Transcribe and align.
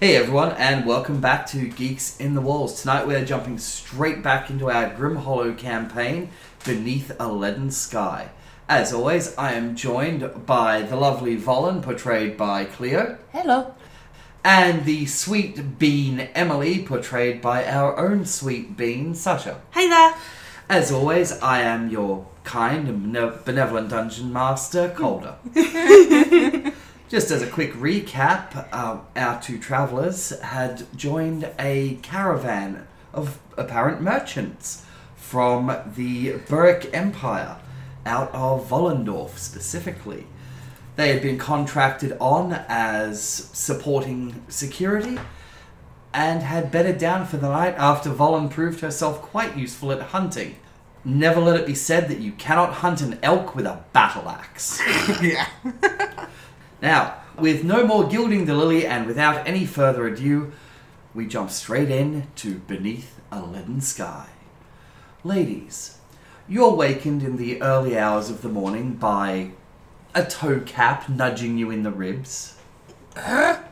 Hey 0.00 0.16
everyone, 0.16 0.52
and 0.52 0.86
welcome 0.86 1.20
back 1.20 1.46
to 1.48 1.68
Geeks 1.68 2.18
in 2.18 2.34
the 2.34 2.40
Walls. 2.40 2.80
Tonight 2.80 3.06
we're 3.06 3.22
jumping 3.22 3.58
straight 3.58 4.22
back 4.22 4.48
into 4.48 4.70
our 4.70 4.88
Grim 4.94 5.16
Hollow 5.16 5.52
campaign, 5.52 6.30
Beneath 6.64 7.12
a 7.20 7.28
Leaden 7.28 7.70
Sky. 7.70 8.30
As 8.66 8.94
always, 8.94 9.36
I 9.36 9.52
am 9.52 9.76
joined 9.76 10.46
by 10.46 10.80
the 10.80 10.96
lovely 10.96 11.36
Volin, 11.36 11.82
portrayed 11.82 12.38
by 12.38 12.64
Cleo, 12.64 13.18
Hello. 13.30 13.74
and 14.42 14.86
the 14.86 15.04
sweet 15.04 15.78
bean 15.78 16.20
Emily, 16.34 16.82
portrayed 16.82 17.42
by 17.42 17.66
our 17.66 17.98
own 17.98 18.24
sweet 18.24 18.78
bean 18.78 19.14
Sasha. 19.14 19.60
Hey 19.72 19.86
there. 19.86 20.14
As 20.70 20.90
always, 20.90 21.38
I 21.42 21.60
am 21.60 21.90
your 21.90 22.26
kind 22.44 22.88
and 22.88 23.12
benevolent 23.44 23.90
dungeon 23.90 24.32
master, 24.32 24.88
Calder. 24.96 25.34
Just 27.10 27.32
as 27.32 27.42
a 27.42 27.48
quick 27.48 27.72
recap, 27.72 28.68
uh, 28.70 28.98
our 29.16 29.42
two 29.42 29.58
travellers 29.58 30.30
had 30.42 30.86
joined 30.96 31.50
a 31.58 31.98
caravan 32.02 32.86
of 33.12 33.40
apparent 33.56 34.00
merchants 34.00 34.86
from 35.16 35.76
the 35.96 36.34
Burrick 36.48 36.88
Empire, 36.92 37.56
out 38.06 38.32
of 38.32 38.68
Vollendorf 38.68 39.36
specifically. 39.38 40.28
They 40.94 41.12
had 41.12 41.20
been 41.20 41.36
contracted 41.36 42.16
on 42.20 42.52
as 42.68 43.20
supporting 43.52 44.44
security 44.46 45.18
and 46.14 46.44
had 46.44 46.70
bedded 46.70 46.98
down 46.98 47.26
for 47.26 47.38
the 47.38 47.48
night 47.48 47.74
after 47.76 48.10
Volin 48.10 48.48
proved 48.48 48.82
herself 48.82 49.20
quite 49.20 49.56
useful 49.56 49.90
at 49.90 50.00
hunting. 50.00 50.54
Never 51.04 51.40
let 51.40 51.58
it 51.58 51.66
be 51.66 51.74
said 51.74 52.08
that 52.08 52.20
you 52.20 52.30
cannot 52.32 52.74
hunt 52.74 53.00
an 53.00 53.18
elk 53.20 53.56
with 53.56 53.66
a 53.66 53.82
battle 53.92 54.28
axe. 54.28 54.80
Yeah. 55.20 55.48
Now, 56.82 57.16
with 57.38 57.64
no 57.64 57.86
more 57.86 58.08
gilding 58.08 58.46
the 58.46 58.54
lily 58.54 58.86
and 58.86 59.06
without 59.06 59.46
any 59.46 59.66
further 59.66 60.06
ado, 60.06 60.52
we 61.14 61.26
jump 61.26 61.50
straight 61.50 61.90
in 61.90 62.28
to 62.36 62.56
Beneath 62.60 63.20
a 63.30 63.40
Leaden 63.40 63.80
Sky. 63.80 64.28
Ladies, 65.24 65.98
you're 66.48 66.72
wakened 66.72 67.22
in 67.22 67.36
the 67.36 67.60
early 67.62 67.98
hours 67.98 68.30
of 68.30 68.42
the 68.42 68.48
morning 68.48 68.94
by 68.94 69.50
a 70.14 70.24
toe 70.24 70.60
cap 70.60 71.08
nudging 71.08 71.58
you 71.58 71.70
in 71.70 71.82
the 71.82 71.90
ribs. 71.90 72.56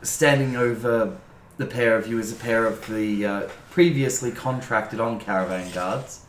Standing 0.03 0.57
over 0.57 1.17
the 1.57 1.67
pair 1.67 1.97
of 1.97 2.07
you 2.07 2.19
is 2.19 2.33
a 2.33 2.37
pair 2.37 2.67
of 2.67 2.87
the 2.89 3.25
uh, 3.25 3.49
previously 3.71 4.31
contracted 4.31 5.01
on 5.01 5.19
caravan 5.19 5.73
guards. 5.73 6.21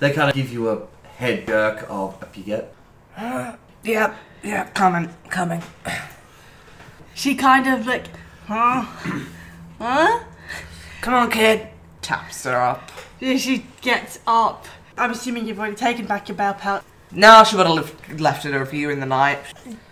They 0.00 0.12
kind 0.12 0.28
of 0.28 0.34
give 0.34 0.52
you 0.52 0.70
a 0.70 0.86
head 1.16 1.46
jerk 1.46 1.86
of 1.88 2.22
up 2.22 2.36
you 2.36 2.42
get. 2.42 2.74
Yeah, 3.84 4.16
yeah, 4.42 4.64
coming, 4.70 5.14
coming. 5.30 5.62
She 7.16 7.34
kind 7.34 7.66
of 7.66 7.86
like, 7.86 8.08
huh? 8.46 8.82
Huh? 9.78 10.20
Come 11.00 11.14
on, 11.14 11.30
kid. 11.30 11.66
Taps 12.02 12.44
her 12.44 12.54
up. 12.54 12.92
She 13.20 13.64
gets 13.80 14.18
up. 14.26 14.66
I'm 14.98 15.12
assuming 15.12 15.48
you've 15.48 15.58
already 15.58 15.76
taken 15.76 16.04
back 16.04 16.28
your 16.28 16.36
bear 16.36 16.52
pelt. 16.52 16.84
No, 17.10 17.42
she 17.42 17.56
would 17.56 17.66
have 17.66 17.74
left, 17.74 18.20
left 18.20 18.44
it 18.44 18.52
over 18.52 18.76
you 18.76 18.90
in 18.90 19.00
the 19.00 19.06
night. 19.06 19.38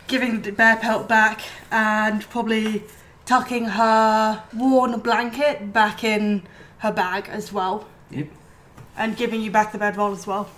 Giving 0.06 0.42
the 0.42 0.52
bear 0.52 0.76
pelt 0.76 1.08
back 1.08 1.40
and 1.70 2.20
probably 2.28 2.84
tucking 3.24 3.64
her 3.64 4.42
worn 4.54 5.00
blanket 5.00 5.72
back 5.72 6.04
in 6.04 6.42
her 6.80 6.92
bag 6.92 7.30
as 7.30 7.50
well. 7.50 7.88
Yep. 8.10 8.28
And 8.98 9.16
giving 9.16 9.40
you 9.40 9.50
back 9.50 9.72
the 9.72 9.78
bedroll 9.78 10.12
as 10.12 10.26
well. 10.26 10.50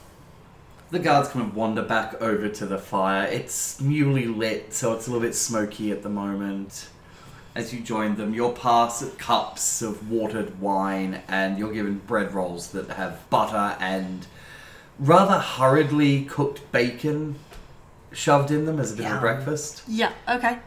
The 0.90 0.98
guards 1.00 1.28
kind 1.30 1.44
of 1.44 1.56
wander 1.56 1.82
back 1.82 2.20
over 2.22 2.48
to 2.48 2.66
the 2.66 2.78
fire. 2.78 3.26
It's 3.26 3.80
newly 3.80 4.26
lit, 4.26 4.72
so 4.72 4.92
it's 4.94 5.08
a 5.08 5.10
little 5.10 5.26
bit 5.26 5.34
smoky 5.34 5.90
at 5.90 6.02
the 6.02 6.08
moment. 6.08 6.88
As 7.56 7.72
you 7.74 7.80
join 7.80 8.16
them, 8.16 8.34
you're 8.34 8.52
passed 8.52 9.18
cups 9.18 9.82
of 9.82 10.10
watered 10.10 10.60
wine, 10.60 11.22
and 11.26 11.58
you're 11.58 11.72
given 11.72 11.98
bread 12.06 12.32
rolls 12.34 12.68
that 12.68 12.90
have 12.90 13.28
butter 13.30 13.76
and 13.80 14.26
rather 14.98 15.38
hurriedly 15.40 16.24
cooked 16.24 16.70
bacon 16.70 17.36
shoved 18.12 18.50
in 18.50 18.64
them 18.64 18.78
as 18.78 18.92
a 18.92 18.96
bit 18.96 19.06
of 19.06 19.10
a 19.10 19.14
Yum. 19.14 19.20
breakfast. 19.20 19.82
Yeah, 19.88 20.12
okay. 20.28 20.58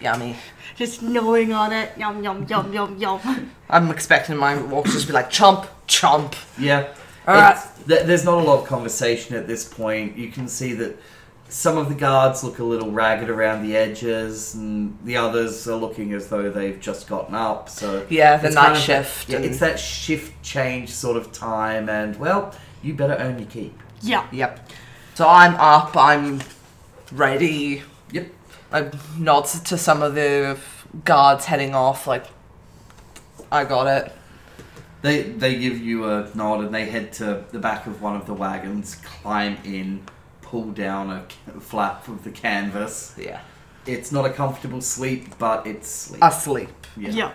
Yummy. 0.00 0.36
Just 0.76 1.02
gnawing 1.02 1.52
on 1.52 1.72
it. 1.72 1.90
Yum, 1.98 2.24
yum, 2.24 2.46
yum, 2.48 2.72
yum, 2.72 2.96
yum. 2.96 3.50
I'm 3.68 3.90
expecting 3.90 4.38
my 4.38 4.56
walk 4.62 4.86
to 4.86 4.92
just 4.92 5.06
be 5.06 5.12
like 5.12 5.30
chomp, 5.30 5.66
chomp. 5.86 6.34
Yeah. 6.58 6.94
Alright. 7.28 7.58
Th- 7.86 8.02
there's 8.04 8.24
not 8.24 8.38
a 8.38 8.42
lot 8.42 8.60
of 8.62 8.66
conversation 8.66 9.36
at 9.36 9.46
this 9.46 9.64
point. 9.68 10.16
You 10.16 10.28
can 10.30 10.48
see 10.48 10.72
that 10.74 10.96
some 11.48 11.76
of 11.78 11.88
the 11.88 11.94
guards 11.94 12.44
look 12.44 12.58
a 12.60 12.64
little 12.64 12.90
ragged 12.92 13.28
around 13.28 13.62
the 13.66 13.76
edges, 13.76 14.54
and 14.54 14.96
the 15.04 15.16
others 15.16 15.66
are 15.68 15.76
looking 15.76 16.12
as 16.12 16.28
though 16.28 16.48
they've 16.50 16.78
just 16.80 17.08
gotten 17.08 17.34
up. 17.34 17.68
So 17.68 18.06
Yeah, 18.08 18.36
the 18.36 18.50
night 18.50 18.62
kind 18.66 18.76
of- 18.76 18.82
shift. 18.82 19.28
Yeah, 19.28 19.36
and- 19.36 19.44
it's 19.44 19.58
that 19.58 19.78
shift 19.78 20.42
change 20.42 20.90
sort 20.90 21.16
of 21.16 21.32
time, 21.32 21.88
and 21.88 22.16
well, 22.18 22.54
you 22.82 22.94
better 22.94 23.16
earn 23.18 23.38
your 23.38 23.48
keep. 23.48 23.78
Yeah. 24.00 24.26
Yep. 24.32 24.70
So 25.14 25.28
I'm 25.28 25.54
up. 25.56 25.96
I'm 25.96 26.40
ready. 27.12 27.82
Yep. 28.12 28.28
I 28.72 28.86
nod 29.18 29.44
to 29.46 29.76
some 29.76 30.02
of 30.02 30.14
the 30.14 30.56
guards 31.04 31.44
heading 31.46 31.74
off. 31.74 32.06
Like, 32.06 32.24
I 33.52 33.64
got 33.64 33.86
it. 33.88 34.12
They 35.02 35.22
they 35.22 35.58
give 35.58 35.78
you 35.78 36.04
a 36.06 36.30
nod, 36.34 36.60
and 36.60 36.74
they 36.74 36.86
head 36.86 37.12
to 37.14 37.44
the 37.50 37.58
back 37.58 37.86
of 37.86 38.02
one 38.02 38.16
of 38.16 38.26
the 38.26 38.34
wagons, 38.34 38.96
climb 38.96 39.58
in, 39.64 40.02
pull 40.42 40.72
down 40.72 41.10
a 41.10 41.24
ca- 41.28 41.60
flap 41.60 42.08
of 42.08 42.24
the 42.24 42.30
canvas. 42.30 43.14
Yeah. 43.18 43.40
It's 43.86 44.12
not 44.12 44.26
a 44.26 44.30
comfortable 44.30 44.82
sleep, 44.82 45.38
but 45.38 45.66
it's 45.66 45.88
a 45.88 46.08
sleep. 46.08 46.22
Asleep. 46.22 46.86
Yeah. 46.96 47.32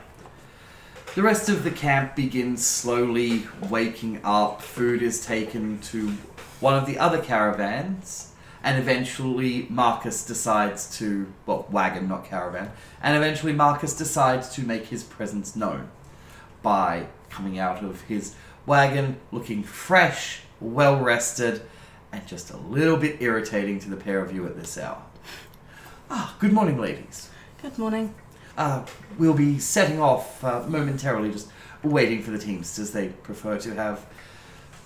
The 1.16 1.24
rest 1.24 1.50
of 1.50 1.64
the 1.64 1.72
camp 1.72 2.16
begins 2.16 2.66
slowly 2.66 3.48
waking 3.70 4.20
up. 4.24 4.62
Food 4.62 5.02
is 5.02 5.26
taken 5.26 5.80
to 5.80 6.10
one 6.60 6.76
of 6.76 6.86
the 6.86 7.00
other 7.00 7.22
caravans, 7.22 8.34
and 8.64 8.78
eventually 8.78 9.66
Marcus 9.70 10.26
decides 10.26 10.98
to 10.98 11.32
well, 11.46 11.66
wagon, 11.72 12.08
not 12.10 12.26
caravan, 12.26 12.72
and 13.02 13.16
eventually 13.16 13.54
Marcus 13.54 13.96
decides 13.96 14.50
to 14.56 14.62
make 14.62 14.88
his 14.88 15.04
presence 15.04 15.56
known 15.56 15.90
by 16.62 17.08
coming 17.30 17.60
out 17.60 17.84
of 17.84 18.02
his 18.02 18.36
wagon 18.66 19.18
looking 19.32 19.64
fresh, 19.64 20.42
well 20.60 21.00
rested, 21.00 21.62
and 22.12 22.26
just 22.28 22.52
a 22.52 22.58
little 22.58 22.98
bit 22.98 23.22
irritating 23.22 23.80
to 23.80 23.90
the 23.90 23.98
pair 23.98 24.20
of 24.20 24.34
you 24.34 24.46
at 24.46 24.56
this 24.56 24.78
hour. 24.78 25.02
Ah, 26.10 26.36
good 26.40 26.54
morning, 26.54 26.80
ladies. 26.80 27.30
Good 27.62 27.78
morning. 27.78 28.14
Uh, 28.58 28.86
we'll 29.18 29.34
be 29.34 29.60
setting 29.60 30.00
off 30.00 30.44
uh, 30.44 30.64
momentarily, 30.68 31.32
just 31.32 31.50
waiting 31.84 32.22
for 32.22 32.32
the 32.32 32.38
Teamsters. 32.38 32.92
They 32.92 33.10
prefer 33.10 33.58
to 33.60 33.74
have 33.74 34.06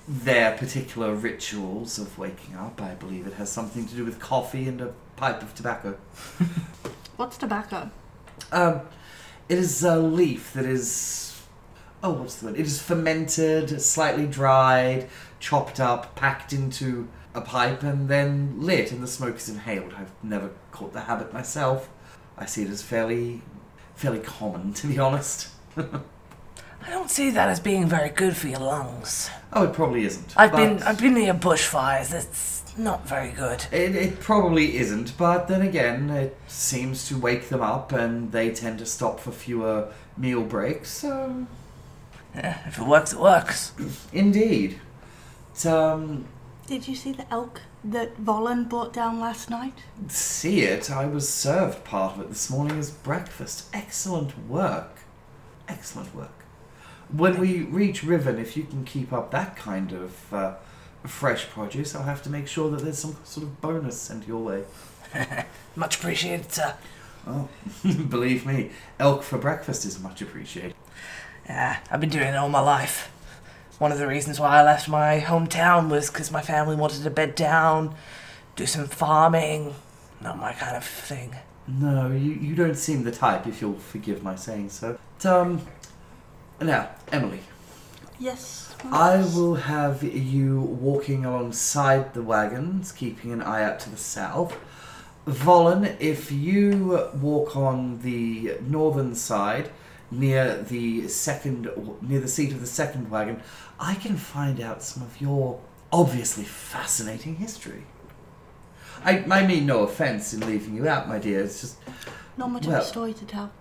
their 0.08 0.58
particular 0.58 1.14
rituals 1.14 2.00
of 2.00 2.18
waking 2.18 2.56
up. 2.56 2.82
I 2.82 2.96
believe 2.96 3.28
it 3.28 3.34
has 3.34 3.52
something 3.52 3.86
to 3.88 3.96
do 3.96 4.04
with 4.04 4.20
coffee 4.20 4.68
and 4.68 4.82
a 4.82 4.94
pipe 5.18 5.44
of 5.44 5.54
tobacco. 5.54 5.98
What's 7.18 7.38
tobacco? 7.38 7.92
Um, 8.52 8.82
it 9.50 9.58
is 9.58 9.84
a 9.84 10.00
leaf 10.00 10.54
that 10.54 10.66
is. 10.66 11.29
Oh, 12.02 12.12
what's 12.12 12.36
the 12.36 12.48
word? 12.48 12.60
It 12.60 12.66
is 12.66 12.82
fermented, 12.82 13.82
slightly 13.82 14.26
dried, 14.26 15.10
chopped 15.40 15.80
up, 15.80 16.16
packed 16.16 16.54
into 16.54 17.10
a 17.34 17.42
pipe, 17.42 17.84
and 17.84 18.08
then 18.08 18.56
lit, 18.58 18.92
and 18.92 19.04
the 19.04 19.08
smoke 19.08 19.38
is 19.38 19.50
inhaled. 19.50 19.94
I've 19.98 20.12
never 20.24 20.52
caught 20.72 20.94
the 20.94 21.02
habit 21.02 21.34
myself. 21.34 21.90
I 22.38 22.46
see 22.46 22.64
it 22.64 22.70
as 22.70 22.82
fairly, 22.82 23.42
fairly 23.96 24.20
common, 24.20 24.74
to 24.74 24.88
be 24.88 24.98
honest. 24.98 25.50
I 25.78 26.90
don't 26.92 27.12
see 27.12 27.30
that 27.32 27.50
as 27.50 27.60
being 27.60 27.88
very 27.88 28.10
good 28.10 28.36
for 28.38 28.48
your 28.48 28.60
lungs. 28.60 29.30
Oh, 29.52 29.64
it 29.66 29.74
probably 29.74 30.06
isn't. 30.06 30.34
I've 30.38 30.54
been 30.54 30.82
I've 30.84 31.00
been 31.00 31.16
near 31.16 31.34
bushfires. 31.34 32.14
It's 32.14 32.64
not 32.78 33.06
very 33.06 33.32
good. 33.32 33.66
It, 33.72 33.96
it 33.96 34.20
probably 34.22 34.78
isn't, 34.78 35.18
but 35.18 35.48
then 35.50 35.62
again, 35.62 36.10
it 36.10 36.38
seems 36.48 37.08
to 37.10 37.18
wake 37.18 37.50
them 37.50 37.62
up, 37.62 37.92
and 37.92 38.32
they 38.32 38.52
tend 38.52 38.80
to 38.80 38.86
stop 38.86 39.20
for 39.20 39.32
fewer 39.32 39.92
meal 40.18 40.42
breaks. 40.42 40.90
So, 40.90 41.46
Eh, 42.36 42.54
if 42.68 42.78
it 42.80 42.86
works, 42.86 43.14
it 43.14 43.20
works. 43.20 43.74
indeed. 44.14 44.80
But, 45.54 45.66
um, 45.66 46.26
Did 46.68 46.88
you 46.88 46.96
see 46.96 47.12
the 47.12 47.32
elk 47.32 47.62
that 47.84 48.18
Volin 48.24 48.68
brought 48.70 48.94
down 48.94 49.20
last 49.20 49.50
night? 49.50 49.74
see 50.08 50.62
it. 50.62 50.92
I 50.92 51.06
was 51.06 51.28
served 51.28 51.84
part 51.84 52.16
of 52.16 52.22
it 52.22 52.30
this 52.30 52.50
morning 52.50 52.78
as 52.78 52.92
breakfast. 52.92 53.68
Excellent 53.74 54.48
work. 54.48 55.00
Excellent 55.68 56.14
work. 56.16 56.32
When 57.12 57.40
we 57.40 57.62
reach 57.64 58.04
Riven, 58.04 58.38
if 58.38 58.56
you 58.56 58.64
can 58.64 58.86
keep 58.86 59.12
up 59.12 59.32
that 59.32 59.56
kind 59.56 59.92
of 59.92 60.34
uh, 60.34 60.54
fresh 61.06 61.50
produce, 61.50 61.96
I'll 61.96 62.04
have 62.04 62.22
to 62.24 62.30
make 62.30 62.48
sure 62.48 62.70
that 62.70 62.82
there's 62.84 63.00
some 63.00 63.18
sort 63.24 63.46
of 63.46 63.60
bonus 63.62 64.00
sent 64.00 64.28
your 64.28 64.44
way. 64.44 64.64
Much 65.76 65.98
appreciated, 65.98 66.52
sir. 66.52 66.76
Oh, 67.28 67.50
believe 68.10 68.46
me, 68.46 68.70
elk 69.00 69.24
for 69.24 69.38
breakfast 69.38 69.86
is 69.86 70.00
much 70.00 70.22
appreciated. 70.22 70.74
Yeah, 71.50 71.80
I've 71.90 72.00
been 72.00 72.12
doing 72.12 72.28
it 72.28 72.36
all 72.36 72.48
my 72.48 72.60
life. 72.62 73.12
One 73.80 73.92
of 73.92 73.98
the 73.98 74.08
reasons 74.08 74.40
why 74.40 74.60
I 74.60 74.64
left 74.64 74.88
my 74.88 75.20
hometown 75.20 75.90
was 75.90 76.12
because 76.12 76.32
my 76.32 76.42
family 76.42 76.76
wanted 76.76 77.02
to 77.04 77.10
bed 77.10 77.34
down, 77.34 77.96
do 78.56 78.68
some 78.68 78.86
farming. 78.86 79.74
Not 80.22 80.38
my 80.38 80.54
kind 80.54 80.78
of 80.78 80.84
thing. 80.86 81.36
No, 81.68 82.12
you, 82.12 82.34
you 82.34 82.56
don't 82.56 82.76
seem 82.76 83.04
the 83.04 83.12
type, 83.12 83.48
if 83.48 83.62
you'll 83.62 83.80
forgive 83.80 84.22
my 84.22 84.36
saying 84.36 84.70
so. 84.70 85.00
But, 85.18 85.26
um, 85.26 85.62
now, 86.62 86.90
Emily, 87.12 87.40
Yes. 88.20 88.76
I 88.92 89.18
will 89.18 89.56
have 89.56 90.04
you 90.04 90.60
walking 90.62 91.26
alongside 91.26 92.14
the 92.14 92.22
wagons, 92.22 92.92
keeping 92.92 93.32
an 93.32 93.42
eye 93.42 93.64
out 93.64 93.80
to 93.82 93.90
the 93.90 93.98
south. 93.98 94.58
Volin, 95.26 95.96
if 96.00 96.32
you 96.32 97.10
walk 97.22 97.56
on 97.56 98.02
the 98.02 98.56
northern 98.62 99.16
side, 99.16 99.70
near 100.12 100.62
the 100.64 101.08
second, 101.08 101.70
near 102.02 102.20
the 102.20 102.28
seat 102.28 102.52
of 102.52 102.62
the 102.62 102.68
second 102.68 103.10
wagon, 103.10 103.42
I 103.80 103.96
can 103.96 104.18
find 104.18 104.60
out 104.60 104.84
some 104.84 105.04
of 105.04 105.20
your 105.22 105.60
obviously 105.92 106.44
fascinating 106.44 107.36
history. 107.36 107.84
I, 109.04 109.20
I 109.32 109.46
mean 109.48 109.66
no 109.66 109.84
offense 109.84 110.34
in 110.34 110.42
leaving 110.46 110.76
you 110.76 110.88
out, 110.88 111.08
my 111.08 111.20
dear. 111.20 111.42
It's 111.42 111.62
just 111.62 111.78
Not 112.38 112.52
much 112.52 112.68
of 112.68 112.74
a 112.74 112.84
story 112.84 113.14
to 113.14 113.26
tell. 113.26 113.52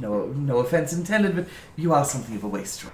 no, 0.00 0.26
no 0.28 0.58
offense 0.58 0.92
intended, 0.92 1.36
but 1.36 1.46
you 1.76 1.92
are 1.92 2.04
something 2.04 2.36
of 2.36 2.44
a 2.44 2.48
wastrel. 2.48 2.92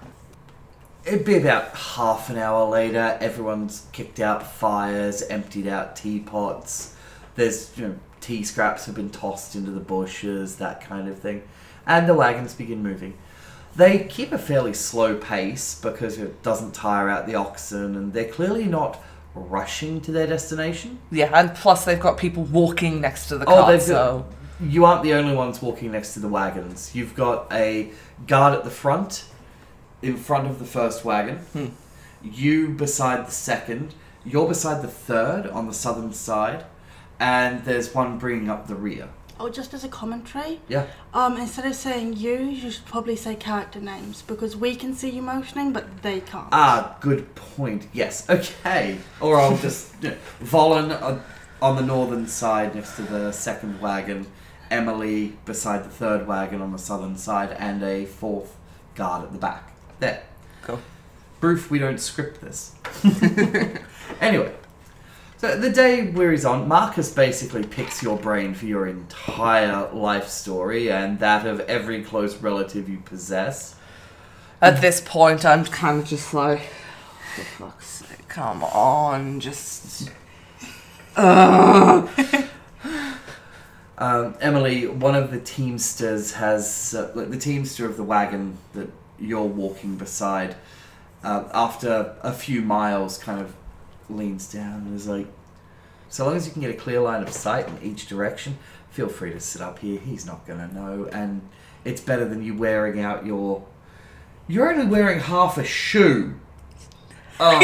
It'd 1.07 1.25
be 1.27 1.37
about 1.37 1.77
half 1.77 2.31
an 2.31 2.39
hour 2.39 2.69
later. 2.69 3.19
Everyone's 3.21 3.87
kicked 3.93 4.21
out 4.21 4.51
fires, 4.51 5.23
emptied 5.23 5.69
out 5.69 5.97
teapots. 5.97 6.97
There's, 7.35 7.77
you 7.77 7.89
know, 7.89 7.95
tea 8.23 8.43
scraps 8.43 8.87
have 8.87 8.95
been 8.95 9.11
tossed 9.11 9.55
into 9.55 9.71
the 9.71 9.81
bushes, 9.81 10.57
that 10.57 10.81
kind 10.81 11.09
of 11.09 11.19
thing. 11.19 11.43
And 11.87 12.09
the 12.09 12.15
wagons 12.15 12.55
begin 12.55 12.83
moving. 12.83 13.19
They 13.77 14.05
keep 14.05 14.33
a 14.33 14.39
fairly 14.39 14.73
slow 14.73 15.17
pace 15.17 15.75
because 15.81 16.19
it 16.19 16.43
doesn't 16.43 16.75
tire 16.75 17.09
out 17.09 17.27
the 17.27 17.35
oxen, 17.35 17.97
and 17.97 18.13
they're 18.13 18.29
clearly 18.29 18.67
not 18.67 19.03
rushing 19.35 20.01
to 20.03 20.13
their 20.13 20.27
destination. 20.27 20.99
Yeah, 21.11 21.31
and 21.35 21.55
plus 21.55 21.85
they've 21.85 21.99
got 21.99 22.17
people 22.17 22.45
walking 22.45 23.01
next 23.01 23.27
to 23.29 23.39
the 23.39 23.45
Oh, 23.47 23.57
cart, 23.57 23.69
they've 23.69 23.83
You 24.61 24.85
aren't 24.85 25.03
the 25.03 25.15
only 25.15 25.35
ones 25.35 25.61
walking 25.61 25.91
next 25.91 26.15
to 26.15 26.21
the 26.21 26.29
wagons. 26.29 26.95
You've 26.95 27.15
got 27.17 27.53
a 27.53 27.91
guard 28.27 28.55
at 28.55 28.63
the 28.63 28.71
front, 28.71 29.25
in 30.03 30.17
front 30.17 30.47
of 30.47 30.61
the 30.61 30.65
first 30.65 31.05
wagon. 31.05 31.39
Hmm. 31.39 31.67
You 32.23 32.69
beside 32.69 33.27
the 33.27 33.33
second. 33.33 33.95
You're 34.25 34.49
beside 34.49 34.83
the 34.83 34.89
third 34.89 35.47
on 35.49 35.67
the 35.67 35.75
southern 35.75 36.13
side, 36.13 36.65
and 37.19 37.65
there's 37.65 37.93
one 37.93 38.19
bringing 38.19 38.49
up 38.49 38.69
the 38.69 38.75
rear. 38.75 39.09
Oh, 39.41 39.49
just 39.49 39.75
as 39.75 39.83
a 39.83 39.89
commentary, 39.89 40.61
Yeah. 40.69 40.87
um, 41.13 41.37
instead 41.37 41.67
of 41.67 41.75
saying 41.75 42.17
you, 42.17 42.39
you 42.39 42.71
should 42.71 42.85
probably 42.87 43.17
say 43.17 43.35
character 43.35 43.81
names 43.81 44.23
because 44.23 44.57
we 44.57 44.77
can 44.77 44.95
see 44.95 45.11
you 45.11 45.23
motioning, 45.23 45.73
but 45.73 46.03
they 46.03 46.21
can't. 46.21 46.47
Ah, 46.53 46.97
good 47.01 47.35
point. 47.35 47.89
Yes. 47.93 48.29
Okay. 48.31 48.99
Or 49.21 49.41
I'll 49.41 49.57
just 49.59 49.93
you 50.03 50.11
know, 50.11 50.17
Volin 50.43 51.01
on, 51.03 51.23
on 51.61 51.75
the 51.77 51.83
northern 51.83 52.29
side 52.29 52.75
next 52.77 52.95
to 52.97 53.03
the 53.03 53.33
second 53.33 53.81
wagon, 53.81 54.27
Emily 54.71 55.37
beside 55.45 55.85
the 55.85 55.89
third 55.91 56.27
wagon 56.29 56.61
on 56.63 56.71
the 56.73 56.79
southern 56.79 57.17
side, 57.17 57.51
and 57.59 57.83
a 57.83 58.07
fourth 58.07 58.55
guard 58.95 59.25
at 59.25 59.33
the 59.33 59.39
back. 59.39 59.73
There. 59.99 60.23
Cool. 60.63 60.81
Proof 61.41 61.71
we 61.71 61.79
don't 61.81 61.99
script 61.99 62.41
this. 62.41 62.75
anyway. 64.21 64.55
So 65.37 65.59
the 65.59 65.71
day 65.71 66.11
wearies 66.11 66.45
on. 66.45 66.69
Marcus 66.69 67.13
basically 67.13 67.65
picks 67.65 68.03
your 68.03 68.17
brain 68.17 68.55
for 68.55 68.67
your 68.67 68.87
entire 68.87 69.91
life 69.93 70.29
story 70.29 70.91
and 70.91 71.19
that 71.19 71.47
of 71.47 71.61
every 71.61 72.03
close 72.03 72.37
relative 72.37 72.89
you 72.89 72.99
possess. 72.99 73.77
at 74.63 74.81
this 74.81 75.01
point 75.01 75.45
I'm 75.45 75.65
kind 75.65 76.01
of 76.01 76.07
just 76.07 76.33
like, 76.33 76.63
for 77.35 77.43
fuck's 77.43 77.87
sake, 77.87 78.29
come 78.29 78.63
on, 78.65 79.41
just. 79.41 80.11
Ugh. 81.17 82.09
Um, 83.97 84.35
Emily, 84.41 84.89
one 84.89 85.15
of 85.15 85.31
the 85.31 85.39
teamsters 85.39 86.33
has, 86.33 86.95
uh, 86.95 87.13
like 87.15 87.31
the 87.31 87.39
teamster 87.39 87.87
of 87.87 87.97
the 87.97 88.03
wagon 88.03 88.59
that 88.73 88.91
you're 89.21 89.43
walking 89.45 89.97
beside, 89.97 90.57
uh, 91.23 91.45
after 91.55 92.17
a 92.21 92.33
few 92.33 92.61
miles, 92.61 93.19
kind 93.19 93.41
of 93.41 93.55
leans 94.09 94.53
down 94.53 94.83
and 94.87 94.95
is 94.95 95.07
like, 95.07 95.27
so 96.09 96.27
long 96.27 96.37
as 96.37 96.47
you 96.47 96.53
can 96.53 96.61
get 96.63 96.71
a 96.71 96.75
clear 96.75 97.01
line 97.01 97.23
of 97.23 97.31
sight 97.31 97.67
in 97.69 97.79
each 97.83 98.07
direction, 98.07 98.59
feel 98.91 99.09
free 99.09 99.33
to 99.33 99.41
sit 99.41 99.61
up 99.63 99.79
here. 99.81 99.99
He's 99.99 100.25
not 100.27 100.47
going 100.47 100.61
to 100.61 100.75
know. 100.75 101.07
And 101.13 101.43
it's 101.85 102.01
better 102.01 102.25
than 102.25 102.43
you 102.43 102.55
wearing 102.55 103.01
out 103.01 103.27
your. 103.27 103.65
You're 104.47 104.71
only 104.73 104.87
wearing 104.87 105.21
half 105.21 105.59
a 105.59 105.65
shoe. 105.65 106.35
Oh. 107.41 107.57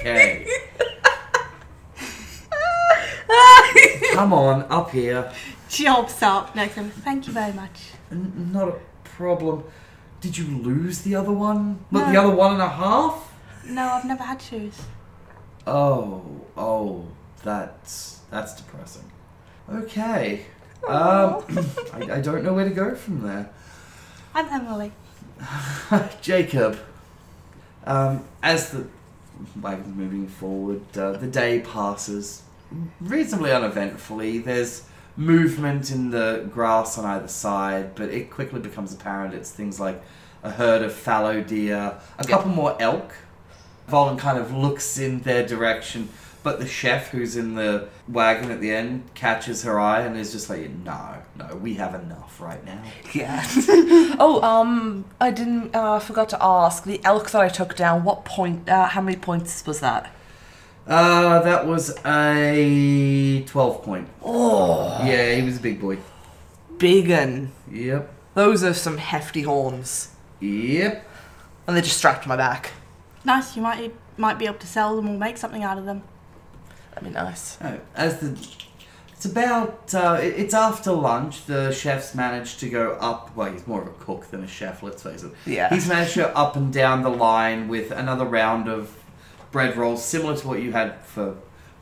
Okay. 0.00 0.46
Come 4.14 4.32
on, 4.32 4.62
up 4.70 4.90
here. 4.90 5.32
Jobs 5.68 6.22
up 6.22 6.54
next 6.54 6.74
to. 6.74 6.84
Thank 6.84 7.26
you 7.26 7.32
very 7.32 7.52
much. 7.52 7.90
N- 8.10 8.50
not 8.52 8.68
a 8.68 8.76
problem. 9.04 9.64
Did 10.20 10.36
you 10.38 10.44
lose 10.58 11.00
the 11.00 11.14
other 11.16 11.32
one? 11.32 11.84
Look, 11.90 12.06
the 12.06 12.16
other 12.16 12.34
one 12.34 12.52
and 12.52 12.62
a 12.62 12.68
half? 12.68 13.31
No, 13.64 13.82
I've 13.88 14.04
never 14.04 14.22
had 14.22 14.40
shoes. 14.40 14.80
Oh, 15.66 16.24
oh, 16.56 17.06
that's 17.42 18.20
that's 18.30 18.54
depressing. 18.54 19.10
Okay. 19.70 20.44
Um, 20.86 21.44
I, 21.92 22.14
I 22.14 22.20
don't 22.20 22.42
know 22.42 22.54
where 22.54 22.68
to 22.68 22.74
go 22.74 22.94
from 22.94 23.22
there. 23.22 23.50
I'm 24.34 24.48
Emily. 24.48 24.92
Jacob, 26.20 26.78
um, 27.84 28.24
as 28.42 28.70
the 28.70 28.86
wagon's 29.60 29.94
moving 29.94 30.26
forward, 30.26 30.82
uh, 30.96 31.12
the 31.12 31.26
day 31.26 31.60
passes 31.60 32.42
reasonably 33.00 33.52
uneventfully. 33.52 34.38
There's 34.38 34.84
movement 35.16 35.90
in 35.90 36.10
the 36.10 36.48
grass 36.52 36.98
on 36.98 37.04
either 37.04 37.28
side, 37.28 37.94
but 37.94 38.08
it 38.08 38.30
quickly 38.30 38.60
becomes 38.60 38.92
apparent 38.92 39.34
it's 39.34 39.50
things 39.50 39.78
like 39.78 40.02
a 40.42 40.50
herd 40.50 40.82
of 40.82 40.92
fallow 40.92 41.42
deer, 41.42 41.98
a 42.18 42.24
couple 42.24 42.50
more 42.50 42.76
elk. 42.80 43.12
Volin 43.92 44.18
kind 44.18 44.38
of 44.38 44.52
looks 44.56 44.98
in 44.98 45.20
their 45.20 45.46
direction, 45.46 46.08
but 46.42 46.58
the 46.58 46.66
chef 46.66 47.10
who's 47.10 47.36
in 47.36 47.54
the 47.56 47.88
wagon 48.08 48.50
at 48.50 48.60
the 48.60 48.72
end 48.74 49.02
catches 49.14 49.62
her 49.64 49.78
eye 49.78 50.00
and 50.00 50.16
is 50.16 50.32
just 50.32 50.48
like, 50.48 50.70
no, 50.70 51.16
no, 51.36 51.56
we 51.56 51.74
have 51.74 51.94
enough 51.94 52.40
right 52.40 52.64
now. 52.64 52.82
Yeah. 53.12 53.44
oh, 54.18 54.40
um, 54.42 55.04
I 55.20 55.30
didn't. 55.30 55.74
Uh, 55.74 55.98
forgot 55.98 56.30
to 56.30 56.38
ask 56.42 56.84
the 56.84 57.00
elk 57.04 57.30
that 57.32 57.42
I 57.42 57.48
took 57.48 57.76
down. 57.76 58.02
What 58.02 58.24
point? 58.24 58.66
Uh, 58.68 58.86
how 58.86 59.02
many 59.02 59.16
points 59.18 59.64
was 59.66 59.80
that? 59.80 60.10
Uh, 60.86 61.40
that 61.42 61.66
was 61.66 61.94
a 62.04 63.44
12 63.46 63.82
point. 63.84 64.08
Oh, 64.24 65.04
Yeah, 65.04 65.34
he 65.36 65.42
was 65.42 65.58
a 65.58 65.60
big 65.60 65.80
boy. 65.80 65.98
big 66.78 67.10
un. 67.10 67.52
Yep. 67.70 68.10
Those 68.34 68.64
are 68.64 68.74
some 68.74 68.96
hefty 68.96 69.42
horns, 69.42 70.08
Yep. 70.40 71.06
and 71.66 71.76
they're 71.76 71.82
just 71.84 71.98
strapped 71.98 72.26
my 72.26 72.34
back. 72.36 72.72
Nice. 73.24 73.56
You 73.56 73.62
might 73.62 73.94
might 74.16 74.38
be 74.38 74.46
able 74.46 74.58
to 74.58 74.66
sell 74.66 74.96
them 74.96 75.08
or 75.08 75.16
make 75.18 75.36
something 75.36 75.62
out 75.62 75.78
of 75.78 75.84
them. 75.86 76.02
That'd 76.94 77.08
be 77.08 77.14
nice. 77.14 77.58
Oh, 77.62 77.78
as 77.94 78.18
the. 78.20 78.38
It's 79.12 79.24
about. 79.24 79.94
Uh, 79.94 80.18
it- 80.20 80.34
it's 80.36 80.54
after 80.54 80.90
lunch. 80.92 81.44
The 81.46 81.72
chef's 81.72 82.14
managed 82.14 82.58
to 82.60 82.68
go 82.68 82.92
up. 83.00 83.34
Well, 83.36 83.52
he's 83.52 83.66
more 83.66 83.82
of 83.82 83.88
a 83.88 83.92
cook 83.92 84.26
than 84.30 84.42
a 84.42 84.48
chef, 84.48 84.82
let's 84.82 85.02
face 85.02 85.22
it. 85.22 85.32
Yeah. 85.46 85.68
He's 85.72 85.88
managed 85.88 86.14
to 86.14 86.20
go 86.20 86.26
up 86.34 86.56
and 86.56 86.72
down 86.72 87.02
the 87.02 87.08
line 87.10 87.68
with 87.68 87.90
another 87.92 88.24
round 88.24 88.68
of 88.68 88.96
bread 89.52 89.76
rolls, 89.76 90.04
similar 90.04 90.36
to 90.36 90.48
what 90.48 90.60
you 90.60 90.72
had 90.72 91.00
for 91.04 91.36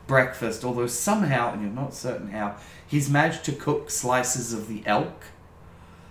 breakfast, 0.05 0.63
although 0.63 0.87
somehow, 0.87 1.51
and 1.53 1.61
you're 1.61 1.71
not 1.71 1.93
certain 1.93 2.29
how, 2.31 2.57
he's 2.85 3.09
managed 3.09 3.43
to 3.45 3.53
cook 3.53 3.89
slices 3.89 4.51
of 4.53 4.67
the 4.67 4.83
elk 4.85 5.23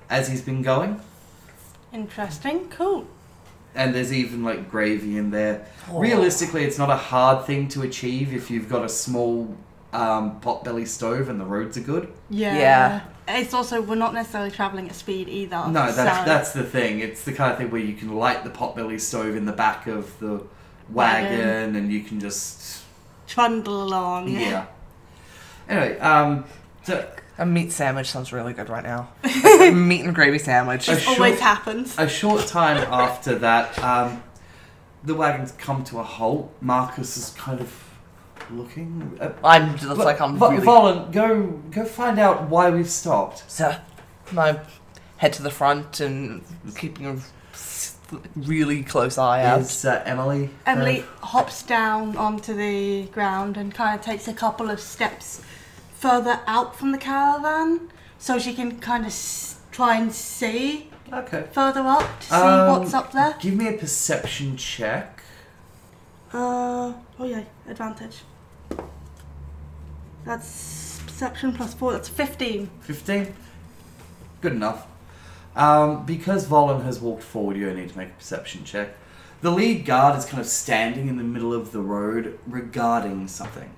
as 0.09 0.29
he's 0.29 0.41
been 0.43 0.63
going. 0.63 1.01
Interesting. 1.93 2.69
Cool. 2.71 3.07
And 3.75 3.95
there's 3.95 4.13
even 4.13 4.43
like 4.43 4.71
gravy 4.71 5.17
in 5.17 5.31
there. 5.31 5.67
Oh. 5.91 6.01
Realistically, 6.01 6.65
it's 6.65 6.79
not 6.79 6.91
a 6.91 6.97
hard 6.97 7.47
thing 7.47 7.69
to 7.69 7.83
achieve 7.83 8.35
if 8.35 8.51
you've 8.51 8.69
got 8.69 8.85
a 8.85 8.89
small 8.89 9.57
um, 9.93 10.41
potbelly 10.41 10.87
stove 10.87 11.29
and 11.29 11.41
the 11.41 11.45
roads 11.45 11.77
are 11.77 11.83
good. 11.83 12.13
Yeah. 12.29 12.57
Yeah. 12.59 13.01
It's 13.29 13.55
also 13.55 13.81
we're 13.81 13.95
not 13.95 14.13
necessarily 14.13 14.51
traveling 14.51 14.89
at 14.89 14.95
speed 14.97 15.29
either. 15.29 15.69
No, 15.69 15.93
that's 15.93 15.97
so- 15.97 16.25
that's 16.25 16.53
the 16.53 16.65
thing. 16.65 16.99
It's 16.99 17.23
the 17.23 17.33
kind 17.33 17.53
of 17.53 17.59
thing 17.59 17.71
where 17.71 17.81
you 17.81 17.95
can 17.95 18.17
light 18.17 18.43
the 18.43 18.51
potbelly 18.51 19.01
stove 19.01 19.37
in 19.37 19.45
the 19.45 19.53
back 19.53 19.87
of 19.87 20.19
the 20.19 20.43
wagon, 20.89 21.39
Wagon. 21.39 21.77
and 21.77 21.93
you 21.93 22.03
can 22.03 22.19
just 22.19 22.83
trundle 23.29 23.85
along. 23.85 24.29
yeah. 24.29 24.67
Anyway, 25.69 25.97
um, 26.01 26.45
so 26.83 27.09
A 27.41 27.47
meat 27.47 27.73
sandwich 27.73 28.11
sounds 28.11 28.33
really 28.33 28.53
good 28.53 28.69
right 28.69 28.85
now. 28.85 29.09
Like 29.61 29.73
a 29.73 29.75
meat 29.75 30.05
and 30.05 30.15
gravy 30.15 30.39
sandwich. 30.39 30.89
A 30.89 30.93
It 30.93 31.07
always 31.09 31.35
short- 31.35 31.41
happens. 31.41 31.95
a 31.99 32.09
short 32.09 32.47
time 32.47 32.79
after 32.91 33.35
that, 33.41 33.79
um, 33.83 34.23
the 35.05 35.15
wagons 35.15 35.53
come 35.53 35.83
to 35.85 35.99
a 35.99 36.03
halt. 36.03 36.55
Marcus 36.63 37.17
is 37.17 37.31
kind 37.31 37.61
of 37.61 37.71
looking. 38.51 39.19
At, 39.21 39.37
I'm 39.45 39.77
just 39.77 39.99
like 39.99 40.21
I'm 40.21 40.37
Vo- 40.37 40.51
really. 40.53 40.67
Volin, 40.67 41.13
go 41.13 41.47
go 41.71 41.85
find 41.85 42.19
out 42.19 42.49
why 42.49 42.71
we've 42.71 42.89
stopped. 42.89 43.51
So, 43.51 43.75
I 44.37 44.61
head 45.19 45.33
to 45.35 45.43
the 45.43 45.51
front 45.51 46.01
and 46.01 46.43
keeping 46.77 47.07
a 47.07 47.17
really 48.37 48.83
close 48.83 49.19
eye 49.19 49.45
out. 49.45 49.61
Is 49.61 49.85
uh, 49.85 50.03
Emily? 50.07 50.49
Emily 50.67 51.05
hops 51.23 51.63
down 51.63 52.17
onto 52.17 52.55
the 52.55 53.05
ground 53.13 53.57
and 53.59 53.75
kind 53.75 53.99
of 53.99 54.05
takes 54.05 54.27
a 54.29 54.35
couple 54.35 54.71
of 54.71 54.81
steps 54.81 55.43
further 56.01 56.41
out 56.47 56.75
from 56.77 56.93
the 56.93 56.99
caravan 56.99 57.91
so 58.19 58.39
she 58.39 58.55
can 58.55 58.79
kind 58.81 59.05
of 59.05 59.09
s- 59.11 59.61
try 59.71 59.97
and 59.97 60.11
see 60.13 60.89
Okay. 61.13 61.45
further 61.53 61.81
up 61.81 62.21
to 62.21 62.27
see 62.27 62.35
Um, 62.35 62.69
what's 62.81 62.95
up 62.95 63.13
there. 63.13 63.35
Give 63.41 63.55
me 63.55 63.69
a 63.69 63.73
perception 63.73 64.57
check. 64.57 65.23
Uh, 66.33 66.93
oh 67.19 67.25
yeah, 67.25 67.43
advantage. 67.69 68.23
That's 70.25 71.01
perception 71.07 71.53
plus 71.53 71.75
four. 71.75 71.93
That's 71.93 72.09
fifteen. 72.09 72.71
15? 72.83 73.35
Good 74.41 74.53
enough. 74.53 74.87
Um, 75.57 76.07
because 76.07 76.47
Volin 76.47 76.85
has 76.85 77.01
walked 77.01 77.23
forward, 77.25 77.57
you 77.57 77.69
only 77.69 77.83
need 77.83 77.91
to 77.91 77.99
make 77.99 78.09
a 78.11 78.13
perception 78.13 78.65
check. 78.65 78.91
The 79.43 79.51
lead 79.51 79.85
guard 79.85 80.17
is 80.19 80.25
kind 80.25 80.41
of 80.41 80.47
standing 80.47 81.09
in 81.09 81.17
the 81.17 81.25
middle 81.25 81.53
of 81.53 81.73
the 81.73 81.81
road 81.81 82.39
regarding 82.47 83.27
something. 83.29 83.71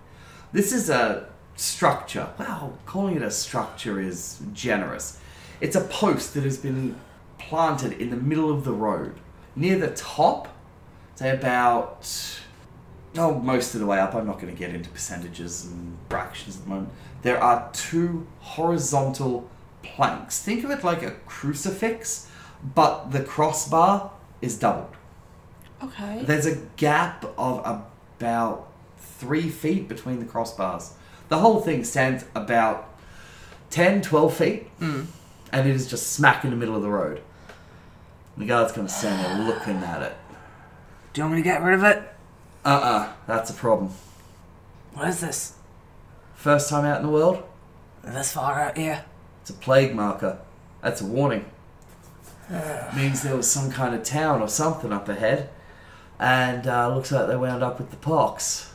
This 0.53 0.73
is 0.73 0.91
a 0.91 1.29
structure. 1.63 2.29
Wow, 2.39 2.75
calling 2.87 3.17
it 3.17 3.23
a 3.23 3.31
structure 3.31 4.01
is 4.01 4.41
generous. 4.53 5.19
It's 5.61 5.77
a 5.77 5.81
post 5.83 6.35
that 6.35 6.43
has 6.43 6.59
been 6.59 6.97
planted 7.39 7.93
in 8.01 8.11
the 8.11 8.17
middle 8.17 8.51
of 8.51 8.65
the 8.65 8.73
road. 8.73 9.15
Near 9.55 9.79
the 9.79 9.91
top, 9.91 10.49
say 11.15 11.31
about 11.31 12.07
oh, 13.17 13.39
most 13.39 13.75
of 13.75 13.81
the 13.81 13.87
way 13.87 13.99
up. 13.99 14.15
I'm 14.15 14.27
not 14.27 14.41
going 14.41 14.53
to 14.53 14.59
get 14.59 14.75
into 14.75 14.91
percentages 14.91 15.67
and 15.67 15.97
fractions 16.09 16.57
at 16.57 16.65
the 16.65 16.69
moment. 16.69 16.91
There 17.23 17.41
are 17.41 17.71
two 17.73 18.27
horizontal 18.41 19.49
planks. 19.83 20.43
Think 20.43 20.65
of 20.65 20.71
it 20.71 20.83
like 20.83 21.03
a 21.03 21.13
crucifix, 21.27 22.29
but 22.75 23.13
the 23.13 23.23
crossbar 23.23 24.11
is 24.41 24.59
doubled. 24.59 24.97
Okay. 25.83 26.23
There's 26.25 26.47
a 26.47 26.57
gap 26.77 27.25
of 27.37 27.85
about 28.19 28.69
three 28.99 29.49
feet 29.49 29.89
between 29.89 30.19
the 30.19 30.25
crossbars. 30.25 30.93
The 31.33 31.39
whole 31.39 31.61
thing 31.63 31.83
stands 31.83 32.27
about 32.35 32.91
10, 33.71 34.03
12 34.03 34.35
feet, 34.37 34.67
and 35.51 35.67
it 35.67 35.75
is 35.75 35.89
just 35.89 36.13
smack 36.13 36.45
in 36.45 36.51
the 36.51 36.57
middle 36.57 36.77
of 36.77 36.83
the 36.83 36.91
road. 36.91 37.23
The 38.37 38.45
guard's 38.45 38.73
going 38.73 38.87
to 38.87 38.93
standing 38.93 39.39
there 39.39 39.47
looking 39.47 39.77
at 39.77 40.03
it. 40.03 40.15
Do 41.15 41.23
you 41.23 41.25
want 41.25 41.37
me 41.37 41.43
to 41.43 41.49
get 41.49 41.63
rid 41.63 41.73
of 41.73 41.85
it? 41.85 42.03
Uh 42.67 42.69
uh 42.69 43.13
that's 43.27 43.49
a 43.49 43.55
problem. 43.55 43.93
What 44.93 45.09
is 45.09 45.23
this? 45.23 45.55
First 46.35 46.69
time 46.69 46.85
out 46.85 47.01
in 47.01 47.07
the 47.07 47.13
world? 47.13 47.43
This 48.05 48.35
far 48.35 48.61
out 48.61 48.77
here? 48.77 49.03
It's 49.41 49.49
a 49.49 49.55
plague 49.55 49.95
marker. 49.95 50.39
That's 50.83 51.01
a 51.01 51.07
warning. 51.07 51.47
Means 52.95 53.23
there 53.23 53.37
was 53.37 53.51
some 53.51 53.71
kind 53.71 53.95
of 53.95 54.03
town 54.03 54.43
or 54.43 54.49
something 54.49 54.93
up 54.93 55.09
ahead, 55.09 55.49
and 56.19 56.67
uh, 56.67 56.95
looks 56.95 57.11
like 57.11 57.27
they 57.27 57.37
wound 57.37 57.63
up 57.63 57.79
with 57.79 57.91
the 57.91 57.97
pox. 57.97 58.72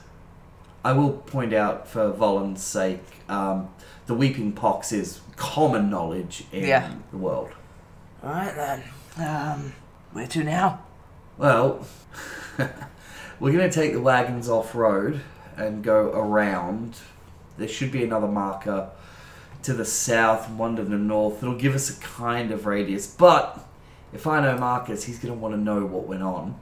I 0.87 0.93
will 0.93 1.11
point 1.11 1.51
out, 1.51 1.85
for 1.85 2.13
Volin's 2.13 2.63
sake, 2.63 3.03
um, 3.27 3.67
the 4.05 4.13
weeping 4.13 4.53
pox 4.53 4.93
is 4.93 5.19
common 5.35 5.89
knowledge 5.89 6.45
in 6.53 6.63
Yeah. 6.63 6.89
the 7.11 7.17
world. 7.17 7.49
Alright 8.23 8.55
then. 8.55 8.83
Um, 9.17 9.73
where 10.13 10.27
to 10.27 10.45
now? 10.45 10.79
Well, 11.37 11.85
we're 12.57 13.51
going 13.51 13.69
to 13.69 13.75
take 13.81 13.91
the 13.91 13.99
wagons 13.99 14.47
off 14.47 14.73
road 14.73 15.19
and 15.57 15.83
go 15.83 16.09
around. 16.13 16.95
There 17.57 17.67
should 17.67 17.91
be 17.91 18.05
another 18.05 18.27
marker 18.29 18.89
to 19.63 19.73
the 19.73 19.83
south 19.83 20.47
and 20.47 20.57
one 20.57 20.77
to 20.77 20.85
the 20.85 20.95
north. 20.95 21.43
It'll 21.43 21.55
give 21.57 21.75
us 21.75 21.89
a 21.97 21.99
kind 21.99 22.49
of 22.51 22.65
radius. 22.65 23.07
But 23.07 23.59
if 24.13 24.25
I 24.25 24.39
know 24.39 24.57
Marcus, 24.57 25.03
he's 25.03 25.19
going 25.19 25.33
to 25.33 25.37
want 25.39 25.53
to 25.53 25.59
know 25.59 25.85
what 25.85 26.07
went 26.07 26.23
on. 26.23 26.61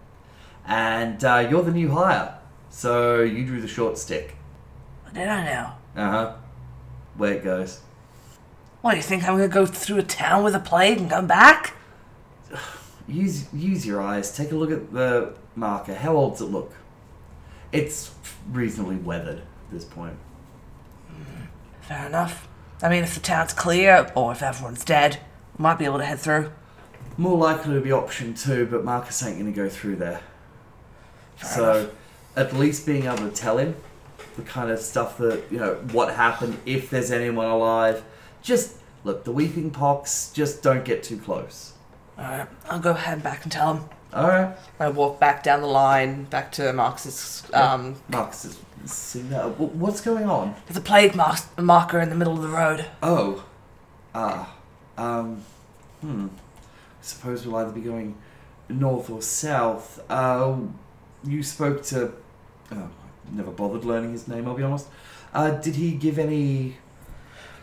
And 0.67 1.23
uh, 1.23 1.47
you're 1.47 1.61
the 1.61 1.69
new 1.71 1.91
hire, 1.91 2.39
so 2.75 3.21
you 3.21 3.45
drew 3.45 3.61
the 3.61 3.69
short 3.69 3.97
stick. 3.97 4.35
Did 5.13 5.29
I 5.29 5.45
know? 5.45 5.71
Uh 5.95 6.11
huh. 6.11 6.35
Where 7.15 7.31
it 7.31 7.43
goes. 7.43 7.79
What, 8.81 8.91
do 8.91 8.97
you 8.97 9.03
think 9.03 9.23
I'm 9.23 9.37
gonna 9.37 9.47
go 9.47 9.65
through 9.65 9.99
a 9.99 10.03
town 10.03 10.43
with 10.43 10.53
a 10.55 10.59
plague 10.59 10.97
and 10.97 11.09
come 11.09 11.25
back? 11.25 11.73
Use 13.07 13.45
use 13.53 13.85
your 13.85 14.01
eyes. 14.01 14.35
Take 14.35 14.51
a 14.51 14.55
look 14.55 14.71
at 14.71 14.91
the 14.91 15.35
marker. 15.55 15.93
How 15.93 16.15
old's 16.15 16.41
it 16.41 16.45
look? 16.45 16.73
It's 17.71 18.11
reasonably 18.51 18.97
weathered 18.97 19.37
at 19.37 19.71
this 19.71 19.85
point. 19.85 20.17
Fair 21.81 22.07
enough. 22.07 22.47
I 22.81 22.89
mean, 22.89 23.03
if 23.03 23.13
the 23.13 23.19
town's 23.21 23.53
clear, 23.53 24.11
or 24.15 24.31
if 24.31 24.41
everyone's 24.41 24.83
dead, 24.83 25.19
we 25.57 25.63
might 25.63 25.77
be 25.77 25.85
able 25.85 25.99
to 25.99 26.05
head 26.05 26.19
through. 26.19 26.51
More 27.15 27.37
likely 27.37 27.75
to 27.75 27.81
be 27.81 27.91
option 27.91 28.33
two, 28.33 28.65
but 28.65 28.83
Marcus 28.83 29.23
ain't 29.23 29.37
going 29.39 29.53
to 29.53 29.55
go 29.55 29.69
through 29.69 29.97
there. 29.97 30.21
Fair 31.35 31.49
so, 31.49 31.79
enough. 31.79 31.93
At 32.35 32.53
least 32.53 32.85
being 32.85 33.05
able 33.05 33.17
to 33.17 33.31
tell 33.31 33.57
him 33.57 33.75
the 34.35 34.41
kind 34.43 34.69
of 34.69 34.79
stuff 34.79 35.17
that, 35.17 35.43
you 35.49 35.57
know, 35.57 35.75
what 35.91 36.13
happened, 36.13 36.57
if 36.65 36.89
there's 36.89 37.11
anyone 37.11 37.47
alive. 37.47 38.03
Just, 38.41 38.77
look, 39.03 39.23
the 39.23 39.31
weeping 39.31 39.71
pox, 39.71 40.31
just 40.33 40.61
don't 40.61 40.83
get 40.83 41.03
too 41.03 41.17
close. 41.17 41.73
Alright, 42.17 42.47
I'll 42.69 42.79
go 42.79 42.93
head 42.93 43.23
back 43.23 43.43
and 43.43 43.51
tell 43.51 43.75
him. 43.75 43.85
Alright. 44.13 44.57
I 44.79 44.89
walk 44.89 45.19
back 45.19 45.43
down 45.43 45.61
the 45.61 45.67
line, 45.67 46.25
back 46.25 46.51
to 46.53 46.71
Marcus's. 46.71 47.43
Um, 47.53 47.95
is 48.45 48.57
seeing 48.85 49.29
that. 49.29 49.59
What's 49.59 50.01
going 50.01 50.25
on? 50.25 50.55
there's 50.67 50.77
a 50.77 50.81
plague 50.81 51.15
mar- 51.15 51.35
marker 51.57 51.99
in 51.99 52.09
the 52.09 52.15
middle 52.15 52.33
of 52.33 52.41
the 52.41 52.47
road. 52.49 52.85
Oh. 53.01 53.45
Ah. 54.13 54.55
Um. 54.97 55.41
Hmm. 56.01 56.27
I 56.27 57.01
suppose 57.01 57.45
we'll 57.45 57.57
either 57.57 57.71
be 57.71 57.81
going 57.81 58.15
north 58.69 59.09
or 59.09 59.21
south. 59.21 59.99
Uh, 60.09 60.57
you 61.23 61.43
spoke 61.43 61.83
to. 61.85 62.13
Oh, 62.71 62.75
I 62.77 63.35
never 63.35 63.51
bothered 63.51 63.85
learning 63.85 64.11
his 64.11 64.27
name, 64.27 64.47
I'll 64.47 64.55
be 64.55 64.63
honest. 64.63 64.87
Uh, 65.33 65.51
did 65.51 65.75
he 65.75 65.91
give 65.91 66.17
any. 66.19 66.77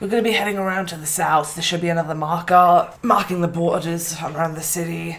We're 0.01 0.09
going 0.09 0.25
to 0.25 0.29
be 0.29 0.35
heading 0.37 0.59
around 0.59 0.87
to 0.89 0.97
the 0.97 1.07
south. 1.07 1.55
There 1.55 1.63
should 1.63 1.81
be 1.81 1.89
another 1.89 2.15
marker 2.15 2.93
marking 3.03 3.41
the 3.41 3.49
borders 3.49 4.17
around 4.21 4.55
the 4.55 4.61
city. 4.63 5.19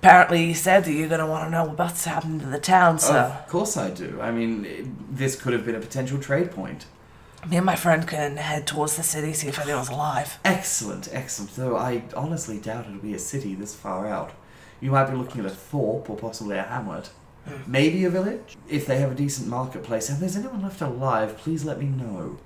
Apparently, 0.00 0.46
he 0.46 0.54
said 0.54 0.84
that 0.84 0.92
you're 0.92 1.08
going 1.08 1.20
to 1.20 1.26
want 1.26 1.46
to 1.46 1.50
know 1.50 1.64
what's 1.64 2.04
happened 2.04 2.40
to 2.42 2.46
the 2.46 2.60
town, 2.60 3.00
so 3.00 3.14
Of 3.16 3.48
course 3.48 3.76
I 3.76 3.90
do. 3.90 4.18
I 4.22 4.30
mean, 4.30 4.64
it- 4.64 5.16
this 5.16 5.34
could 5.40 5.52
have 5.52 5.66
been 5.66 5.74
a 5.74 5.80
potential 5.80 6.18
trade 6.20 6.52
point. 6.52 6.86
me 7.48 7.56
and 7.56 7.66
my 7.66 7.74
friend 7.76 8.06
can 8.06 8.36
head 8.36 8.66
towards 8.66 8.96
the 8.96 9.02
city, 9.02 9.32
see 9.32 9.48
if 9.48 9.58
anyone's 9.60 9.88
alive. 9.88 10.38
Excellent, 10.44 11.08
excellent. 11.12 11.54
Though 11.56 11.76
I 11.76 12.02
honestly 12.16 12.58
doubt 12.58 12.86
it'll 12.86 12.98
be 13.00 13.14
a 13.14 13.18
city 13.18 13.54
this 13.56 13.74
far 13.74 14.06
out. 14.06 14.30
You 14.80 14.90
might 14.92 15.06
be 15.10 15.16
looking 15.16 15.40
at 15.40 15.46
a 15.46 15.54
thorp 15.54 16.08
or 16.10 16.16
possibly 16.16 16.56
a 16.58 16.62
hamlet. 16.62 17.10
Maybe 17.66 18.04
a 18.04 18.10
village? 18.10 18.56
If 18.68 18.86
they 18.86 18.98
have 18.98 19.12
a 19.12 19.14
decent 19.14 19.48
marketplace 19.48 20.08
and 20.08 20.20
there's 20.20 20.36
anyone 20.36 20.62
left 20.62 20.80
alive, 20.80 21.36
please 21.38 21.64
let 21.64 21.78
me 21.78 21.86
know. 21.86 22.38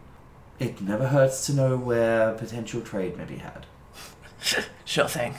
It 0.59 0.80
never 0.80 1.09
hurts 1.09 1.47
to 1.47 1.54
know 1.54 1.76
where 1.76 2.32
potential 2.35 2.80
trade 2.82 3.16
may 3.16 3.25
be 3.25 3.37
had. 3.38 3.66
Sure 4.85 5.09
thing. 5.09 5.35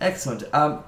Excellent. 0.00 0.42
Um, 0.52 0.82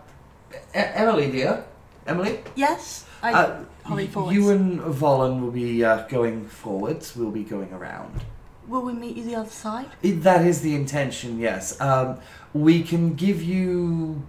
E- 0.53 0.57
Emily, 0.75 1.31
dear. 1.31 1.65
Emily? 2.07 2.41
Yes. 2.57 3.05
I 3.23 3.33
Uh, 3.33 3.65
hurry 3.85 4.05
y- 4.07 4.11
forwards. 4.11 4.35
you 4.35 4.51
and 4.51 4.81
Volin 4.81 5.41
will 5.41 5.51
be 5.53 5.85
uh, 5.85 6.07
going 6.09 6.47
forwards. 6.49 7.15
We'll 7.15 7.31
be 7.31 7.45
going 7.45 7.73
around. 7.73 8.23
Will 8.67 8.83
we 8.83 8.93
meet 8.95 9.17
you 9.17 9.25
the 9.25 9.37
other 9.37 9.51
side? 9.51 9.91
It- 10.03 10.23
That 10.23 10.45
is 10.47 10.63
the 10.63 10.75
intention, 10.75 11.39
yes. 11.39 11.81
Um, 11.81 12.19
we 12.53 12.83
can 12.83 13.15
give 13.15 13.43
you 13.43 14.23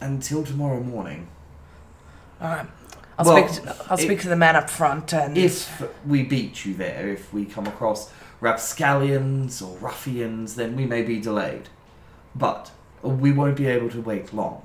until 0.00 0.42
tomorrow 0.44 0.80
morning. 0.80 1.28
Alright. 2.40 2.66
I'll, 3.20 3.34
Well, 3.34 3.48
speak 3.48 3.64
to, 3.64 3.76
I'll 3.90 3.98
speak 3.98 4.20
to 4.22 4.28
the 4.28 4.36
man 4.36 4.56
up 4.56 4.70
front 4.70 5.12
and. 5.12 5.36
If 5.36 5.82
we 6.06 6.22
beat 6.22 6.64
you 6.64 6.74
there, 6.74 7.08
if 7.08 7.32
we 7.32 7.44
come 7.44 7.66
across 7.66 8.10
rapscallions 8.40 9.60
or 9.60 9.76
ruffians, 9.78 10.54
then 10.54 10.74
we 10.76 10.86
may 10.86 11.02
be 11.02 11.20
delayed. 11.20 11.68
But 12.34 12.70
we 13.02 13.32
won't 13.32 13.56
be 13.56 13.66
able 13.66 13.90
to 13.90 14.00
wait 14.00 14.32
long. 14.32 14.64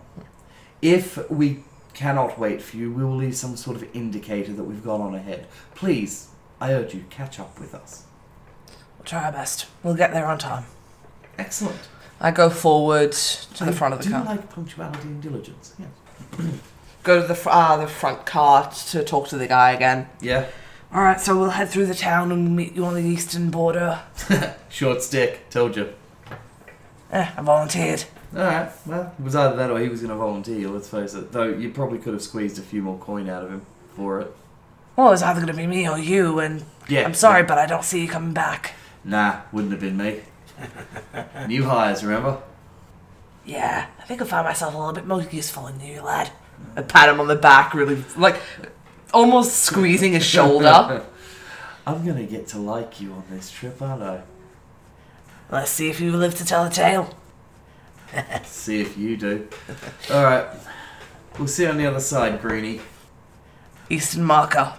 If 0.81 1.29
we 1.29 1.63
cannot 1.93 2.39
wait 2.39 2.61
for 2.61 2.77
you, 2.77 2.91
we 2.93 3.03
will 3.03 3.15
leave 3.15 3.35
some 3.35 3.57
sort 3.57 3.75
of 3.77 3.95
indicator 3.95 4.53
that 4.53 4.63
we've 4.63 4.83
gone 4.83 5.01
on 5.01 5.15
ahead. 5.15 5.47
Please, 5.73 6.29
I 6.61 6.73
urge 6.73 6.93
you, 6.93 7.05
catch 7.09 7.39
up 7.39 7.59
with 7.59 7.73
us. 7.75 8.03
We'll 8.97 9.05
try 9.05 9.25
our 9.25 9.31
best. 9.31 9.67
We'll 9.83 9.95
get 9.95 10.13
there 10.13 10.27
on 10.27 10.37
time. 10.37 10.65
Excellent. 11.37 11.79
I 12.21 12.31
go 12.31 12.49
forward 12.49 13.11
to 13.11 13.65
the 13.65 13.71
I 13.71 13.73
front 13.73 13.93
of 13.93 13.99
the 13.99 14.05
do 14.05 14.11
car. 14.11 14.23
like 14.23 14.49
punctuality 14.49 15.07
and 15.09 15.21
diligence. 15.21 15.73
Yeah. 15.77 15.87
Go 17.05 17.21
to 17.21 17.27
the 17.27 17.35
fr- 17.35 17.49
uh, 17.51 17.77
the 17.77 17.87
front 17.87 18.25
car 18.25 18.69
to 18.89 19.03
talk 19.03 19.27
to 19.29 19.37
the 19.37 19.47
guy 19.47 19.71
again. 19.71 20.09
Yeah. 20.19 20.47
All 20.91 21.01
right, 21.03 21.21
so 21.21 21.37
we'll 21.39 21.51
head 21.51 21.69
through 21.69 21.85
the 21.85 21.95
town 21.95 22.31
and 22.31 22.55
meet 22.55 22.73
you 22.75 22.83
on 22.83 22.95
the 22.95 23.01
eastern 23.03 23.49
border. 23.51 24.01
Short 24.69 25.01
stick. 25.03 25.49
Told 25.49 25.75
you. 25.77 25.93
Eh, 27.11 27.29
I 27.37 27.41
volunteered. 27.41 28.05
Alright, 28.35 28.71
well, 28.85 29.13
it 29.17 29.23
was 29.23 29.35
either 29.35 29.55
that 29.55 29.69
or 29.71 29.79
he 29.79 29.87
was 29.87 30.01
going 30.01 30.09
to 30.09 30.15
volunteer, 30.17 30.67
let's 30.67 30.89
face 30.89 31.13
it. 31.13 31.31
Though 31.31 31.47
you 31.47 31.69
probably 31.69 31.99
could 31.99 32.13
have 32.13 32.21
squeezed 32.23 32.57
a 32.59 32.61
few 32.61 32.81
more 32.81 32.97
coin 32.97 33.29
out 33.29 33.43
of 33.43 33.49
him 33.51 33.65
for 33.95 34.19
it. 34.19 34.35
Well, 34.95 35.07
it 35.07 35.11
was 35.11 35.23
either 35.23 35.39
going 35.41 35.53
to 35.53 35.61
be 35.61 35.67
me 35.67 35.87
or 35.87 35.97
you, 35.97 36.39
and 36.39 36.63
Yeah. 36.89 37.05
I'm 37.05 37.13
sorry, 37.13 37.43
but 37.43 37.57
I 37.57 37.65
don't 37.65 37.85
see 37.85 38.01
you 38.01 38.07
coming 38.07 38.33
back. 38.33 38.73
Nah, 39.03 39.41
wouldn't 39.53 39.71
have 39.71 39.81
been 39.81 39.95
me. 39.97 40.21
New 41.47 41.65
hires, 41.65 42.03
remember? 42.03 42.39
Yeah, 43.45 43.85
I 43.99 44.03
think 44.03 44.21
I'll 44.21 44.27
find 44.27 44.45
myself 44.45 44.73
a 44.73 44.77
little 44.77 44.93
bit 44.93 45.05
more 45.05 45.21
useful 45.21 45.63
than 45.67 45.79
you, 45.79 46.01
lad. 46.01 46.31
I 46.75 46.81
pat 46.81 47.09
him 47.09 47.19
on 47.19 47.27
the 47.27 47.35
back, 47.35 47.73
really, 47.73 48.03
like, 48.17 48.41
almost 49.13 49.57
squeezing 49.63 50.13
his 50.13 50.25
shoulder. 50.25 51.03
I'm 51.87 52.05
gonna 52.05 52.23
get 52.23 52.47
to 52.49 52.57
like 52.57 52.99
you 52.99 53.11
on 53.13 53.23
this 53.29 53.51
trip, 53.51 53.81
aren't 53.81 54.01
I? 54.03 54.21
Let's 55.51 55.69
see 55.71 55.89
if 55.89 55.99
you 56.01 56.11
live 56.17 56.35
to 56.35 56.45
tell 56.45 56.63
the 56.63 56.69
tale. 56.71 57.13
See 58.43 58.81
if 58.81 58.97
you 58.97 59.15
do. 59.17 59.47
Alright. 60.09 60.47
We'll 61.37 61.47
see 61.47 61.63
you 61.63 61.69
on 61.69 61.77
the 61.77 61.85
other 61.85 61.99
side, 61.99 62.41
Greenie. 62.41 62.79
Eastern 63.89 64.23
marker. 64.23 64.73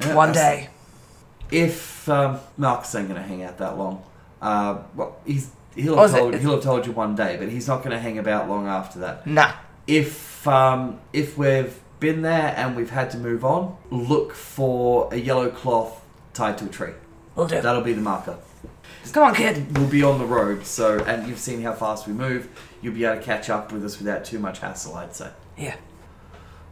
Yeah, 0.00 0.14
One 0.14 0.32
that's- 0.32 0.64
day. 0.66 0.70
If 1.50 2.08
um, 2.08 2.38
Marcus 2.56 2.94
ain't 2.94 3.08
gonna 3.08 3.22
hang 3.22 3.42
out 3.44 3.58
that 3.58 3.76
long, 3.78 4.02
uh, 4.42 4.78
well, 4.94 5.16
he's 5.24 5.50
he'll 5.74 5.94
Oh, 5.94 6.02
have 6.02 6.10
is 6.10 6.16
told 6.16 6.34
he'll 6.36 6.50
have 6.54 6.62
told 6.62 6.86
you 6.86 6.92
one 6.92 7.14
day, 7.14 7.36
but 7.38 7.48
he's 7.48 7.68
not 7.68 7.82
gonna 7.82 7.98
hang 8.00 8.18
about 8.18 8.48
long 8.48 8.66
after 8.66 8.98
that. 9.00 9.26
Nah. 9.26 9.52
If 9.86 10.46
um, 10.48 11.00
if 11.12 11.36
we've 11.36 11.78
been 12.00 12.22
there 12.22 12.54
and 12.56 12.76
we've 12.76 12.90
had 12.90 13.10
to 13.12 13.18
move 13.18 13.44
on, 13.44 13.76
look 13.90 14.34
for 14.34 15.12
a 15.12 15.16
yellow 15.16 15.50
cloth 15.50 16.04
tied 16.32 16.58
to 16.58 16.66
a 16.66 16.68
tree. 16.68 16.92
We'll 17.34 17.46
do. 17.46 17.60
That'll 17.60 17.82
be 17.82 17.92
the 17.92 18.00
marker. 18.00 18.38
Come 19.12 19.24
on, 19.24 19.34
kid. 19.34 19.76
We'll 19.76 19.88
be 19.88 20.02
on 20.02 20.18
the 20.18 20.24
road, 20.24 20.64
so 20.64 20.98
and 21.04 21.28
you've 21.28 21.38
seen 21.38 21.62
how 21.62 21.72
fast 21.74 22.06
we 22.06 22.12
move. 22.12 22.48
You'll 22.80 22.94
be 22.94 23.04
able 23.04 23.16
to 23.16 23.22
catch 23.22 23.50
up 23.50 23.72
with 23.72 23.84
us 23.84 23.98
without 23.98 24.24
too 24.24 24.38
much 24.38 24.60
hassle, 24.60 24.94
I'd 24.94 25.14
say. 25.14 25.30
Yeah. 25.56 25.76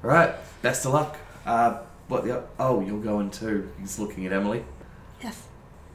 All 0.02 0.10
right. 0.10 0.34
Best 0.62 0.86
of 0.86 0.92
luck. 0.92 1.16
Uh, 1.44 1.78
what 2.08 2.24
the? 2.24 2.44
Oh, 2.58 2.80
you're 2.80 3.00
going 3.00 3.30
too. 3.30 3.70
He's 3.80 3.98
looking 3.98 4.26
at 4.26 4.32
Emily. 4.32 4.64
Yes. 5.22 5.46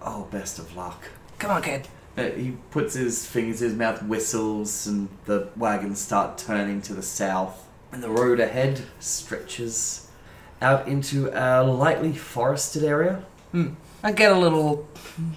Oh, 0.02 0.28
best 0.32 0.60
of 0.60 0.76
luck. 0.76 1.04
Come 1.40 1.52
on, 1.52 1.62
kid. 1.62 1.88
Uh, 2.18 2.24
he 2.32 2.58
puts 2.72 2.96
his 2.96 3.26
fingers 3.28 3.62
in 3.62 3.70
his 3.70 3.78
mouth, 3.78 4.02
whistles, 4.04 4.88
and 4.88 5.08
the 5.26 5.50
wagons 5.56 6.00
start 6.02 6.38
turning 6.38 6.82
to 6.82 6.94
the 6.94 7.04
south. 7.04 7.68
And 7.92 8.02
the 8.04 8.10
road 8.10 8.40
ahead 8.40 8.82
stretches 9.00 10.10
out 10.62 10.88
into 10.88 11.30
a 11.34 11.64
lightly 11.64 12.14
forested 12.14 12.84
area. 12.84 13.24
Hmm. 13.52 13.74
I 14.04 14.12
get 14.12 14.32
a 14.32 14.38
little 14.38 14.88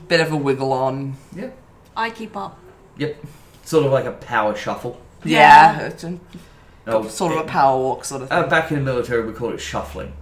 bit 0.09 0.21
of 0.21 0.33
a 0.33 0.37
wiggle 0.37 0.73
on. 0.73 1.17
Yep. 1.37 1.57
I 1.97 2.11
keep 2.11 2.37
up. 2.37 2.59
Yep. 2.99 3.17
Sort 3.65 3.85
of 3.87 3.93
like 3.93 4.05
a 4.07 4.13
power 4.13 4.55
shuffle. 4.57 5.01
Yeah. 5.25 5.79
Yeah. 5.81 5.87
it's 5.89 6.05
a, 6.05 6.19
Oh, 6.87 7.07
sort 7.07 7.33
of 7.35 7.41
a 7.41 7.45
power 7.45 7.79
walk 7.79 8.05
sort 8.05 8.23
of 8.23 8.31
thing. 8.31 8.39
Uh, 8.39 8.47
back 8.49 8.71
in 8.73 8.79
the 8.79 8.85
military, 8.85 9.25
we 9.25 9.33
call 9.33 9.51
it 9.53 9.59
shuffling. 9.61 10.13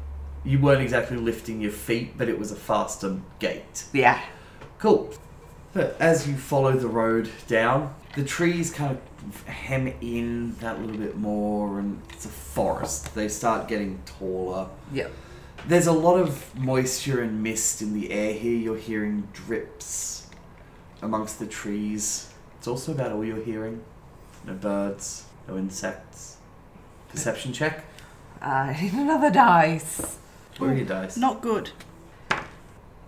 You 0.45 0.59
weren't 0.59 0.83
exactly 0.83 1.17
lifting 1.17 1.61
your 1.61 1.71
feet, 1.71 2.19
but 2.19 2.29
it 2.29 2.38
was 2.38 2.50
a 2.50 2.57
faster 2.57 3.17
gait. 3.38 3.85
yeah. 3.93 4.21
Cool. 4.79 5.12
But 5.72 5.96
as 6.00 6.26
you 6.26 6.37
follow 6.37 6.72
the 6.72 6.88
road 6.88 7.30
down, 7.46 7.94
the 8.14 8.25
trees 8.25 8.72
kind 8.72 8.98
of 9.26 9.42
hem 9.46 9.92
in 10.00 10.56
that 10.56 10.80
little 10.80 10.96
bit 10.96 11.16
more, 11.16 11.78
and 11.78 12.00
it's 12.10 12.25
a 12.25 12.30
forest. 12.30 13.14
They 13.14 13.28
start 13.28 13.68
getting 13.68 14.00
taller. 14.06 14.68
Yep. 14.92 15.12
There's 15.66 15.87
a 15.87 15.92
lot 15.92 16.18
of 16.18 16.54
moisture 16.56 17.20
and 17.20 17.42
mist 17.42 17.82
in 17.82 17.92
the 17.92 18.10
air 18.10 18.32
here. 18.32 18.56
You're 18.56 18.76
hearing 18.76 19.28
drips 19.32 20.26
amongst 21.02 21.38
the 21.38 21.46
trees. 21.46 22.32
It's 22.58 22.66
also 22.66 22.92
about 22.92 23.12
all 23.12 23.25
you're 23.25 23.44
hearing. 23.44 23.82
No 24.46 24.54
birds, 24.54 25.25
no 25.46 25.58
insects. 25.58 26.37
Perception 27.08 27.52
check. 27.52 27.84
I 28.40 28.70
uh, 28.70 28.80
need 28.80 28.92
another 28.94 29.30
dice. 29.30 30.18
Where 30.58 30.70
are 30.70 30.75
your 30.75 30.87
dice? 30.87 31.16
Not 31.16 31.40
good. 31.40 31.70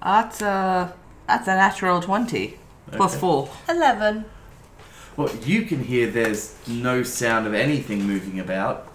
That's 0.03 0.43
a 0.43 0.95
that's 1.31 1.49
a 1.49 1.55
natural 1.55 2.01
twenty 2.03 2.59
plus 2.93 3.13
Okay. 3.13 3.21
four. 3.21 3.51
Eleven. 3.69 4.25
Well, 5.17 5.31
you 5.45 5.63
can 5.63 5.85
hear 5.85 6.11
there's 6.11 6.57
no 6.67 7.03
sound 7.03 7.47
of 7.47 7.55
anything 7.55 8.05
moving 8.07 8.39
about. 8.41 8.89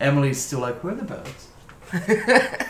Emily's 0.00 0.40
still 0.40 0.60
like, 0.60 0.82
where 0.84 0.92
are 0.92 0.96
the 0.96 1.04
birds? 1.04 1.48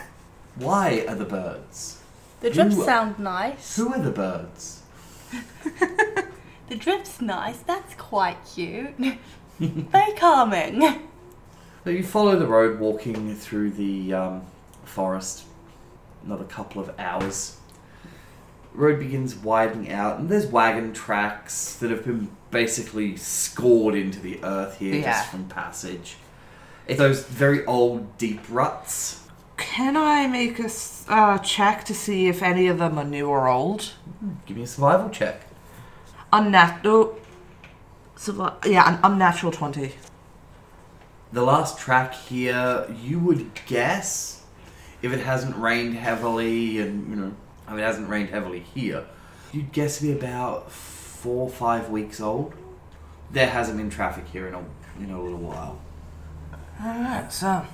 Why 0.57 1.05
are 1.09 1.15
the 1.15 1.25
birds? 1.25 2.01
The 2.41 2.51
drips 2.51 2.75
Who- 2.77 2.85
sound 2.85 3.19
nice. 3.19 3.77
Who 3.77 3.93
are 3.93 4.01
the 4.01 4.11
birds? 4.11 4.83
The 6.69 6.75
drip's 6.75 7.21
nice. 7.21 7.59
That's 7.59 7.95
quite 7.95 8.39
cute. 8.53 8.91
Very 9.61 10.13
calming. 10.15 10.81
So 11.85 11.91
you 11.91 12.03
follow 12.03 12.37
the 12.37 12.47
road 12.49 12.81
walking 12.81 13.37
through 13.37 13.71
the 13.71 14.13
um, 14.15 14.43
forest 14.85 15.45
another 16.25 16.43
couple 16.43 16.83
of 16.83 16.91
hours. 16.99 17.56
Road 18.77 18.99
begins 18.99 19.35
widening 19.35 19.91
out, 19.91 20.19
and 20.19 20.29
there's 20.29 20.47
wagon 20.47 20.93
tracks 20.93 21.75
that 21.77 21.91
have 21.91 22.05
been 22.05 22.29
basically 22.51 23.17
scored 23.17 23.95
into 23.95 24.21
the 24.21 24.39
earth 24.45 24.79
here 24.79 24.95
Yeah. 24.97 25.13
just 25.13 25.31
from 25.31 25.45
passage. 25.47 26.17
It's 26.87 26.99
those 26.99 27.25
very 27.25 27.65
old, 27.67 28.17
deep 28.19 28.41
ruts. 28.51 29.21
Can 29.57 29.97
I 29.97 30.27
make 30.27 30.61
a 30.61 30.65
s- 30.67 31.05
uh, 31.09 31.39
check 31.39 31.85
to 31.85 31.95
see 31.95 32.29
if 32.29 32.43
any 32.43 32.67
of 32.69 32.79
them 32.79 32.99
are 32.99 33.05
new 33.05 33.27
or 33.29 33.49
old? 33.49 33.93
Give 34.45 34.57
me 34.59 34.65
a 34.65 34.67
survival 34.67 35.09
check. 35.09 35.43
Unnatural. 36.33 37.19
Yeah, 38.65 38.89
an 38.95 38.99
unnatural 39.03 39.53
twenty. 39.53 39.95
The 41.33 41.43
last 41.43 41.79
track 41.79 42.15
here, 42.15 42.87
you 43.03 43.19
would 43.19 43.51
guess, 43.67 44.43
if 45.03 45.13
it 45.13 45.21
hasn't 45.21 45.57
rained 45.57 45.97
heavily, 45.97 46.79
and 46.81 47.09
you 47.11 47.17
know, 47.17 47.33
I 47.67 47.71
mean, 47.71 47.81
it 47.81 47.85
hasn't 47.85 48.09
rained 48.09 48.31
heavily 48.31 48.61
here, 48.61 49.07
you'd 49.53 49.73
guess 49.73 49.99
to 49.99 50.05
be 50.05 50.13
about 50.13 50.71
four 50.71 51.45
or 51.45 51.51
five 51.51 51.91
weeks 51.91 52.21
old. 52.21 52.55
There 53.31 53.49
hasn't 53.49 53.77
been 53.77 53.91
traffic 53.91 54.27
here 54.29 54.47
in 54.47 54.55
a 54.55 54.65
in 55.01 55.11
a 55.11 55.21
little 55.21 55.39
while. 55.39 55.81
All 56.83 57.01
right, 57.01 57.33
so 57.33 57.67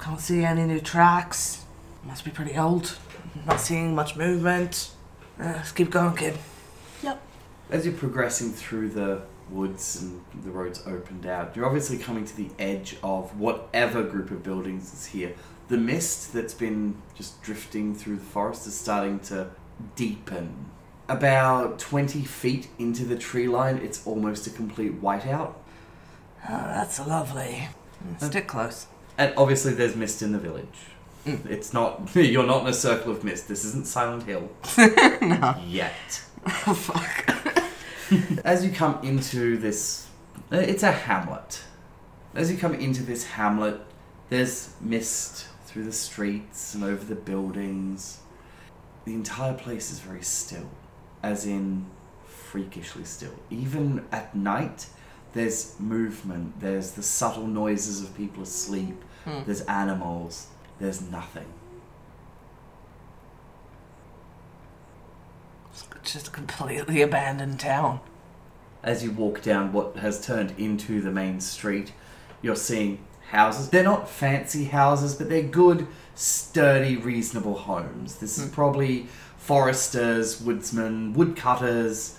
can't 0.00 0.20
see 0.20 0.44
any 0.44 0.64
new 0.64 0.80
tracks. 0.80 1.64
Must 2.04 2.24
be 2.24 2.30
pretty 2.30 2.56
old. 2.56 2.96
Not 3.46 3.60
seeing 3.60 3.94
much 3.94 4.16
movement. 4.16 4.90
Uh, 5.38 5.44
let's 5.56 5.72
keep 5.72 5.90
going, 5.90 6.16
kid. 6.16 6.36
Yep. 7.02 7.22
As 7.70 7.84
you're 7.86 7.94
progressing 7.94 8.50
through 8.50 8.90
the 8.90 9.22
woods 9.48 10.02
and 10.02 10.22
the 10.44 10.50
roads 10.50 10.82
opened 10.86 11.26
out, 11.26 11.56
you're 11.56 11.66
obviously 11.66 11.98
coming 11.98 12.24
to 12.24 12.36
the 12.36 12.50
edge 12.58 12.96
of 13.02 13.38
whatever 13.38 14.02
group 14.02 14.30
of 14.30 14.42
buildings 14.42 14.92
is 14.92 15.06
here. 15.06 15.34
The 15.70 15.78
mist 15.78 16.32
that's 16.32 16.52
been 16.52 17.00
just 17.14 17.40
drifting 17.42 17.94
through 17.94 18.16
the 18.16 18.24
forest 18.24 18.66
is 18.66 18.74
starting 18.74 19.20
to 19.20 19.50
deepen. 19.94 20.66
About 21.08 21.78
20 21.78 22.22
feet 22.22 22.66
into 22.80 23.04
the 23.04 23.16
tree 23.16 23.46
line, 23.46 23.76
it's 23.76 24.04
almost 24.04 24.48
a 24.48 24.50
complete 24.50 25.00
whiteout. 25.00 25.54
Oh, 26.42 26.64
that's 26.74 26.98
lovely. 26.98 27.68
Stick 28.18 28.48
close. 28.48 28.88
And 29.16 29.32
obviously, 29.36 29.72
there's 29.72 29.94
mist 29.94 30.22
in 30.22 30.32
the 30.32 30.40
village. 30.40 30.66
Mm. 31.24 31.46
It's 31.46 31.72
not, 31.72 32.10
you're 32.16 32.46
not 32.46 32.62
in 32.62 32.66
a 32.66 32.72
circle 32.72 33.12
of 33.12 33.22
mist. 33.22 33.46
This 33.46 33.64
isn't 33.64 33.86
Silent 33.86 34.24
Hill. 34.24 34.50
no. 35.22 35.54
Yet. 35.64 36.24
Oh, 36.66 36.74
fuck. 36.74 37.28
As 38.44 38.64
you 38.64 38.72
come 38.72 38.98
into 39.04 39.56
this, 39.58 40.08
uh, 40.50 40.56
it's 40.56 40.82
a 40.82 40.90
hamlet. 40.90 41.62
As 42.34 42.50
you 42.50 42.56
come 42.56 42.74
into 42.74 43.02
this 43.02 43.24
hamlet, 43.24 43.78
there's 44.30 44.74
mist 44.80 45.49
through 45.70 45.84
the 45.84 45.92
streets 45.92 46.74
and 46.74 46.82
over 46.82 47.04
the 47.04 47.14
buildings. 47.14 48.18
The 49.04 49.14
entire 49.14 49.54
place 49.54 49.92
is 49.92 50.00
very 50.00 50.22
still, 50.22 50.68
as 51.22 51.46
in 51.46 51.86
freakishly 52.26 53.04
still. 53.04 53.34
Even 53.50 54.04
at 54.10 54.34
night, 54.34 54.88
there's 55.32 55.78
movement, 55.78 56.58
there's 56.60 56.92
the 56.92 57.02
subtle 57.04 57.46
noises 57.46 58.02
of 58.02 58.16
people 58.16 58.42
asleep, 58.42 59.00
Hmm. 59.24 59.42
there's 59.46 59.60
animals, 59.62 60.48
there's 60.80 61.00
nothing. 61.02 61.46
It's 65.72 66.12
just 66.12 66.28
a 66.28 66.30
completely 66.30 67.00
abandoned 67.02 67.60
town. 67.60 68.00
as 68.82 69.04
you 69.04 69.10
walk 69.12 69.42
down 69.42 69.72
what 69.74 69.96
has 69.98 70.24
turned 70.24 70.54
into 70.58 71.02
the 71.02 71.10
main 71.10 71.38
street, 71.38 71.92
you're 72.40 72.56
seeing 72.56 72.98
houses. 73.30 73.70
They're 73.70 73.84
not 73.84 74.08
fancy 74.08 74.64
houses, 74.64 75.14
but 75.14 75.28
they're 75.28 75.42
good, 75.42 75.86
sturdy, 76.14 76.96
reasonable 76.96 77.54
homes. 77.54 78.16
This 78.16 78.38
is 78.38 78.44
Hmm. 78.46 78.50
probably 78.50 79.06
foresters, 79.38 80.40
woodsmen, 80.40 81.12
woodcutters, 81.14 82.16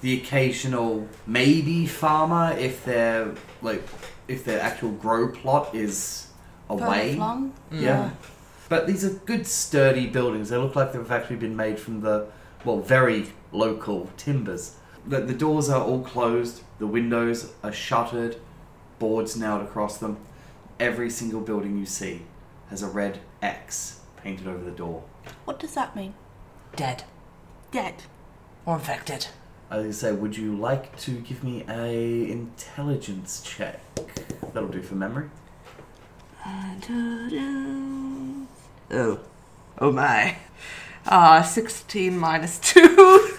the 0.00 0.16
occasional 0.20 1.06
maybe 1.26 1.86
farmer 1.86 2.56
if 2.58 2.84
their 2.84 3.32
like 3.62 3.82
if 4.28 4.44
their 4.44 4.60
actual 4.60 4.90
grow 4.90 5.28
plot 5.28 5.74
is 5.74 6.26
away. 6.68 7.14
Flung. 7.14 7.52
Yeah. 7.70 8.10
But 8.68 8.86
these 8.86 9.04
are 9.04 9.10
good, 9.10 9.46
sturdy 9.46 10.06
buildings. 10.06 10.48
They 10.48 10.56
look 10.56 10.74
like 10.74 10.92
they've 10.92 11.10
actually 11.10 11.36
been 11.36 11.54
made 11.56 11.78
from 11.78 12.00
the, 12.00 12.26
well, 12.64 12.78
very 12.78 13.26
local 13.52 14.08
timbers. 14.16 14.76
The, 15.06 15.20
the 15.20 15.34
doors 15.34 15.68
are 15.68 15.82
all 15.82 16.00
closed, 16.02 16.62
the 16.78 16.86
windows 16.86 17.52
are 17.62 17.72
shuttered, 17.72 18.36
boards 18.98 19.36
nailed 19.36 19.60
across 19.62 19.98
them. 19.98 20.16
Every 20.82 21.10
single 21.10 21.40
building 21.40 21.78
you 21.78 21.86
see 21.86 22.22
has 22.68 22.82
a 22.82 22.88
red 22.88 23.20
X 23.40 24.00
painted 24.16 24.48
over 24.48 24.64
the 24.64 24.72
door. 24.72 25.04
What 25.44 25.60
does 25.60 25.74
that 25.74 25.94
mean? 25.94 26.14
Dead. 26.74 27.04
Dead. 27.70 28.02
Or 28.66 28.74
infected. 28.74 29.28
I 29.70 29.76
was 29.76 29.84
gonna 29.84 29.92
say, 29.92 30.10
would 30.10 30.36
you 30.36 30.56
like 30.56 30.98
to 31.02 31.12
give 31.20 31.44
me 31.44 31.64
a 31.68 32.28
intelligence 32.28 33.42
check? 33.44 33.80
That'll 34.52 34.70
do 34.70 34.82
for 34.82 34.96
memory. 34.96 35.30
Oh. 38.90 39.20
Oh 39.78 39.92
my. 39.92 40.36
Uh, 41.06 41.44
16 41.44 42.18
minus 42.18 42.58
2. 42.58 43.36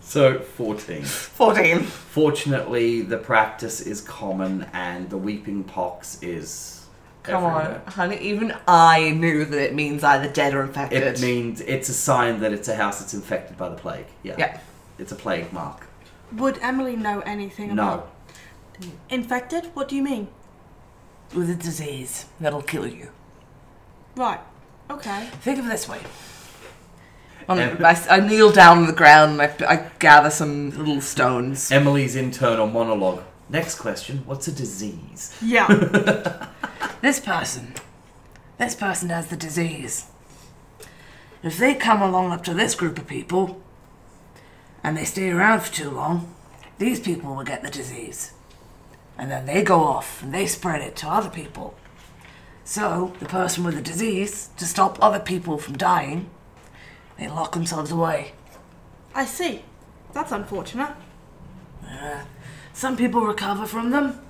So 0.00 0.38
14. 0.38 1.02
14. 1.02 1.80
Fortunately, 1.80 3.00
the 3.00 3.16
practice 3.16 3.80
is 3.80 4.02
common 4.02 4.66
and 4.74 5.08
the 5.08 5.16
weeping 5.16 5.64
pox 5.64 6.22
is. 6.22 6.73
Come 7.24 7.42
everywhere. 7.44 7.82
on, 7.86 7.92
honey. 7.92 8.18
Even 8.18 8.54
I 8.68 9.10
knew 9.10 9.44
that 9.44 9.58
it 9.60 9.74
means 9.74 10.04
either 10.04 10.28
dead 10.30 10.54
or 10.54 10.62
infected. 10.62 11.02
It 11.02 11.20
means 11.20 11.60
it's 11.62 11.88
a 11.88 11.94
sign 11.94 12.40
that 12.40 12.52
it's 12.52 12.68
a 12.68 12.76
house 12.76 13.00
that's 13.00 13.14
infected 13.14 13.56
by 13.56 13.68
the 13.70 13.76
plague. 13.76 14.06
Yeah. 14.22 14.34
Yeah. 14.38 14.60
It's 14.98 15.10
a 15.10 15.16
plague 15.16 15.52
mark. 15.52 15.86
Would 16.32 16.58
Emily 16.62 16.96
know 16.96 17.20
anything 17.20 17.74
No. 17.74 17.82
about 17.82 18.10
infected? 19.08 19.70
What 19.74 19.88
do 19.88 19.96
you 19.96 20.02
mean? 20.02 20.28
With 21.34 21.48
a 21.50 21.54
disease 21.54 22.26
that'll 22.40 22.62
kill 22.62 22.86
you. 22.86 23.08
Right. 24.16 24.40
Okay. 24.90 25.28
Think 25.40 25.58
of 25.58 25.66
it 25.66 25.68
this 25.70 25.88
way. 25.88 26.00
On- 27.48 27.58
Em- 27.58 27.84
I, 27.84 28.00
I 28.10 28.20
kneel 28.20 28.52
down 28.52 28.78
on 28.78 28.86
the 28.86 28.92
ground 28.92 29.40
and 29.40 29.42
I, 29.42 29.72
I 29.72 29.90
gather 29.98 30.30
some 30.30 30.70
little 30.70 31.00
stones. 31.00 31.70
Emily's 31.72 32.16
internal 32.16 32.66
monologue. 32.66 33.22
Next 33.48 33.76
question 33.76 34.18
What's 34.26 34.48
a 34.48 34.52
disease? 34.52 35.36
Yeah. 35.42 36.48
This 37.04 37.20
person, 37.20 37.74
this 38.56 38.74
person 38.74 39.10
has 39.10 39.28
the 39.28 39.36
disease. 39.36 40.06
If 41.42 41.58
they 41.58 41.74
come 41.74 42.00
along 42.00 42.32
up 42.32 42.42
to 42.44 42.54
this 42.54 42.74
group 42.74 42.96
of 42.98 43.06
people 43.06 43.60
and 44.82 44.96
they 44.96 45.04
stay 45.04 45.28
around 45.28 45.60
for 45.60 45.70
too 45.70 45.90
long, 45.90 46.34
these 46.78 46.98
people 47.00 47.34
will 47.34 47.44
get 47.44 47.62
the 47.62 47.68
disease. 47.68 48.32
And 49.18 49.30
then 49.30 49.44
they 49.44 49.62
go 49.62 49.80
off 49.84 50.22
and 50.22 50.32
they 50.32 50.46
spread 50.46 50.80
it 50.80 50.96
to 50.96 51.06
other 51.06 51.28
people. 51.28 51.74
So, 52.64 53.12
the 53.20 53.26
person 53.26 53.64
with 53.64 53.74
the 53.74 53.82
disease, 53.82 54.48
to 54.56 54.64
stop 54.64 54.96
other 55.02 55.20
people 55.20 55.58
from 55.58 55.76
dying, 55.76 56.30
they 57.18 57.28
lock 57.28 57.52
themselves 57.52 57.90
away. 57.90 58.32
I 59.14 59.26
see. 59.26 59.62
That's 60.14 60.32
unfortunate. 60.32 60.92
Some 62.74 62.96
people 62.96 63.20
recover 63.20 63.66
from 63.66 63.90
them 63.90 64.20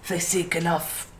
if 0.00 0.08
they 0.08 0.20
seek 0.20 0.54
enough 0.54 1.12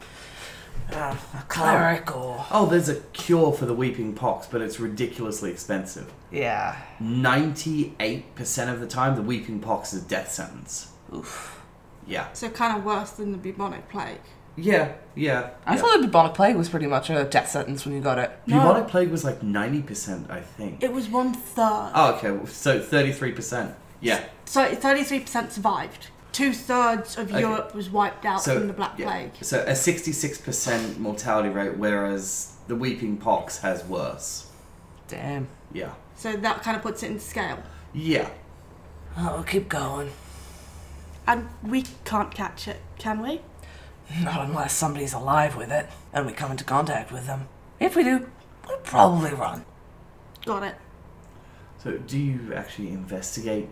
uh, 0.92 1.16
a 1.34 1.42
cleric 1.48 2.16
or. 2.16 2.46
Oh, 2.50 2.66
there's 2.66 2.88
a 2.88 3.00
cure 3.12 3.52
for 3.52 3.66
the 3.66 3.74
weeping 3.74 4.14
pox, 4.14 4.46
but 4.46 4.60
it's 4.62 4.78
ridiculously 4.78 5.50
expensive. 5.50 6.12
Yeah. 6.30 6.80
98% 7.02 8.72
of 8.72 8.80
the 8.80 8.86
time, 8.86 9.16
the 9.16 9.22
weeping 9.22 9.58
pox 9.58 9.92
is 9.92 10.04
a 10.04 10.08
death 10.08 10.30
sentence. 10.30 10.92
Oof. 11.12 11.60
Yeah. 12.06 12.32
So 12.32 12.48
kind 12.48 12.78
of 12.78 12.84
worse 12.84 13.10
than 13.10 13.32
the 13.32 13.38
bubonic 13.38 13.88
plague. 13.88 14.20
Yeah, 14.56 14.92
yeah. 15.16 15.50
I 15.66 15.74
yeah. 15.74 15.80
thought 15.80 16.00
the 16.00 16.06
bubonic 16.06 16.34
plague 16.34 16.56
was 16.56 16.68
pretty 16.68 16.86
much 16.86 17.10
a 17.10 17.24
death 17.24 17.50
sentence 17.50 17.84
when 17.84 17.96
you 17.96 18.00
got 18.00 18.18
it. 18.18 18.30
No. 18.46 18.60
Bubonic 18.60 18.88
plague 18.88 19.10
was 19.10 19.24
like 19.24 19.40
90%, 19.40 20.30
I 20.30 20.40
think. 20.40 20.84
It 20.84 20.92
was 20.92 21.08
one 21.08 21.34
third. 21.34 21.90
Oh, 21.94 22.14
okay. 22.14 22.46
So 22.46 22.78
33%. 22.80 23.74
Yeah. 24.00 24.24
So 24.44 24.72
33% 24.72 25.50
survived. 25.50 26.08
Two 26.32 26.52
thirds 26.52 27.18
of 27.18 27.30
Okay. 27.30 27.40
Europe 27.40 27.74
was 27.74 27.90
wiped 27.90 28.24
out 28.24 28.42
So 28.42 28.58
from 28.58 28.68
the 28.68 28.72
Black 28.72 28.98
yeah. 28.98 29.06
Plague. 29.06 29.32
So 29.42 29.60
a 29.62 29.72
66% 29.72 30.98
mortality 30.98 31.48
rate, 31.48 31.76
whereas 31.76 32.54
the 32.68 32.76
weeping 32.76 33.16
pox 33.16 33.58
has 33.58 33.84
worse. 33.84 34.48
Damn. 35.08 35.48
Yeah. 35.72 35.94
So 36.14 36.34
that 36.36 36.62
kind 36.62 36.76
of 36.76 36.82
puts 36.82 37.02
it 37.02 37.10
into 37.10 37.20
scale. 37.24 37.62
Yeah. 37.92 38.30
Oh, 39.16 39.44
keep 39.46 39.68
going. 39.68 40.12
And 41.26 41.48
we 41.62 41.84
can't 42.04 42.32
catch 42.32 42.68
it, 42.68 42.80
can 42.98 43.20
we? 43.22 43.40
Not 44.22 44.46
unless 44.46 44.72
somebody's 44.72 45.12
alive 45.12 45.56
with 45.56 45.70
it 45.70 45.88
and 46.12 46.26
we 46.26 46.32
come 46.32 46.50
into 46.50 46.64
contact 46.64 47.12
with 47.12 47.26
them. 47.26 47.48
If 47.78 47.96
we 47.96 48.04
do, 48.04 48.28
we'll 48.68 48.78
probably 48.78 49.32
run. 49.32 49.64
Got 50.44 50.62
it. 50.64 50.74
So 51.78 51.98
do 51.98 52.18
you 52.18 52.52
actually 52.54 52.88
investigate 52.88 53.68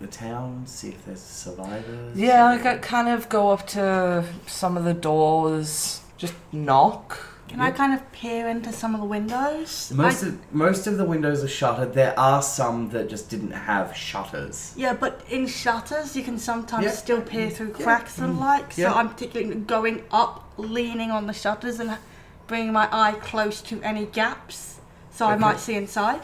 the 0.00 0.06
town, 0.06 0.66
see 0.66 0.88
if 0.88 1.04
there's 1.06 1.20
survivors? 1.20 2.16
Yeah, 2.16 2.46
I 2.46 2.58
got 2.58 2.82
kind 2.82 3.08
of 3.08 3.28
go 3.28 3.50
up 3.50 3.66
to 3.68 4.24
some 4.46 4.76
of 4.76 4.84
the 4.84 4.94
doors, 4.94 6.00
just 6.16 6.34
knock. 6.52 7.18
Can 7.48 7.60
I 7.60 7.72
kind 7.72 7.92
of 7.92 8.12
peer 8.12 8.46
into 8.48 8.72
some 8.72 8.94
of 8.94 9.00
the 9.00 9.06
windows? 9.06 9.92
Most 9.94 10.22
I- 10.22 10.28
of 10.28 10.52
most 10.54 10.86
of 10.86 10.98
the 10.98 11.04
windows 11.04 11.42
are 11.42 11.48
shuttered. 11.48 11.94
There 11.94 12.18
are 12.18 12.42
some 12.42 12.90
that 12.90 13.10
just 13.10 13.28
didn't 13.28 13.50
have 13.50 13.96
shutters. 13.96 14.72
yeah, 14.76 14.92
but 14.94 15.20
in 15.28 15.46
shutters, 15.48 16.14
you 16.14 16.22
can 16.22 16.38
sometimes 16.38 16.84
Yeah. 16.84 16.90
still 16.92 17.20
peer 17.20 17.50
through 17.50 17.74
Yeah. 17.76 17.84
cracks 17.84 18.18
and 18.18 18.36
mm. 18.36 18.40
like. 18.40 18.72
So 18.72 18.82
Yeah. 18.82 18.92
I'm 18.94 19.08
particularly 19.08 19.54
going 19.62 20.04
up, 20.12 20.44
leaning 20.58 21.10
on 21.10 21.26
the 21.26 21.32
shutters, 21.32 21.80
and 21.80 21.98
bringing 22.46 22.72
my 22.72 22.88
eye 22.92 23.12
close 23.20 23.60
to 23.62 23.82
any 23.82 24.06
gaps, 24.06 24.76
so 25.10 25.26
I 25.26 25.32
Okay. 25.32 25.40
might 25.40 25.58
see 25.60 25.74
inside. 25.74 26.20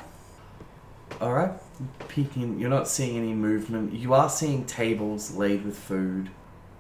All 1.20 1.32
right. 1.32 1.52
Peeking. 2.08 2.58
You're 2.58 2.70
not 2.70 2.88
seeing 2.88 3.16
any 3.16 3.34
movement. 3.34 3.92
You 3.92 4.14
are 4.14 4.30
seeing 4.30 4.64
tables 4.64 5.32
laid 5.34 5.64
with 5.64 5.78
food 5.78 6.30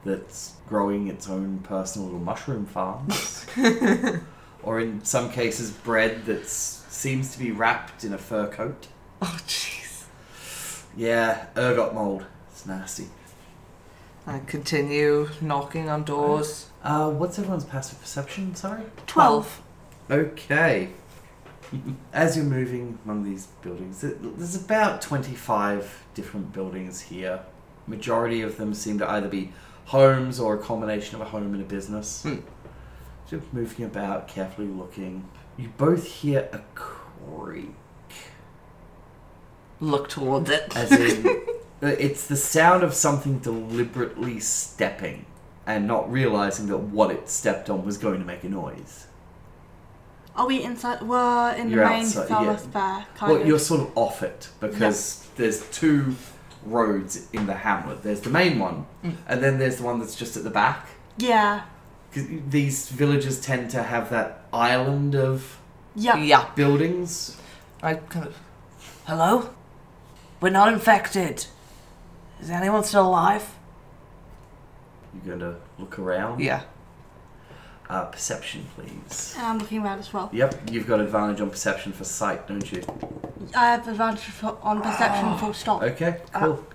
that's 0.04 0.54
growing 0.68 1.08
its 1.08 1.28
own 1.28 1.58
personal 1.60 2.06
little 2.06 2.20
mushroom 2.20 2.66
farms. 2.66 3.46
or 4.62 4.80
in 4.80 5.04
some 5.04 5.30
cases, 5.30 5.70
bread 5.70 6.24
that 6.26 6.46
seems 6.48 7.32
to 7.32 7.38
be 7.38 7.50
wrapped 7.50 8.04
in 8.04 8.12
a 8.12 8.18
fur 8.18 8.48
coat. 8.48 8.88
Oh, 9.20 9.38
jeez. 9.46 10.04
Yeah, 10.96 11.46
ergot 11.56 11.94
mold. 11.94 12.24
It's 12.50 12.66
nasty. 12.66 13.08
I 14.26 14.40
continue 14.40 15.28
knocking 15.40 15.88
on 15.88 16.02
doors. 16.04 16.68
Uh, 16.82 17.10
what's 17.10 17.38
everyone's 17.38 17.64
passive 17.64 18.00
perception? 18.00 18.54
Sorry. 18.56 18.82
Twelve. 19.06 19.62
Okay. 20.10 20.90
As 22.12 22.36
you're 22.36 22.44
moving 22.44 22.98
among 23.04 23.24
these 23.24 23.46
buildings, 23.62 24.00
there's 24.00 24.56
about 24.56 25.02
25 25.02 26.04
different 26.14 26.52
buildings 26.52 27.00
here. 27.00 27.40
Majority 27.86 28.42
of 28.42 28.56
them 28.56 28.74
seem 28.74 28.98
to 28.98 29.10
either 29.10 29.28
be 29.28 29.52
homes 29.86 30.40
or 30.40 30.54
a 30.54 30.58
combination 30.58 31.16
of 31.16 31.20
a 31.20 31.24
home 31.30 31.54
and 31.54 31.62
a 31.62 31.66
business. 31.66 32.22
Hmm. 32.22 32.36
Just 33.28 33.52
moving 33.52 33.84
about, 33.84 34.28
carefully 34.28 34.68
looking. 34.68 35.28
You 35.56 35.70
both 35.76 36.06
hear 36.06 36.48
a 36.52 36.60
creak. 36.74 37.70
Look 39.80 40.08
towards 40.08 40.50
it. 40.50 40.76
As 40.76 40.92
in, 40.92 41.26
uh, 41.82 41.86
it's 41.86 42.26
the 42.26 42.36
sound 42.36 42.82
of 42.82 42.94
something 42.94 43.38
deliberately 43.38 44.40
stepping 44.40 45.26
and 45.66 45.86
not 45.86 46.10
realizing 46.10 46.68
that 46.68 46.78
what 46.78 47.10
it 47.10 47.28
stepped 47.28 47.68
on 47.68 47.84
was 47.84 47.98
going 47.98 48.20
to 48.20 48.24
make 48.24 48.44
a 48.44 48.48
noise. 48.48 49.06
Are 50.36 50.46
we 50.46 50.62
inside? 50.62 51.02
We're 51.02 51.54
in 51.56 51.70
You're 51.70 51.84
the 51.84 51.90
main 51.90 52.04
outside, 52.04 52.28
yeah. 52.30 52.44
thoroughfare, 52.44 53.06
kind 53.14 53.32
Well, 53.32 53.40
of. 53.40 53.46
you're 53.46 53.58
sort 53.58 53.80
of 53.80 53.90
off 53.96 54.22
it 54.22 54.48
because 54.60 55.26
there's 55.36 55.68
two 55.70 56.14
roads 56.64 57.26
in 57.32 57.46
the 57.46 57.54
hamlet. 57.54 58.02
There's 58.02 58.20
the 58.20 58.30
main 58.30 58.58
one, 58.58 58.86
Mm. 59.02 59.16
and 59.28 59.42
then 59.42 59.58
there's 59.58 59.76
the 59.76 59.84
one 59.84 59.98
that's 59.98 60.14
just 60.14 60.36
at 60.36 60.44
the 60.44 60.50
back. 60.50 60.86
Yeah. 61.16 61.62
'Cause 62.12 62.24
these 62.50 62.88
villages 62.88 63.40
tend 63.40 63.70
to 63.70 63.82
have 63.82 64.10
that 64.10 64.42
island 64.52 65.14
of 65.14 65.58
Yeah. 65.94 66.16
Yeah. 66.16 66.44
buildings. 66.54 67.36
I 67.82 67.94
kind 67.94 68.26
of. 68.26 68.36
Hello? 69.06 69.50
We're 70.40 70.50
not 70.50 70.70
infected. 70.72 71.46
Is 72.40 72.50
anyone 72.50 72.84
still 72.84 73.06
alive? 73.06 73.54
You're 75.24 75.36
going 75.38 75.54
to 75.54 75.60
look 75.78 75.98
around. 75.98 76.40
Yeah. 76.40 76.62
Uh, 77.88 78.04
perception, 78.06 78.66
please. 78.74 79.34
And 79.36 79.46
I'm 79.46 79.58
looking 79.58 79.82
around 79.82 80.00
as 80.00 80.12
well. 80.12 80.28
Yep, 80.32 80.70
you've 80.72 80.86
got 80.88 81.00
advantage 81.00 81.40
on 81.40 81.50
perception 81.50 81.92
for 81.92 82.04
sight, 82.04 82.48
don't 82.48 82.72
you? 82.72 82.82
I 83.54 83.70
have 83.72 83.86
advantage 83.86 84.24
for, 84.24 84.58
on 84.62 84.82
perception 84.82 85.38
full 85.38 85.54
stop. 85.54 85.82
Okay, 85.82 86.20
cool. 86.32 86.66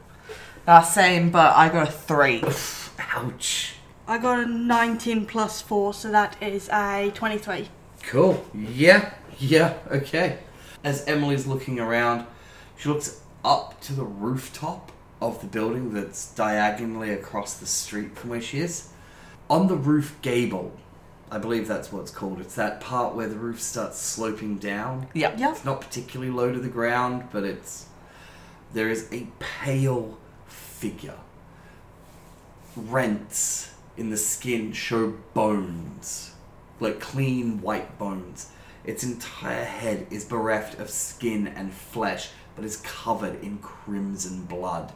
Uh, 0.65 0.82
same, 0.82 1.30
but 1.30 1.56
I 1.56 1.67
got 1.67 1.89
a 1.89 1.91
three. 1.91 2.43
Ouch. 3.13 3.74
I 4.08 4.17
got 4.17 4.39
a 4.39 4.45
19 4.45 5.26
plus 5.26 5.62
4, 5.62 5.93
so 5.93 6.12
that 6.12 6.36
is 6.41 6.69
a 6.69 7.12
23. 7.13 7.67
Cool. 8.04 8.45
Yeah, 8.54 9.13
yeah, 9.38 9.78
okay. 9.91 10.39
As 10.84 11.06
Emily's 11.08 11.45
looking 11.45 11.80
around, 11.80 12.26
she 12.78 12.89
looks 12.89 13.21
up 13.43 13.80
to 13.82 13.93
the 13.93 14.04
rooftop 14.04 14.91
of 15.21 15.41
the 15.41 15.47
building 15.47 15.93
that's 15.93 16.34
diagonally 16.34 17.12
across 17.12 17.56
the 17.56 17.65
street 17.65 18.17
from 18.17 18.32
where 18.32 18.41
she 18.41 18.60
is. 18.60 18.89
On 19.50 19.67
the 19.67 19.76
roof 19.76 20.17
gable, 20.21 20.71
I 21.32 21.38
believe 21.38 21.65
that's 21.65 21.94
what 21.94 22.02
it's 22.02 22.12
called. 22.12 22.41
It's 22.41 22.56
that 22.56 22.82
part 22.82 23.15
where 23.15 23.30
the 23.30 23.38
roof 23.38 23.62
starts 23.62 23.98
sloping 23.98 24.58
down. 24.58 25.08
Yeah. 25.13 25.34
Yeah. 25.38 25.52
It's 25.52 25.63
not 25.63 25.80
particularly 25.80 26.30
low 26.30 26.52
to 26.52 26.60
the 26.60 26.67
ground, 26.67 27.30
but 27.32 27.44
it's. 27.44 27.88
There 28.74 28.89
is 28.89 29.08
a 29.12 29.28
pale 29.39 30.17
figure. 30.48 31.17
Rents 32.76 33.74
in 33.98 34.10
the 34.10 34.17
skin 34.17 34.74
show 34.74 35.13
bones, 35.34 36.34
like 36.80 37.00
clean 37.00 37.62
white 37.62 37.98
bones. 37.98 38.50
Its 38.84 39.04
entire 39.04 39.63
head 39.63 40.08
is 40.10 40.26
bereft 40.26 40.80
of 40.80 40.89
skin 40.89 41.48
and 41.48 41.74
flesh, 41.74 42.30
but 42.56 42.65
is 42.65 42.78
covered 42.78 43.41
in 43.44 43.60
crimson 43.60 44.46
blood. 44.46 44.91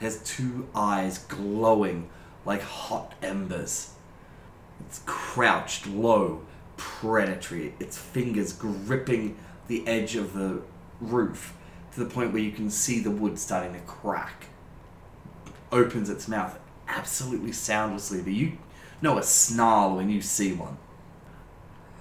It 0.00 0.04
has 0.04 0.22
two 0.22 0.68
eyes 0.74 1.18
glowing 1.18 2.10
like 2.44 2.62
hot 2.62 3.14
embers. 3.22 3.93
It's 4.80 5.00
crouched 5.06 5.86
low, 5.86 6.42
predatory, 6.76 7.74
its 7.80 7.96
fingers 7.96 8.52
gripping 8.52 9.36
the 9.68 9.86
edge 9.86 10.16
of 10.16 10.34
the 10.34 10.62
roof 11.00 11.54
to 11.92 12.00
the 12.00 12.10
point 12.10 12.32
where 12.32 12.42
you 12.42 12.52
can 12.52 12.70
see 12.70 13.00
the 13.00 13.10
wood 13.10 13.38
starting 13.38 13.72
to 13.74 13.80
crack. 13.80 14.46
Opens 15.72 16.10
its 16.10 16.28
mouth 16.28 16.58
absolutely 16.88 17.52
soundlessly, 17.52 18.20
but 18.22 18.32
you 18.32 18.58
know 19.00 19.18
a 19.18 19.22
snarl 19.22 19.96
when 19.96 20.10
you 20.10 20.20
see 20.20 20.52
one. 20.52 20.76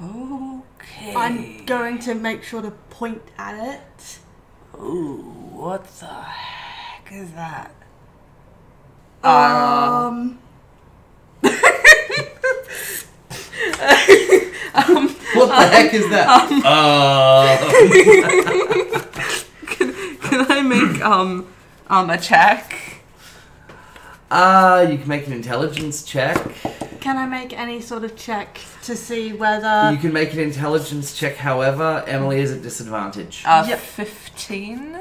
Okay. 0.02 1.16
I'm 1.16 1.66
going 1.66 2.00
to 2.00 2.14
make 2.14 2.44
sure 2.44 2.62
to 2.62 2.72
point 2.72 3.22
at 3.38 3.76
it. 3.76 4.20
Ooh, 4.80 5.22
what 5.52 5.86
the 6.00 6.08
heck 6.08 7.12
is 7.12 7.32
that? 7.34 7.74
Uh, 9.24 10.34
Um, 14.76 15.10
What 15.36 15.48
the 15.48 15.68
heck 15.68 15.94
is 15.94 16.10
that? 16.10 16.50
Uh, 16.66 17.58
can 19.68 20.52
I 20.52 20.62
make 20.62 21.02
um 21.04 21.48
um 21.88 22.10
a 22.10 22.18
check? 22.18 22.74
uh, 24.32 24.88
you 24.90 24.98
can 24.98 25.08
make 25.08 25.28
an 25.28 25.34
intelligence 25.34 26.04
check. 26.04 26.38
can 27.00 27.18
I 27.18 27.26
make 27.28 27.54
any 27.58 27.82
sort 27.82 28.04
of 28.04 28.16
check 28.16 28.60
to 28.84 28.96
see 28.96 29.34
whether 29.34 29.92
you 29.92 29.98
can 29.98 30.12
make 30.14 30.34
an 30.34 30.40
intelligence 30.40 31.16
check, 31.16 31.36
however, 31.36 32.04
Emily 32.08 32.40
is 32.42 32.52
at 32.52 32.62
disadvantage. 32.64 33.44
Uh, 33.46 33.66
Yep. 33.68 33.80
fifteen. 33.80 34.98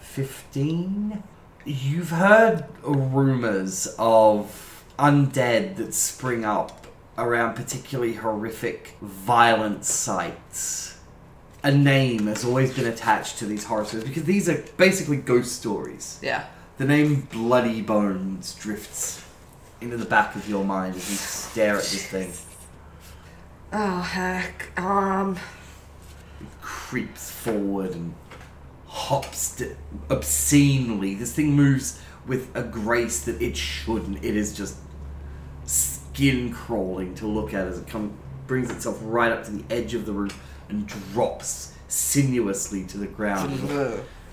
15? 0.00 1.22
You've 1.64 2.10
heard 2.10 2.64
rumors 2.82 3.88
of 3.98 4.84
undead 4.98 5.76
that 5.76 5.92
spring 5.94 6.44
up 6.44 6.85
around 7.18 7.54
particularly 7.54 8.14
horrific, 8.14 8.96
violent 9.00 9.84
sites. 9.84 10.98
A 11.62 11.72
name 11.72 12.26
has 12.26 12.44
always 12.44 12.74
been 12.74 12.86
attached 12.86 13.38
to 13.38 13.46
these 13.46 13.64
horror 13.64 13.84
stories 13.84 14.06
because 14.06 14.24
these 14.24 14.48
are 14.48 14.62
basically 14.76 15.16
ghost 15.16 15.56
stories. 15.56 16.18
Yeah. 16.22 16.44
The 16.78 16.84
name 16.84 17.26
Bloody 17.32 17.80
Bones 17.82 18.54
drifts 18.54 19.24
into 19.80 19.96
the 19.96 20.04
back 20.04 20.36
of 20.36 20.48
your 20.48 20.64
mind 20.64 20.94
as 20.94 21.10
you 21.10 21.16
stare 21.16 21.76
at 21.76 21.82
this 21.84 22.06
thing. 22.06 22.32
Oh 23.72 24.00
heck. 24.00 24.78
Um. 24.78 25.38
It 26.40 26.46
creeps 26.60 27.30
forward 27.30 27.92
and 27.92 28.14
hops 28.86 29.56
d- 29.56 29.72
obscenely. 30.10 31.14
This 31.14 31.32
thing 31.34 31.52
moves 31.52 32.00
with 32.26 32.54
a 32.54 32.62
grace 32.62 33.24
that 33.24 33.40
it 33.40 33.56
shouldn't. 33.56 34.24
It 34.24 34.36
is 34.36 34.54
just 34.54 34.76
skin 36.16 36.50
crawling 36.50 37.14
to 37.14 37.26
look 37.26 37.52
at 37.52 37.66
as 37.66 37.78
it 37.78 37.86
comes, 37.86 38.10
brings 38.46 38.70
itself 38.70 38.98
right 39.02 39.30
up 39.30 39.44
to 39.44 39.50
the 39.50 39.62
edge 39.74 39.92
of 39.92 40.06
the 40.06 40.12
roof 40.12 40.38
and 40.70 40.86
drops 40.86 41.74
sinuously 41.88 42.84
to 42.84 42.96
the 42.96 43.06
ground 43.06 43.60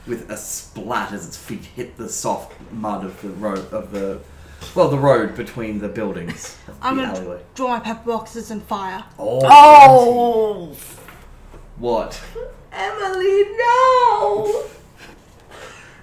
with 0.07 0.29
a 0.29 0.37
splat 0.37 1.11
as 1.11 1.27
its 1.27 1.35
feet 1.35 1.65
hit 1.65 1.97
the 1.97 2.07
soft 2.07 2.53
mud 2.71 3.03
of 3.05 3.21
the 3.21 3.27
road 3.29 3.69
of 3.73 3.91
the 3.91 4.19
well 4.75 4.87
the 4.87 4.97
road 4.97 5.35
between 5.35 5.79
the 5.79 5.89
buildings 5.89 6.57
of 6.69 6.77
I'm 6.81 6.95
the 6.97 7.03
gonna 7.03 7.17
alleyway. 7.19 7.41
draw 7.53 7.67
my 7.67 7.79
pepper 7.81 8.11
boxes 8.11 8.49
and 8.49 8.63
fire. 8.63 9.03
Oh, 9.19 9.41
Oh, 9.43 10.77
what? 11.77 12.21
Emily, 12.71 13.43
no! 13.57 14.63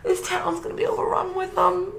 This 0.05 0.27
town's 0.29 0.61
gonna 0.61 0.75
be 0.75 0.87
overrun 0.87 1.35
with 1.35 1.57
um. 1.57 1.93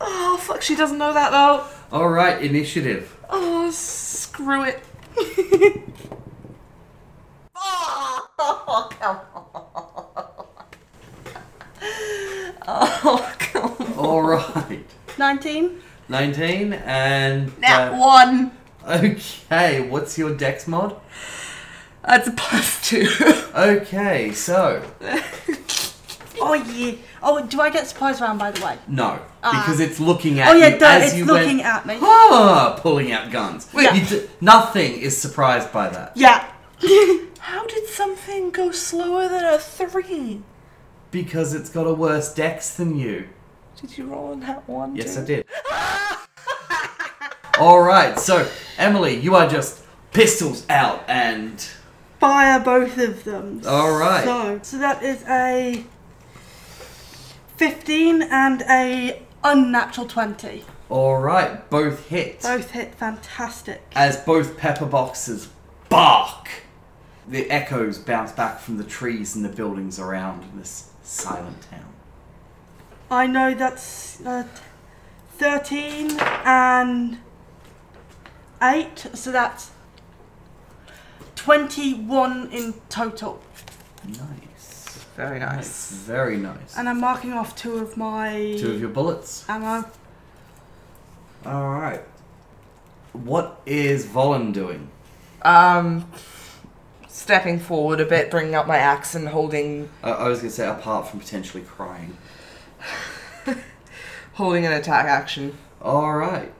Oh 0.00 0.36
fuck! 0.40 0.62
She 0.62 0.74
doesn't 0.76 0.98
know 0.98 1.12
that 1.12 1.30
though. 1.30 1.64
All 1.92 2.08
right, 2.08 2.40
initiative. 2.42 3.16
Oh, 3.28 3.70
screw 3.70 4.64
it. 4.64 4.80
oh, 7.56 8.88
come 8.98 9.20
on. 9.34 9.46
Oh, 12.66 13.34
come 13.38 13.64
on. 13.78 13.92
All 13.98 14.22
right. 14.22 14.84
19? 15.18 15.80
19 16.08 16.72
and 16.72 17.48
That 17.60 17.92
uh, 17.92 17.96
one. 17.96 18.52
okay 18.88 19.86
what's 19.86 20.16
your 20.16 20.34
dex 20.34 20.66
mod 20.66 20.96
That's 22.06 22.26
a 22.28 22.32
plus 22.32 22.88
two. 22.88 23.06
okay 23.54 24.32
so 24.32 24.82
Oh, 26.42 26.54
yeah. 26.54 26.94
Oh, 27.22 27.44
do 27.46 27.60
I 27.60 27.70
get 27.70 27.86
surprise 27.86 28.20
round, 28.20 28.38
by 28.38 28.50
the 28.50 28.64
way? 28.64 28.78
no 28.88 29.18
Ah. 29.42 29.62
because 29.64 29.80
it's 29.80 30.00
looking 30.00 30.40
at 30.40 30.48
Oh, 30.48 30.52
yeah, 30.54 30.68
you 30.68 30.78
duh, 30.78 30.86
as 30.86 31.08
it's 31.10 31.16
you 31.18 31.24
looking 31.24 31.58
went, 31.58 31.66
at 31.68 31.86
me. 31.86 31.98
ah, 32.00 32.78
pulling 32.80 33.12
out 33.12 33.30
guns 33.30 33.68
Yeah. 33.74 33.94
You 33.94 34.04
d- 34.06 34.26
nothing 34.40 34.94
is 35.00 35.16
surprised 35.16 35.72
by 35.72 35.88
that 35.88 36.12
Yeah. 36.16 36.44
How 37.40 37.66
did 37.66 37.86
something 37.88 38.50
go 38.50 38.70
slower 38.70 39.28
than 39.28 39.44
a 39.44 39.58
three? 39.58 40.42
because 41.10 41.54
it's 41.54 41.70
got 41.70 41.86
a 41.86 41.92
worse 41.94 42.32
dex 42.34 42.70
than 42.74 42.98
you 42.98 43.28
Did 43.80 43.96
you 43.98 44.06
roll 44.06 44.32
on 44.32 44.40
that 44.40 44.68
one? 44.68 44.94
yes 44.94 45.16
i 45.18 45.24
did 45.24 45.44
all 47.58 47.80
right 47.82 48.18
so 48.18 48.46
emily 48.78 49.16
you 49.18 49.34
are 49.34 49.48
just 49.48 49.82
pistols 50.12 50.64
out 50.68 51.02
and 51.08 51.66
Fire 52.20 52.60
both 52.60 52.98
of 52.98 53.24
them. 53.24 53.62
All 53.66 53.96
right. 53.98 54.24
So, 54.24 54.60
so 54.62 54.76
that 54.76 55.02
is 55.02 55.24
a 55.26 55.82
15 57.60 58.22
and 58.22 58.62
a 58.70 59.20
unnatural 59.44 60.06
20. 60.06 60.64
all 60.88 61.18
right 61.20 61.68
both 61.68 62.06
hit 62.08 62.40
Both 62.40 62.70
hit 62.70 62.94
fantastic. 62.94 63.82
as 63.94 64.16
both 64.16 64.56
pepper 64.56 64.86
boxes 64.86 65.50
bark. 65.90 66.48
The 67.28 67.50
echoes 67.50 67.98
bounce 67.98 68.32
back 68.32 68.60
from 68.60 68.78
the 68.78 68.84
trees 68.84 69.36
and 69.36 69.44
the 69.44 69.50
buildings 69.50 69.98
around 69.98 70.42
in 70.44 70.58
this 70.58 70.88
silent 71.02 71.58
town. 71.70 71.92
I 73.10 73.26
know 73.26 73.52
that's 73.52 74.24
uh, 74.24 74.44
13 75.36 76.18
and 76.46 77.18
8, 78.62 79.06
so 79.12 79.32
that's 79.32 79.72
21 81.34 82.48
in 82.52 82.72
total. 82.88 83.42
Nice. 84.08 84.49
Very 85.20 85.38
Nice. 85.38 85.56
nice. 85.56 85.90
Very 85.90 86.36
nice. 86.38 86.76
And 86.78 86.88
I'm 86.88 86.98
marking 87.00 87.32
off 87.34 87.54
two 87.54 87.76
of 87.78 87.96
my 87.96 88.56
Two 88.58 88.72
of 88.72 88.80
your 88.80 88.88
bullets. 88.88 89.44
ammo. 89.50 89.84
Alright. 91.44 92.02
What 93.12 93.60
is 93.66 94.06
Volin 94.06 94.52
doing? 94.54 94.88
Um, 95.42 96.10
stepping 97.08 97.58
forward 97.58 98.00
a 98.00 98.06
bit, 98.06 98.30
bringing 98.30 98.54
up 98.54 98.66
my 98.66 98.78
axe 98.78 99.14
and 99.14 99.28
holding 99.28 99.90
I 100.02 100.10
I 100.12 100.28
was 100.28 100.38
going 100.38 100.50
to 100.50 100.56
say, 100.56 100.66
apart 100.68 101.08
from 101.08 101.20
potentially 101.20 101.64
crying. 101.64 102.16
holding 104.34 104.64
an 104.64 104.72
attack 104.72 105.04
action. 105.06 105.56
Alright. 105.82 106.54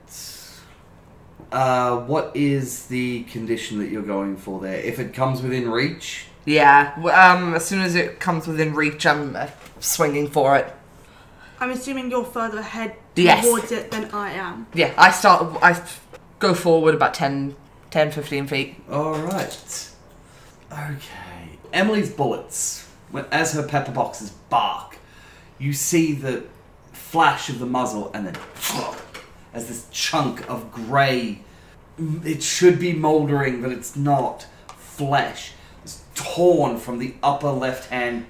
Uh, 1.51 1.97
what 2.01 2.31
is 2.37 2.87
the 2.87 3.23
condition 3.25 3.79
that 3.79 3.89
you're 3.91 4.03
going 4.03 4.37
for 4.37 4.61
there? 4.61 4.77
If 4.81 4.99
it 4.99 5.15
comes 5.15 5.41
within 5.43 5.71
reach, 5.71 6.27
Yeah. 6.45 6.95
Um, 6.97 7.55
as 7.55 7.65
soon 7.65 7.81
as 7.81 7.95
it 7.95 8.19
comes 8.21 8.47
within 8.47 8.75
reach, 8.75 9.07
I'm 9.07 9.37
uh, 9.37 9.49
swinging 9.79 10.29
for 10.29 10.57
it. 10.57 10.73
I'm 11.61 11.71
assuming 11.71 12.11
you're 12.11 12.25
further 12.25 12.59
ahead 12.59 12.97
Yes. 13.17 13.45
towards 13.45 13.71
it 13.71 13.91
than 13.91 14.07
I 14.13 14.33
am. 14.33 14.67
Yeah, 14.73 14.95
I 14.97 15.11
start. 15.11 15.59
I 15.63 15.73
f- 15.73 16.07
go 16.39 16.55
forward 16.55 16.95
about 16.95 17.13
10, 17.13 17.55
10 17.91 18.11
15 18.13 18.47
feet. 18.47 18.77
Alright. 18.91 19.91
Okay. 20.73 21.59
Emily's 21.73 22.11
bullets, 22.11 22.89
when, 23.11 23.27
as 23.31 23.53
her 23.53 23.63
pepper 23.63 23.93
boxes 23.93 24.31
bark, 24.49 24.97
you 25.59 25.73
see 25.75 26.13
the 26.13 26.45
flash 26.93 27.49
of 27.51 27.59
the 27.59 27.67
muzzle 27.67 28.11
and 28.15 28.27
then 28.27 28.37
as 29.53 29.69
this 29.69 29.87
chunk 29.91 30.49
of 30.49 30.73
grey, 30.73 31.41
it 32.25 32.43
should 32.43 32.79
be 32.79 32.95
mouldering, 32.95 33.61
but 33.61 33.71
it's 33.71 33.97
not, 33.97 34.47
flesh 34.79 35.49
is 35.49 35.55
torn 36.25 36.79
from 36.79 36.99
the 36.99 37.15
upper 37.23 37.51
left 37.51 37.91
hand 37.91 38.27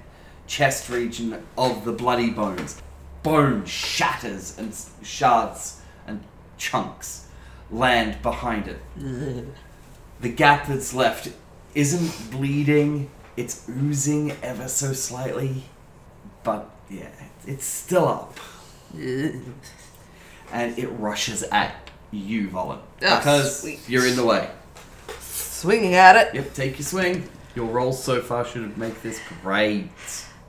chest 0.47 0.89
region 0.89 1.45
of 1.57 1.85
the 1.85 1.93
bloody 1.93 2.31
bones. 2.31 2.81
Bone 3.23 3.65
shatters 3.67 4.59
and 4.59 4.75
shards 5.07 5.83
and 6.07 6.25
chunks 6.57 7.27
land 7.71 8.21
behind 8.23 8.67
it 8.67 8.79
the 10.21 10.29
gap 10.29 10.67
that's 10.67 10.93
left 10.95 11.31
isn't 11.75 12.31
bleeding, 12.31 13.11
it's 13.37 13.69
oozing 13.69 14.33
ever 14.43 14.69
so 14.69 14.93
slightly, 14.93 15.65
but 16.43 16.71
yeah, 16.89 17.11
it's 17.47 17.65
still 17.65 18.07
up. 18.09 18.39
And 20.53 20.77
it 20.77 20.89
rushes 20.89 21.45
at 21.45 21.91
you, 22.11 22.49
Volin. 22.49 22.81
Ah, 23.05 23.19
because 23.19 23.61
sweet. 23.61 23.79
you're 23.89 24.05
in 24.05 24.17
the 24.17 24.25
way. 24.25 24.51
Swinging 25.21 25.95
at 25.95 26.17
it. 26.17 26.35
Yep, 26.35 26.55
take 26.55 26.77
your 26.77 26.87
swing. 26.87 27.29
Your 27.55 27.67
rolls 27.67 28.03
so 28.03 28.21
far 28.21 28.45
should 28.45 28.77
make 28.79 29.03
this 29.03 29.21
great. 29.43 29.91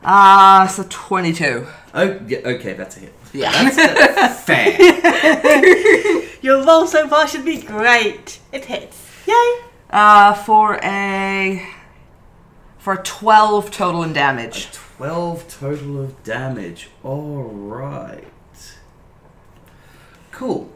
Ah, 0.03 0.67
so 0.71 0.85
22. 0.89 1.67
Oh, 1.93 2.19
yeah, 2.27 2.39
okay, 2.39 2.73
that's 2.73 2.97
a 2.97 3.01
hit. 3.01 3.13
Yeah. 3.33 3.51
That's, 3.51 3.75
that's 3.75 4.43
fair. 4.45 6.23
Your 6.41 6.65
roll 6.65 6.87
so 6.87 7.07
far 7.07 7.27
should 7.27 7.45
be 7.45 7.61
great. 7.61 8.39
It 8.51 8.65
hits. 8.65 9.07
Yay! 9.27 9.59
Uh, 9.89 10.33
for 10.33 10.79
a. 10.83 11.67
For 12.79 12.97
12 12.97 13.69
total 13.71 14.03
in 14.03 14.13
damage. 14.13 14.71
12 14.71 15.47
total 15.47 16.01
of 16.01 16.23
damage. 16.23 16.89
Alright. 17.05 18.23
Cool. 20.31 20.71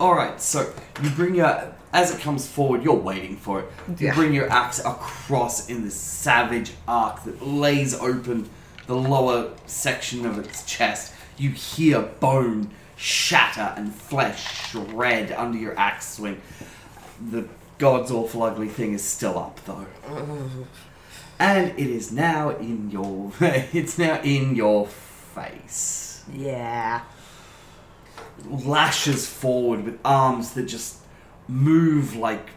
Alright, 0.00 0.40
so 0.40 0.72
you 1.02 1.10
bring 1.10 1.34
your. 1.34 1.74
As 1.92 2.14
it 2.14 2.20
comes 2.20 2.46
forward, 2.46 2.82
you're 2.84 2.94
waiting 2.94 3.36
for 3.36 3.60
it. 3.60 3.70
You 3.88 4.08
Yeah. 4.08 4.14
bring 4.14 4.34
your 4.34 4.50
axe 4.52 4.78
across 4.80 5.68
in 5.68 5.84
this 5.84 5.94
savage 5.98 6.72
arc 6.86 7.24
that 7.24 7.46
lays 7.46 7.94
open 7.94 8.48
the 8.86 8.94
lower 8.94 9.50
section 9.66 10.26
of 10.26 10.38
its 10.38 10.64
chest. 10.64 11.12
You 11.38 11.50
hear 11.50 12.00
bone 12.00 12.70
shatter 12.96 13.72
and 13.76 13.94
flesh 13.94 14.68
shred 14.70 15.32
under 15.32 15.56
your 15.56 15.78
axe 15.78 16.14
swing. 16.16 16.40
The 17.30 17.46
god's 17.78 18.10
awful 18.10 18.42
ugly 18.42 18.68
thing 18.68 18.92
is 18.92 19.02
still 19.04 19.38
up 19.38 19.60
though. 19.64 19.86
And 21.40 21.68
it 21.78 21.86
is 21.86 22.10
now 22.10 22.50
in 22.50 22.90
your 22.90 23.30
it's 23.40 23.96
now 23.96 24.20
in 24.22 24.56
your 24.56 24.88
face. 24.88 26.24
Yeah. 26.34 27.02
Lashes 28.44 29.28
forward 29.28 29.84
with 29.84 29.98
arms 30.04 30.52
that 30.54 30.64
just 30.64 30.96
move 31.48 32.14
like 32.14 32.50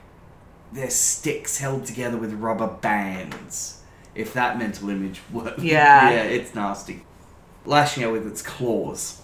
they're 0.73 0.89
sticks 0.89 1.57
held 1.57 1.85
together 1.85 2.17
with 2.17 2.33
rubber 2.33 2.67
bands. 2.67 3.81
If 4.13 4.33
that 4.33 4.57
mental 4.57 4.89
image 4.89 5.21
works. 5.31 5.63
Yeah. 5.63 6.09
Yeah, 6.09 6.23
it's 6.23 6.53
nasty. 6.53 7.05
Lashing 7.65 8.03
out 8.03 8.11
with 8.13 8.27
its 8.27 8.41
claws. 8.41 9.21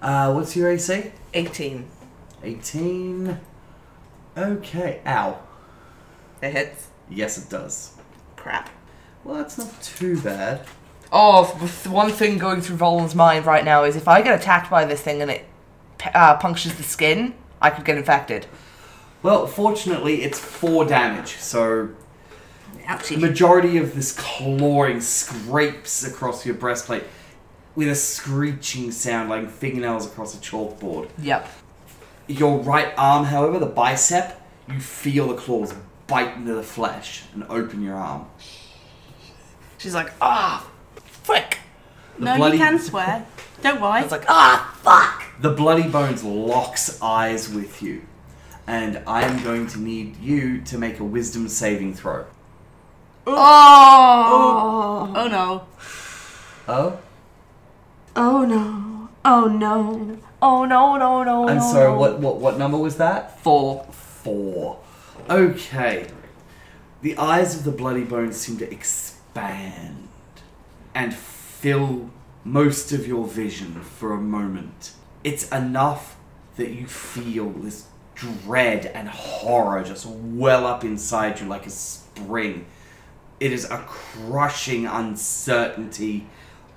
Uh, 0.00 0.32
what's 0.32 0.56
your 0.56 0.70
AC? 0.70 1.12
18. 1.34 1.86
18. 2.42 3.38
Okay. 4.36 5.00
Ow. 5.06 5.38
It 6.42 6.52
hits. 6.52 6.88
Yes, 7.08 7.38
it 7.38 7.50
does. 7.50 7.96
Crap. 8.36 8.70
Well, 9.24 9.36
that's 9.36 9.58
not 9.58 9.82
too 9.82 10.20
bad. 10.20 10.66
Oh, 11.12 11.56
with 11.60 11.86
one 11.88 12.10
thing 12.12 12.38
going 12.38 12.60
through 12.60 12.76
Volin's 12.76 13.14
mind 13.14 13.44
right 13.44 13.64
now 13.64 13.84
is 13.84 13.96
if 13.96 14.06
I 14.06 14.22
get 14.22 14.38
attacked 14.40 14.70
by 14.70 14.84
this 14.84 15.02
thing 15.02 15.20
and 15.20 15.30
it 15.30 15.44
uh, 16.14 16.36
punctures 16.36 16.74
the 16.74 16.82
skin, 16.84 17.34
I 17.60 17.70
could 17.70 17.84
get 17.84 17.98
infected. 17.98 18.46
Well, 19.22 19.46
fortunately, 19.46 20.22
it's 20.22 20.38
four 20.38 20.84
damage, 20.84 21.36
so 21.36 21.90
the 22.74 22.82
Ouchie. 22.84 23.18
majority 23.20 23.76
of 23.76 23.94
this 23.94 24.12
clawing 24.18 25.00
scrapes 25.00 26.04
across 26.04 26.46
your 26.46 26.54
breastplate 26.54 27.04
with 27.74 27.88
a 27.88 27.94
screeching 27.94 28.90
sound 28.92 29.28
like 29.28 29.50
fingernails 29.50 30.06
across 30.06 30.34
a 30.34 30.38
chalkboard. 30.38 31.08
Yep. 31.18 31.48
Your 32.28 32.58
right 32.60 32.92
arm, 32.96 33.24
however, 33.26 33.58
the 33.58 33.66
bicep, 33.66 34.40
you 34.68 34.80
feel 34.80 35.28
the 35.28 35.34
claws 35.34 35.74
bite 36.06 36.36
into 36.36 36.54
the 36.54 36.62
flesh 36.62 37.22
and 37.34 37.44
open 37.44 37.82
your 37.82 37.96
arm. 37.96 38.26
She's 39.78 39.94
like, 39.94 40.12
ah, 40.20 40.68
frick. 41.04 41.58
The 42.18 42.24
no, 42.24 42.36
bloody- 42.36 42.58
you 42.58 42.64
can 42.64 42.78
swear. 42.78 43.26
Don't 43.62 43.80
worry. 43.80 43.98
I 43.98 44.02
was 44.02 44.12
like, 44.12 44.24
ah, 44.28 44.74
fuck. 44.82 45.24
The 45.42 45.50
bloody 45.50 45.88
bones 45.88 46.24
locks 46.24 47.00
eyes 47.02 47.48
with 47.52 47.82
you, 47.82 48.02
and 48.70 49.02
I 49.04 49.22
am 49.22 49.42
going 49.42 49.66
to 49.66 49.80
need 49.80 50.16
you 50.18 50.60
to 50.60 50.78
make 50.78 51.00
a 51.00 51.04
wisdom 51.04 51.48
saving 51.48 51.92
throw. 51.92 52.24
Oh. 53.26 55.12
oh 55.12 55.26
no. 55.26 55.66
Oh? 56.68 57.00
Oh 58.14 58.44
no. 58.44 59.08
Oh 59.24 59.48
no. 59.48 60.18
Oh 60.40 60.64
no, 60.64 60.96
no, 60.96 61.24
no. 61.24 61.48
I'm 61.48 61.56
no, 61.56 61.72
sorry, 61.72 61.90
no. 61.90 61.98
what, 61.98 62.20
what, 62.20 62.36
what 62.36 62.58
number 62.58 62.78
was 62.78 62.96
that? 62.98 63.40
Four. 63.40 63.86
Four. 63.90 64.78
Okay. 65.28 66.06
The 67.02 67.18
eyes 67.18 67.56
of 67.56 67.64
the 67.64 67.72
bloody 67.72 68.04
bones 68.04 68.36
seem 68.36 68.56
to 68.58 68.72
expand 68.72 70.06
and 70.94 71.12
fill 71.12 72.10
most 72.44 72.92
of 72.92 73.04
your 73.04 73.26
vision 73.26 73.80
for 73.80 74.12
a 74.12 74.20
moment. 74.20 74.92
It's 75.24 75.48
enough 75.48 76.16
that 76.54 76.70
you 76.70 76.86
feel 76.86 77.50
this 77.50 77.89
dread 78.20 78.86
and 78.86 79.08
horror 79.08 79.82
just 79.82 80.06
well 80.06 80.66
up 80.66 80.84
inside 80.84 81.40
you 81.40 81.46
like 81.46 81.66
a 81.66 81.70
spring. 81.70 82.66
It 83.40 83.52
is 83.52 83.64
a 83.70 83.78
crushing 83.78 84.86
uncertainty 84.86 86.26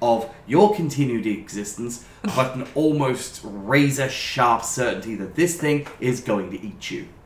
of 0.01 0.33
your 0.47 0.75
continued 0.75 1.27
existence, 1.27 2.05
but 2.23 2.55
an 2.55 2.67
almost 2.75 3.41
razor 3.43 4.09
sharp 4.09 4.63
certainty 4.63 5.15
that 5.15 5.35
this 5.35 5.59
thing 5.59 5.87
is 5.99 6.21
going 6.21 6.51
to 6.51 6.61
eat 6.61 6.91
you. 6.91 7.07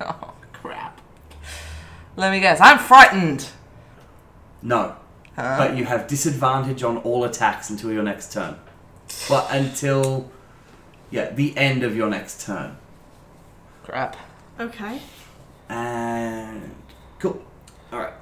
Oh, 0.00 0.34
crap. 0.52 1.00
Let 2.16 2.32
me 2.32 2.40
guess. 2.40 2.60
I'm 2.60 2.80
frightened. 2.80 3.48
No. 4.60 4.96
Huh? 5.36 5.56
But 5.56 5.76
you 5.76 5.84
have 5.84 6.08
disadvantage 6.08 6.82
on 6.82 6.96
all 6.98 7.22
attacks 7.22 7.70
until 7.70 7.92
your 7.92 8.02
next 8.02 8.32
turn. 8.32 8.56
But 9.28 9.46
until 9.50 10.32
yeah, 11.12 11.30
the 11.30 11.56
end 11.56 11.84
of 11.84 11.94
your 11.94 12.10
next 12.10 12.44
turn. 12.44 12.76
Crap. 13.84 14.16
Okay. 14.58 15.00
And 15.68 16.74
cool. 17.18 17.42
Alright. 17.92 18.14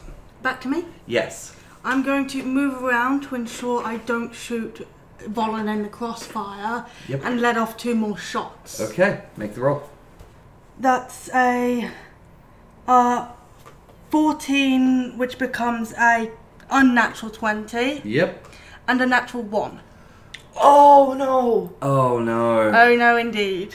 Back 0.43 0.61
to 0.63 0.69
me. 0.69 0.85
Yes. 1.07 1.55
I'm 1.85 2.03
going 2.03 2.27
to 2.29 2.43
move 2.43 2.83
around 2.83 3.23
to 3.25 3.35
ensure 3.37 3.85
I 3.85 3.99
don't 3.99 4.35
shoot 4.35 4.87
Volin 5.21 5.73
in 5.73 5.83
the 5.83 5.89
crossfire 5.89 6.85
Yep. 7.09 7.21
and 7.25 7.41
let 7.41 7.57
off 7.57 7.77
two 7.77 7.95
more 7.95 8.17
shots. 8.19 8.81
Okay, 8.81 9.23
make 9.37 9.55
the 9.55 9.61
roll. 9.61 9.89
That's 10.79 11.31
a 11.33 11.91
uh, 12.89 13.29
14, 14.11 15.17
which 15.17 15.39
becomes 15.39 15.93
a 15.95 16.31
unnatural 16.71 17.31
20, 17.31 18.03
Yep. 18.05 18.49
and 18.89 19.01
a 19.01 19.07
natural 19.07 19.43
1. 19.45 19.81
Oh, 20.57 21.15
no. 21.17 21.73
Oh 21.81 22.19
no. 22.19 22.71
Oh 22.75 22.97
no, 22.97 23.17
indeed. 23.17 23.75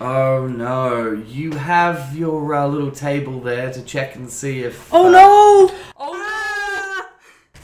Oh 0.00 0.46
no. 0.46 1.12
You 1.12 1.52
have 1.52 2.16
your 2.16 2.54
uh, 2.54 2.66
little 2.66 2.90
table 2.90 3.40
there 3.40 3.72
to 3.72 3.82
check 3.82 4.16
and 4.16 4.30
see 4.30 4.60
if. 4.62 4.88
Oh 4.92 5.06
uh, 5.06 5.10
no! 5.10 5.74
Oh, 5.96 7.06
no! 7.54 7.60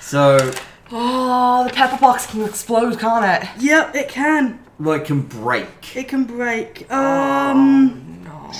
So, 0.00 0.52
Oh, 0.90 1.64
the 1.66 1.72
pepper 1.72 1.96
box 1.96 2.26
can 2.26 2.42
explode, 2.42 2.98
can't 3.00 3.24
it? 3.42 3.48
Yep, 3.62 3.94
it 3.96 4.08
can. 4.08 4.60
well, 4.78 5.00
it 5.00 5.06
can 5.06 5.22
break. 5.22 5.96
It 5.96 6.08
can 6.08 6.24
break. 6.24 6.90
Um. 6.92 8.22
No. 8.24 8.52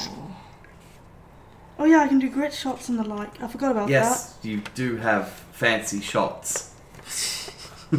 Oh 1.79 1.85
yeah, 1.85 2.01
I 2.01 2.09
can 2.09 2.19
do 2.19 2.31
grit 2.31 2.55
shots 2.55 2.89
and 2.89 2.99
the 2.99 3.05
like. 3.05 3.43
I 3.43 3.49
forgot 3.49 3.73
about 3.73 3.89
that. 3.89 3.93
Yes, 3.93 4.39
you 4.43 4.63
do 4.75 4.97
have 4.97 5.29
fancy 5.53 6.01
shots. 6.01 6.71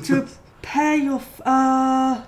To 0.04 0.22
repair 0.62 0.96
your. 0.96 1.18
F- 1.18 1.42
uh. 1.46 2.22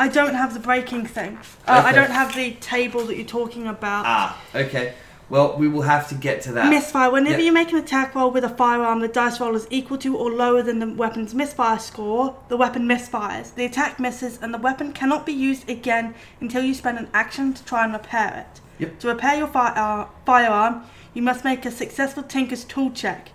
I 0.00 0.08
don't 0.08 0.34
have 0.34 0.54
the 0.54 0.60
breaking 0.60 1.04
thing. 1.06 1.38
Uh, 1.68 1.72
I 1.72 1.90
Okay. 1.90 1.92
don't 1.92 2.10
have 2.10 2.34
the 2.34 2.52
table 2.52 3.04
that 3.04 3.16
you're 3.16 3.26
talking 3.26 3.66
about. 3.66 4.04
Ah, 4.06 4.40
okay. 4.54 4.94
Well, 5.28 5.56
we 5.58 5.68
will 5.68 5.82
have 5.82 6.08
to 6.08 6.14
get 6.14 6.40
to 6.42 6.52
that. 6.52 6.70
Misfire. 6.70 7.10
Whenever 7.10 7.38
Yeah. 7.38 7.44
you 7.44 7.52
make 7.52 7.70
an 7.70 7.78
attack 7.78 8.14
roll 8.14 8.30
with 8.30 8.42
a 8.42 8.48
firearm, 8.48 9.00
the 9.00 9.08
dice 9.08 9.38
roll 9.38 9.54
is 9.54 9.66
equal 9.70 9.98
to 9.98 10.16
or 10.16 10.30
lower 10.30 10.62
than 10.62 10.78
the 10.80 10.88
weapon's 10.88 11.34
misfire 11.34 11.78
score. 11.78 12.34
The 12.48 12.56
weapon 12.56 12.88
misfires. 12.88 13.54
The 13.54 13.64
attack 13.66 14.00
misses, 14.00 14.38
and 14.42 14.52
the 14.54 14.58
weapon 14.58 14.92
cannot 14.92 15.26
be 15.26 15.32
used 15.32 15.68
again 15.68 16.14
until 16.40 16.64
you 16.64 16.74
spend 16.74 16.98
an 16.98 17.08
action 17.12 17.52
to 17.52 17.62
try 17.64 17.84
and 17.84 17.92
repair 17.92 18.44
it. 18.44 18.60
Yep. 18.78 18.98
To 19.00 19.08
repair 19.08 19.36
your 19.36 19.46
fire, 19.48 20.06
firearm, 20.24 20.82
you 21.12 21.20
must 21.22 21.44
make 21.44 21.64
a 21.66 21.70
successful 21.70 22.22
Tinker's 22.22 22.64
Tool 22.64 22.90
check. 22.90 23.28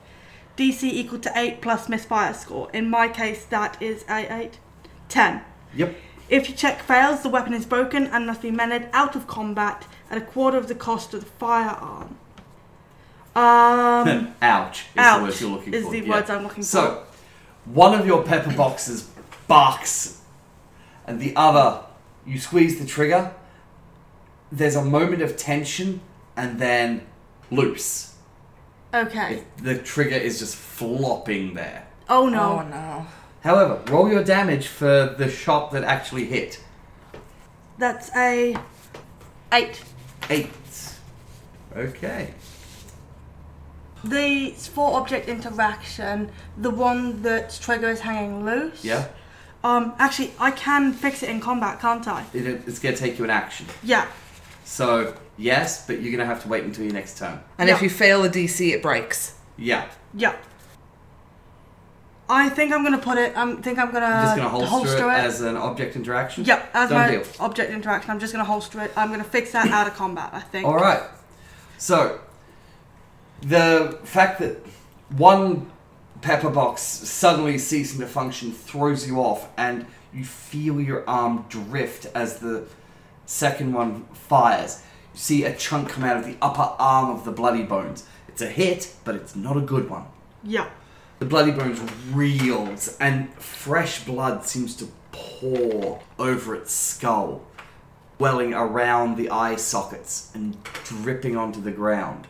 DC 0.57 0.83
equal 0.91 1.19
to 1.19 1.31
8 1.35 1.61
plus 1.61 1.87
misfire 1.87 2.33
score. 2.33 2.69
In 2.73 2.89
my 2.89 3.07
case, 3.07 3.45
that 3.45 3.77
is 3.79 4.03
a 4.09 4.25
8. 4.33 4.57
10. 5.09 5.41
Yep. 5.75 5.95
If 6.27 6.49
your 6.49 6.57
check 6.57 6.81
fails, 6.81 7.21
the 7.21 7.29
weapon 7.29 7.53
is 7.53 7.65
broken 7.65 8.07
and 8.07 8.25
must 8.25 8.41
be 8.41 8.51
mended 8.51 8.89
out 8.93 9.15
of 9.15 9.27
combat 9.27 9.85
at 10.09 10.17
a 10.17 10.21
quarter 10.21 10.57
of 10.57 10.67
the 10.67 10.75
cost 10.75 11.13
of 11.13 11.21
the 11.21 11.25
firearm. 11.25 12.17
Um, 13.35 14.33
ouch 14.41 14.85
is 14.93 14.97
ouch 14.97 15.17
the 15.19 15.23
words 15.23 15.41
you're 15.41 15.49
looking 15.51 15.73
is 15.73 15.83
for. 15.83 15.91
the 15.91 15.99
yeah. 15.99 16.09
words 16.09 16.29
I'm 16.29 16.43
looking 16.43 16.63
So, 16.63 17.03
one 17.65 17.93
of 17.93 18.05
your 18.05 18.23
pepper 18.23 18.53
boxes 18.53 19.09
barks, 19.47 20.21
and 21.05 21.19
the 21.19 21.35
other, 21.35 21.83
you 22.25 22.39
squeeze 22.39 22.79
the 22.79 22.85
trigger. 22.85 23.33
There's 24.51 24.75
a 24.75 24.83
moment 24.83 25.21
of 25.21 25.37
tension, 25.37 26.01
and 26.37 26.59
then 26.59 27.05
loose. 27.51 28.15
Okay. 28.93 29.35
It- 29.35 29.63
the 29.63 29.77
trigger 29.77 30.15
is 30.15 30.39
just 30.39 30.55
flopping 30.55 31.53
there. 31.53 31.87
Oh 32.07 32.29
no. 32.29 32.61
Oh, 32.63 32.67
no. 32.67 33.07
However, 33.45 33.79
roll 33.91 34.09
your 34.09 34.23
damage 34.23 34.65
for 34.65 35.15
the 35.19 35.29
shot 35.29 35.71
that 35.73 35.83
actually 35.83 36.25
hit. 36.25 36.63
That's 37.77 38.09
a 38.15 38.57
8. 39.53 39.83
Eight. 40.31 40.49
Okay. 41.77 42.33
The 44.03 44.49
four 44.49 44.99
object 44.99 45.29
interaction, 45.29 46.31
the 46.57 46.71
one 46.71 47.21
that 47.21 47.55
trigger 47.61 47.89
is 47.89 47.99
hanging 47.99 48.45
loose. 48.45 48.83
Yeah. 48.83 49.09
Um, 49.63 49.93
actually, 49.99 50.33
I 50.39 50.49
can 50.49 50.91
fix 50.91 51.21
it 51.21 51.29
in 51.29 51.39
combat, 51.39 51.79
can't 51.79 52.07
I? 52.07 52.25
It, 52.33 52.47
it's 52.65 52.79
going 52.79 52.95
to 52.95 52.99
take 52.99 53.19
you 53.19 53.25
an 53.25 53.29
action. 53.29 53.67
Yeah. 53.83 54.07
So, 54.63 55.15
yes, 55.37 55.85
but 55.85 56.01
you're 56.01 56.11
going 56.11 56.17
to 56.17 56.25
have 56.25 56.41
to 56.41 56.49
wait 56.49 56.63
until 56.63 56.85
your 56.85 56.93
next 56.93 57.19
turn. 57.19 57.39
And 57.59 57.69
if 57.69 57.83
you 57.83 57.91
fail 57.91 58.23
a 58.23 58.29
DC, 58.29 58.73
it 58.73 58.81
breaks. 58.81 59.35
Yeah. 59.55 59.87
Yeah. 60.15 60.35
I 62.27 62.49
think 62.49 62.73
I'm 62.73 62.83
gonna 62.83 62.97
put 62.97 63.17
it. 63.17 63.37
I 63.37 63.55
think 63.57 63.77
I'm 63.77 63.91
gonna, 63.91 64.23
just 64.23 64.35
gonna 64.35 64.49
holster, 64.67 65.09
it, 65.09 65.13
as 65.13 65.41
an 65.41 65.55
object 65.55 65.95
interaction. 65.95 66.43
Yep, 66.45 66.71
as 66.73 66.89
Done 66.89 66.97
my 66.97 67.11
deal. 67.11 67.23
object 67.39 67.71
interaction. 67.71 68.11
I'm 68.11 68.19
just 68.19 68.33
gonna 68.33 68.45
holster 68.45 68.81
it. 68.81 68.91
I'm 68.95 69.11
gonna 69.11 69.23
fix 69.23 69.51
that 69.51 69.67
out 69.67 69.87
of 69.87 69.95
combat. 69.95 70.31
I 70.33 70.39
think. 70.39 70.67
All 70.67 70.75
right. 70.75 71.03
So, 71.77 72.19
the 73.41 73.99
fact 74.03 74.39
that 74.39 74.57
one 75.17 75.69
pepper 76.21 76.49
box 76.49 76.81
suddenly 76.81 77.57
ceasing 77.59 77.99
to 77.99 78.07
function 78.07 78.51
throws 78.51 79.07
you 79.07 79.19
off, 79.19 79.47
and 79.57 79.85
you 80.11 80.25
feel 80.25 80.81
your 80.81 81.07
arm 81.07 81.45
drift 81.49 82.07
as 82.15 82.39
the 82.39 82.65
second 83.27 83.73
one 83.73 84.05
fires. 84.13 84.81
You 85.13 85.19
see 85.19 85.43
a 85.43 85.55
chunk 85.55 85.89
come 85.89 86.03
out 86.03 86.17
of 86.17 86.25
the 86.25 86.37
upper 86.41 86.75
arm 86.81 87.11
of 87.11 87.23
the 87.23 87.31
bloody 87.31 87.63
bones. 87.63 88.07
It's 88.27 88.41
a 88.41 88.47
hit, 88.47 88.95
but 89.03 89.15
it's 89.15 89.35
not 89.35 89.57
a 89.57 89.61
good 89.61 89.89
one. 89.89 90.05
Yeah. 90.43 90.69
The 91.19 91.25
bloody 91.25 91.51
bones 91.51 91.79
reels, 92.11 92.97
and 92.99 93.33
fresh 93.35 94.03
blood 94.03 94.45
seems 94.45 94.75
to 94.77 94.89
pour 95.11 96.01
over 96.19 96.55
its 96.55 96.73
skull, 96.73 97.41
welling 98.19 98.53
around 98.53 99.15
the 99.15 99.29
eye 99.29 99.55
sockets 99.55 100.31
and 100.33 100.57
dripping 100.83 101.37
onto 101.37 101.61
the 101.61 101.71
ground. 101.71 102.27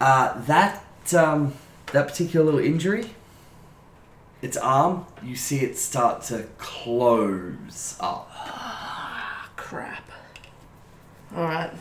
Uh, 0.00 0.40
that 0.42 0.82
um, 1.14 1.54
that 1.92 2.08
particular 2.08 2.44
little 2.44 2.60
injury, 2.60 3.14
its 4.42 4.56
arm, 4.56 5.06
you 5.22 5.36
see 5.36 5.58
it 5.58 5.76
start 5.76 6.22
to 6.22 6.46
close 6.58 7.96
up. 8.00 8.30
Ah, 8.32 9.50
Crap. 9.56 10.10
Alright. 11.34 11.72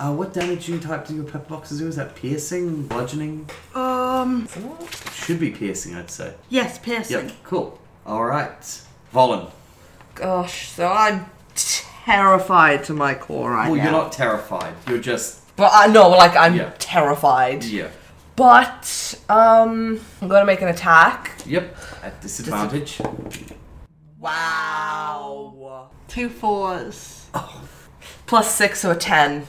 Uh, 0.00 0.10
what 0.10 0.32
damage 0.32 0.64
do 0.64 0.72
you 0.72 0.80
type 0.80 1.06
do 1.06 1.14
your 1.14 1.24
pep 1.24 1.46
boxes 1.46 1.78
do? 1.78 1.86
Is 1.86 1.96
that 1.96 2.14
piercing, 2.14 2.86
bludgeoning? 2.86 3.48
Um. 3.74 4.48
Should 5.12 5.38
be 5.38 5.50
piercing, 5.50 5.94
I'd 5.94 6.10
say. 6.10 6.32
Yes, 6.48 6.78
piercing. 6.78 7.26
Yep, 7.28 7.36
cool. 7.44 7.78
All 8.06 8.24
right, 8.24 8.82
Volin. 9.14 9.50
Gosh, 10.14 10.70
so 10.70 10.88
I'm 10.88 11.26
terrified 11.54 12.84
to 12.84 12.94
my 12.94 13.12
core 13.14 13.50
right 13.50 13.68
Well, 13.68 13.76
now. 13.76 13.82
you're 13.82 13.92
not 13.92 14.12
terrified. 14.12 14.74
You're 14.88 14.98
just 14.98 15.40
But 15.56 15.70
I 15.74 15.86
know, 15.88 16.08
like 16.08 16.34
I'm 16.34 16.54
Yeah. 16.54 16.72
terrified. 16.78 17.62
yeah. 17.64 17.88
But 18.36 19.14
um, 19.28 20.00
I'm 20.22 20.28
gonna 20.28 20.46
make 20.46 20.62
an 20.62 20.68
attack. 20.68 21.32
Yep. 21.44 21.76
At 22.02 22.20
disadvantage. 22.22 23.02
Wow. 24.18 25.88
Two 26.08 26.30
fours. 26.30 27.26
Plus 28.26 28.54
six, 28.54 28.80
so 28.80 28.92
a 28.92 28.94
ten. 28.96 29.46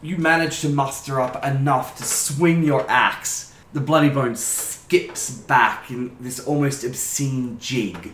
You 0.00 0.16
manage 0.16 0.60
to 0.60 0.68
muster 0.68 1.20
up 1.20 1.44
enough 1.44 1.96
to 1.98 2.04
swing 2.04 2.62
your 2.62 2.88
axe. 2.88 3.52
The 3.72 3.80
bloody 3.80 4.08
bone 4.08 4.36
skips 4.36 5.30
back 5.30 5.90
in 5.90 6.16
this 6.20 6.46
almost 6.46 6.84
obscene 6.84 7.58
jig. 7.58 8.12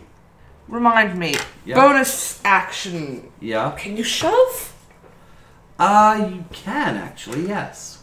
Remind 0.67 1.17
me. 1.17 1.35
Yeah. 1.63 1.75
Bonus 1.75 2.41
action. 2.43 3.31
Yeah. 3.39 3.75
Can 3.77 3.95
you 3.97 4.03
shove? 4.03 4.73
Uh, 5.77 6.29
you 6.31 6.45
can 6.51 6.97
actually. 6.97 7.47
Yes. 7.47 8.01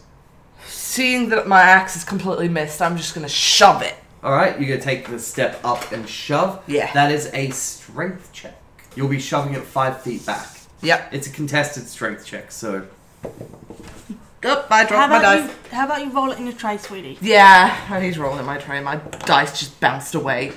Seeing 0.67 1.29
that 1.31 1.49
my 1.49 1.61
axe 1.61 1.97
is 1.97 2.05
completely 2.05 2.49
missed, 2.49 2.81
I'm 2.81 2.97
just 2.97 3.15
gonna 3.15 3.29
shove 3.29 3.83
it. 3.83 3.97
All 4.23 4.33
right. 4.33 4.59
You're 4.61 4.69
gonna 4.69 4.81
take 4.81 5.09
the 5.09 5.19
step 5.19 5.61
up 5.65 5.91
and 5.91 6.09
shove. 6.09 6.63
Yeah. 6.69 6.93
That 6.93 7.11
is 7.11 7.31
a 7.35 7.51
strength 7.51 8.33
check. 8.33 8.57
You'll 8.95 9.09
be 9.09 9.19
shoving 9.19 9.55
it 9.55 9.63
five 9.65 10.03
feet 10.03 10.25
back. 10.25 10.49
Yep. 10.83 11.13
It's 11.13 11.27
a 11.27 11.31
contested 11.31 11.89
strength 11.89 12.25
check, 12.25 12.53
so 12.53 12.87
Up, 13.25 14.67
I 14.71 14.83
How 14.83 14.89
dropped 14.89 15.11
my 15.11 15.19
about 15.19 15.23
dice. 15.23 15.49
you? 15.49 15.55
How 15.77 15.85
about 15.87 16.05
you 16.05 16.11
roll 16.11 16.31
it 16.33 16.39
in 16.39 16.47
your 16.47 16.55
tray, 16.57 16.77
sweetie? 16.77 17.17
Yeah, 17.21 17.87
I 17.89 18.01
need 18.01 18.15
to 18.15 18.21
roll 18.23 18.37
in 18.39 18.45
my 18.45 18.59
tray. 18.59 18.81
My 18.81 18.97
dice 19.25 19.59
just 19.59 19.79
bounced 19.81 20.15
away. 20.17 20.53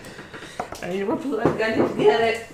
I 0.82 0.90
need 0.90 1.00
to 1.02 1.06
repl- 1.06 1.40
I 1.46 1.76
need 1.76 1.88
to 1.90 1.96
get 1.96 2.48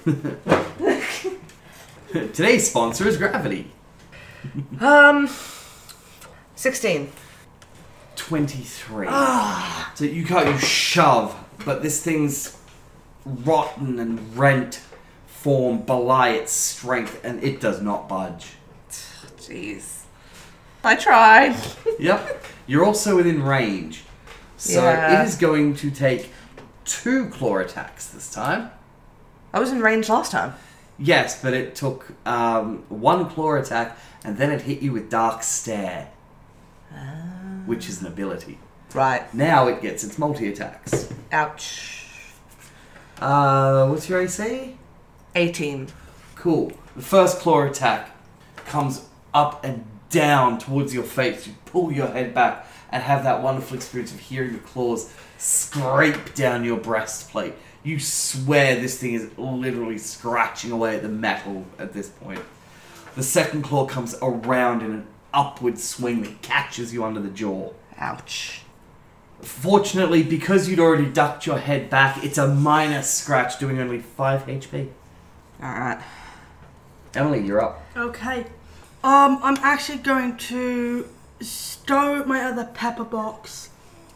it. 2.13 2.33
today's 2.33 2.69
sponsor 2.69 3.07
is 3.07 3.15
Gravity. 3.17 3.71
Um, 4.79 5.29
sixteen. 6.55 7.11
23. 8.17 9.07
so 9.95 10.05
you 10.05 10.23
can't 10.25 10.47
you 10.47 10.57
shove, 10.59 11.35
but 11.65 11.81
this 11.81 12.03
thing's 12.03 12.57
rotten 13.25 13.99
and 13.99 14.37
rent 14.37 14.79
form 15.25 15.81
belie 15.81 16.29
its 16.29 16.51
strength, 16.51 17.19
and 17.23 17.43
it 17.43 17.59
does 17.59 17.81
not 17.81 18.07
budge. 18.07 18.53
Jeez. 19.37 20.00
I 20.83 20.95
tried. 20.95 21.55
Yep. 21.99 22.43
You're 22.65 22.83
also 22.83 23.15
within 23.17 23.43
range. 23.43 24.03
So 24.57 24.81
Yeah. 24.81 25.21
it 25.21 25.27
is 25.27 25.35
going 25.35 25.75
to 25.75 25.91
take 25.91 26.31
two 26.83 27.29
claw 27.29 27.57
attacks 27.57 28.07
this 28.07 28.31
time. 28.33 28.71
I 29.53 29.59
was 29.59 29.71
in 29.71 29.81
range 29.81 30.09
last 30.09 30.31
time. 30.31 30.53
Yes, 30.97 31.39
but 31.41 31.53
it 31.53 31.75
took 31.75 32.07
um, 32.25 32.83
one 32.89 33.29
claw 33.29 33.53
attack, 33.55 33.97
and 34.23 34.37
then 34.37 34.51
it 34.51 34.61
hit 34.61 34.81
you 34.81 34.91
with 34.93 35.11
Dark 35.11 35.43
Stare, 35.43 36.09
which 37.67 37.87
is 37.87 38.01
an 38.01 38.07
ability. 38.07 38.57
Right. 38.95 39.31
Now 39.33 39.67
it 39.67 39.81
gets 39.81 40.03
its 40.03 40.17
multi 40.17 40.47
attacks. 40.51 41.13
Ouch. 41.31 42.07
Uh, 43.19 43.87
what's 43.89 44.09
your 44.09 44.21
AC? 44.21 44.75
18. 45.35 45.87
Cool. 46.35 46.71
The 46.95 47.01
first 47.03 47.39
claw 47.39 47.61
attack 47.63 48.09
comes 48.65 49.05
up 49.33 49.63
and 49.63 49.85
down 50.11 50.59
towards 50.59 50.93
your 50.93 51.03
face. 51.03 51.47
You 51.47 51.53
pull 51.65 51.91
your 51.91 52.07
head 52.07 52.33
back 52.33 52.67
and 52.91 53.01
have 53.01 53.23
that 53.23 53.41
wonderful 53.41 53.75
experience 53.75 54.13
of 54.13 54.19
hearing 54.19 54.51
your 54.51 54.59
claws 54.61 55.11
scrape 55.37 56.35
down 56.35 56.63
your 56.63 56.77
breastplate. 56.77 57.53
You 57.83 57.99
swear 57.99 58.75
this 58.79 58.99
thing 58.99 59.15
is 59.15 59.29
literally 59.37 59.97
scratching 59.97 60.71
away 60.71 60.97
at 60.97 61.01
the 61.01 61.09
metal 61.09 61.65
at 61.79 61.93
this 61.93 62.09
point. 62.09 62.41
The 63.15 63.23
second 63.23 63.63
claw 63.63 63.85
comes 63.87 64.15
around 64.21 64.83
in 64.83 64.91
an 64.91 65.07
upward 65.33 65.79
swing 65.79 66.21
that 66.23 66.41
catches 66.41 66.93
you 66.93 67.03
under 67.03 67.19
the 67.19 67.29
jaw. 67.29 67.71
Ouch. 67.97 68.61
Fortunately, 69.41 70.21
because 70.21 70.69
you'd 70.69 70.79
already 70.79 71.07
ducked 71.07 71.47
your 71.47 71.57
head 71.57 71.89
back, 71.89 72.23
it's 72.23 72.37
a 72.37 72.47
minor 72.47 73.01
scratch 73.01 73.57
doing 73.57 73.79
only 73.79 73.99
5 73.99 74.45
HP. 74.45 74.89
Alright. 75.61 75.99
Emily, 77.15 77.43
you're 77.43 77.61
up. 77.61 77.83
Okay. 77.97 78.45
Um, 79.03 79.39
I'm 79.41 79.57
actually 79.57 79.97
going 79.97 80.37
to 80.37 81.07
stow 81.39 82.23
my 82.25 82.43
other 82.43 82.65
pepper 82.65 83.03
box 83.03 83.69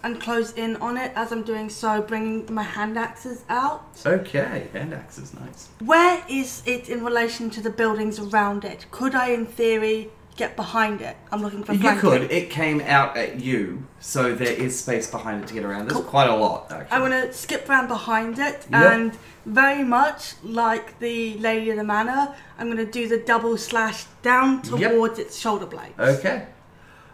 and 0.03 0.21
close 0.21 0.51
in 0.53 0.75
on 0.75 0.97
it 0.97 1.11
as 1.15 1.31
I'm 1.31 1.41
doing 1.41 1.69
so, 1.69 1.99
bringing 2.03 2.53
my 2.53 2.61
hand 2.61 2.95
axes 2.95 3.43
out. 3.49 3.83
Okay, 4.05 4.67
hand 4.71 4.93
axes, 4.93 5.33
nice. 5.33 5.69
Where 5.83 6.23
is 6.29 6.61
it 6.67 6.89
in 6.89 7.03
relation 7.03 7.49
to 7.49 7.61
the 7.61 7.71
buildings 7.71 8.19
around 8.19 8.63
it? 8.63 8.85
Could 8.91 9.15
I, 9.15 9.29
in 9.29 9.47
theory, 9.47 10.11
get 10.35 10.55
behind 10.55 11.01
it? 11.01 11.15
I'm 11.31 11.41
looking 11.41 11.63
for 11.63 11.73
You 11.73 11.95
could. 11.97 12.23
It 12.31 12.49
came 12.49 12.81
out 12.81 13.15
at 13.17 13.39
you, 13.39 13.85
so 13.99 14.33
there 14.35 14.51
is 14.51 14.77
space 14.79 15.09
behind 15.09 15.43
it 15.43 15.47
to 15.47 15.53
get 15.53 15.63
around. 15.63 15.89
There's 15.89 16.03
quite 16.05 16.29
a 16.29 16.35
lot, 16.35 16.71
actually. 16.71 16.95
I'm 16.95 17.01
gonna 17.01 17.31
skip 17.33 17.67
round 17.69 17.87
behind 17.87 18.37
it 18.39 18.65
Yep. 18.71 18.91
and 18.93 19.17
very 19.45 19.83
much 19.83 20.33
like 20.43 20.99
the 20.99 21.37
Lady 21.37 21.69
of 21.69 21.77
the 21.77 21.83
Manor, 21.83 22.33
I'm 22.57 22.67
gonna 22.69 22.85
do 22.85 23.07
the 23.07 23.17
double 23.19 23.57
slash 23.57 24.05
down 24.21 24.61
Yep. 24.65 24.91
towards 24.91 25.19
its 25.19 25.37
shoulder 25.37 25.65
blade. 25.65 25.93
Okay. 25.99 26.47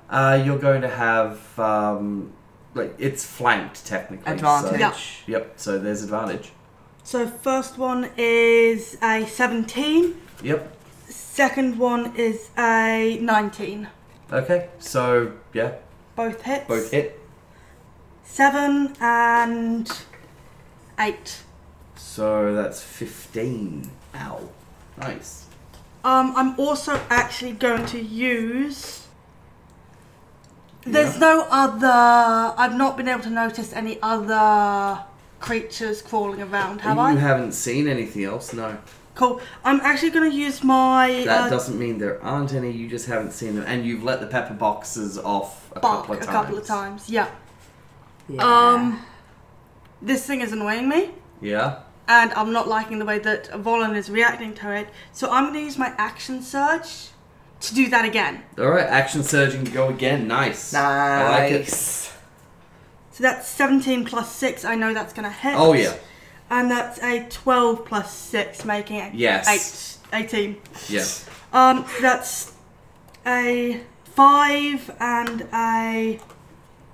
Uh, 0.10 0.42
you're 0.46 0.60
going 0.60 0.82
to 0.82 0.90
have 0.90 1.58
um, 1.60 2.34
like 2.74 2.94
it's 2.98 3.26
flanked 3.26 3.86
technically. 3.86 4.26
so- 4.26 4.34
Advantage. 4.34 4.80
Yeah. 5.28 5.38
Yep. 5.38 5.54
So 5.58 5.78
there's 5.80 6.04
advantage. 6.04 6.52
So 7.04 7.28
first 7.28 7.78
one 7.78 8.10
is 8.18 8.98
a 9.02 9.26
17. 9.26 10.16
Yep. 10.44 10.78
Second 11.36 11.80
one 11.80 12.14
is 12.18 12.50
a 12.58 13.18
19. 13.22 13.88
Okay. 14.34 14.68
So 14.80 15.32
yeah, 15.54 15.76
Both 16.18 16.42
hits. 16.42 16.68
both 16.68 16.92
hit. 16.92 17.18
Seven 18.26 18.94
and 19.00 19.90
eight. 21.00 21.44
So 21.96 22.54
that's 22.54 22.82
fifteen. 22.84 23.90
Ow. 24.16 24.42
Nice. 24.98 25.46
Um, 26.04 26.34
I'm 26.36 26.60
also 26.60 27.00
actually 27.10 27.54
going 27.54 27.86
to 27.88 28.02
use. 28.02 29.08
There's 30.86 31.14
Yeah. 31.14 31.20
no 31.20 31.48
other. 31.50 32.54
I've 32.58 32.76
not 32.76 32.98
been 32.98 33.08
able 33.08 33.24
to 33.24 33.30
notice 33.30 33.72
any 33.72 33.98
other 34.02 35.00
creatures 35.40 36.02
crawling 36.02 36.42
around, 36.42 36.82
have 36.82 36.98
I? 36.98 37.12
you 37.14 37.18
I? 37.18 37.22
haven't 37.22 37.54
seen 37.54 37.88
anything 37.88 38.26
else, 38.26 38.52
no. 38.54 38.78
Cool. 39.16 39.42
I'm 39.64 39.82
actually 39.82 40.12
going 40.12 40.32
to 40.32 40.36
use 40.36 40.64
my 40.64 41.24
That 41.26 41.48
uh, 41.48 41.50
doesn't 41.50 41.78
mean 41.78 41.98
there 41.98 42.24
aren't 42.24 42.54
any. 42.54 42.72
You 42.72 42.88
just 42.88 43.08
haven't 43.08 43.32
seen 43.32 43.56
them, 43.56 43.66
and 43.68 43.86
you've 43.86 44.04
let 44.04 44.22
the 44.22 44.28
pepper 44.28 44.54
boxes 44.54 45.18
off 45.18 45.70
a 45.76 45.80
bark 45.80 46.02
couple 46.08 46.14
of 46.16 46.20
times. 46.22 46.30
a 46.30 46.32
couple 46.32 46.58
of 46.58 46.66
times. 46.66 47.10
Yeah. 47.10 47.30
Yeah. 48.30 48.44
Um, 48.44 49.06
this 50.02 50.26
thing 50.26 50.42
is 50.42 50.52
annoying 50.54 50.88
me. 50.88 51.12
Yeah. 51.42 51.80
and 52.08 52.32
I'm 52.34 52.52
not 52.54 52.68
liking 52.68 53.00
the 53.00 53.06
way 53.06 53.20
that 53.20 53.50
Volin 53.52 53.96
is 53.96 54.10
reacting 54.10 54.54
to 54.56 54.72
it. 54.72 54.88
So 55.12 55.30
I'm 55.30 55.46
going 55.46 55.56
to 55.56 55.62
use 55.62 55.78
my 55.78 55.94
action 55.98 56.42
surge 56.42 57.10
to 57.62 57.76
do 57.76 57.90
that 57.90 58.06
again. 58.06 58.44
All 58.58 58.70
right. 58.70 58.86
Action 58.86 59.24
surge 59.24 59.54
and 59.56 59.72
Go 59.74 59.90
again. 59.90 60.28
Nice. 60.28 60.74
Nice. 60.74 60.76
I 60.76 61.30
like 61.30 61.52
it. 61.52 61.60
nice. 61.62 62.14
So 63.12 63.24
that's 63.24 63.48
17 63.48 64.06
plus 64.06 64.34
6. 64.36 64.64
I 64.66 64.76
know 64.76 64.94
that's 64.94 65.14
going 65.14 65.26
to 65.26 65.36
hit. 65.36 65.54
Oh 65.56 65.74
yeah, 65.74 65.96
And 66.52 66.70
that's 66.70 67.02
a 67.02 67.26
12 67.30 67.86
plus 67.86 68.14
6, 68.14 68.66
making 68.66 68.98
it 68.98 69.14
Yes. 69.16 70.00
eight, 70.14 70.26
18. 70.26 70.58
Yes. 70.90 71.28
Um, 71.54 71.86
that's 72.02 72.54
a 73.26 73.80
5 74.04 74.92
and 75.00 75.48
a 75.54 76.20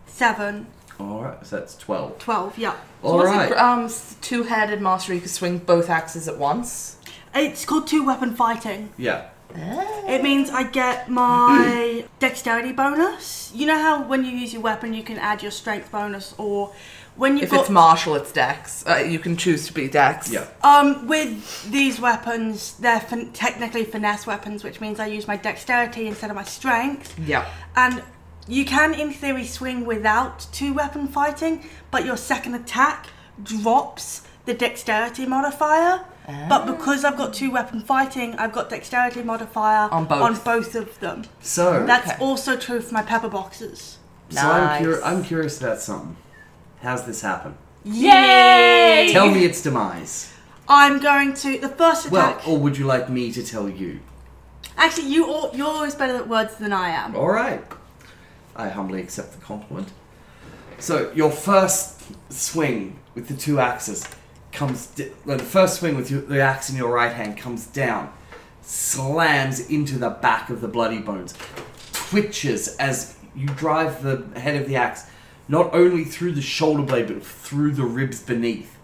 7. 0.06 0.68
All 1.00 1.22
right, 1.24 1.46
so 1.46 1.60
that's 1.60 1.76
twelve. 1.76 2.18
12, 2.18 2.58
yeah. 2.58 2.76
All 3.04 3.18
was 3.18 3.30
right. 3.30 3.52
it 3.52 3.58
um, 3.58 3.88
two 4.22 4.44
headed 4.44 4.82
master 4.82 5.14
you 5.14 5.22
could 5.22 5.30
swing 5.30 5.60
both 5.60 5.90
axes 5.92 6.28
at 6.28 6.38
once? 6.40 6.98
It's 7.36 7.66
called 7.66 7.86
two 7.88 8.04
weapon 8.04 8.36
fighting. 8.36 8.90
Yeah. 8.98 9.30
It 9.56 10.24
means 10.24 10.50
I 10.50 10.64
get 10.64 11.10
my 11.10 12.06
dexterity 12.20 12.72
bonus. 12.72 13.52
You 13.56 13.66
know 13.68 13.78
how 13.78 14.04
when 14.04 14.26
you 14.26 14.32
use 14.32 14.54
your 14.54 14.62
weapon, 14.62 14.94
you 14.94 15.04
can 15.04 15.18
add 15.18 15.42
your 15.42 15.52
strength 15.52 15.92
bonus, 15.92 16.34
or 16.38 16.74
when 17.18 17.34
you've 17.36 17.46
If 17.46 17.52
got 17.52 17.62
it's 17.62 17.70
martial, 17.70 18.16
it's 18.16 18.32
dex. 18.32 18.86
Uh, 18.88 18.98
you 18.98 19.20
can 19.20 19.36
choose 19.38 19.68
to 19.68 19.74
be 19.74 19.88
dex. 19.88 20.32
Yeah. 20.32 20.46
Um, 20.64 21.08
with 21.08 21.70
these 21.72 22.00
weapons, 22.00 22.76
they're 22.80 23.00
fin- 23.02 23.32
technically 23.34 23.84
finesse 23.84 24.26
weapons, 24.28 24.64
which 24.64 24.80
means 24.80 25.00
I 25.00 25.08
use 25.08 25.28
my 25.28 25.36
dexterity 25.38 26.08
instead 26.08 26.30
of 26.30 26.36
my 26.36 26.44
strength. 26.44 27.18
Yeah. 27.20 27.46
And 27.76 28.04
you 28.48 28.64
can, 28.66 28.94
in 28.94 29.12
theory, 29.12 29.44
swing 29.46 29.86
without 29.86 30.48
two 30.54 30.74
weapon 30.74 31.08
fighting, 31.08 31.66
but 31.92 32.06
your 32.06 32.18
second 32.18 32.54
attack 32.56 33.08
drops 33.44 34.22
the 34.46 34.54
dexterity 34.54 35.26
modifier. 35.26 36.06
But 36.50 36.66
because 36.66 37.06
I've 37.06 37.16
got 37.18 37.34
two 37.34 37.52
weapon 37.52 37.80
fighting, 37.80 38.36
I've 38.36 38.52
got 38.52 38.70
dexterity 38.70 39.24
modifier 39.24 39.88
On 39.92 40.04
both. 40.06 40.22
on 40.22 40.36
both 40.44 40.76
of 40.76 41.00
them. 41.00 41.24
So, 41.42 41.86
That's 41.86 42.12
Okay. 42.12 42.18
also 42.24 42.58
true 42.58 42.82
for 42.82 42.94
my 42.94 43.02
pepper 43.02 43.30
boxes. 43.30 43.98
so 44.30 44.42
I'm, 44.42 44.64
Nice. 44.66 44.84
cur- 44.84 45.02
I'm 45.06 45.24
curious 45.24 45.58
about 45.62 45.80
something. 45.80 46.18
How's 46.82 47.06
this 47.06 47.22
happen? 47.22 47.56
Yay! 47.84 49.10
Tell 49.12 49.30
me 49.32 49.46
its 49.46 49.62
demise. 49.62 50.32
I'm 50.68 51.00
going 51.00 51.34
to 51.36 51.58
the 51.60 51.70
first 51.70 52.12
Well, 52.12 52.32
attack. 52.32 52.48
or 52.48 52.58
would 52.58 52.78
you 52.78 52.86
like 52.86 53.10
me 53.10 53.32
to 53.32 53.44
tell 53.44 53.70
you? 53.70 54.00
Actually, 54.76 55.08
you 55.10 55.26
all, 55.28 55.52
you're 55.56 55.68
always 55.68 55.96
better 55.96 56.16
at 56.16 56.28
words 56.28 56.56
than 56.58 56.74
I 56.74 56.90
am. 56.90 57.16
All 57.16 57.30
right. 57.32 57.64
I 58.56 58.70
humbly 58.70 59.02
accept 59.02 59.32
the 59.34 59.40
compliment. 59.44 59.88
So 60.80 61.12
your 61.16 61.32
first 61.32 62.04
swing 62.32 63.00
with 63.16 63.28
the 63.28 63.34
two 63.36 63.60
axes 63.60 64.08
comes. 64.52 64.88
Di- 64.88 65.12
well, 65.26 65.38
the 65.38 65.44
first 65.44 65.80
swing 65.80 65.96
with 65.96 66.12
your, 66.12 66.22
the 66.22 66.42
axe 66.42 66.70
in 66.70 66.76
your 66.76 66.92
right 66.94 67.14
hand 67.14 67.38
comes 67.38 67.66
down, 67.68 68.12
slams 68.62 69.70
into 69.70 69.98
the 69.98 70.10
back 70.10 70.50
of 70.50 70.62
the 70.62 70.68
bloody 70.68 71.00
bones, 71.00 71.34
twitches 71.94 72.76
as 72.78 73.18
you 73.36 73.48
drive 73.48 74.04
the 74.04 74.40
head 74.40 74.60
of 74.62 74.68
the 74.68 74.76
axe 74.76 75.08
not 75.48 75.74
only 75.74 76.04
through 76.04 76.34
the 76.34 76.42
shoulder 76.42 76.84
blade 76.84 77.08
but 77.08 77.26
through 77.26 77.72
the 77.72 77.84
ribs 77.84 78.22
beneath. 78.22 78.78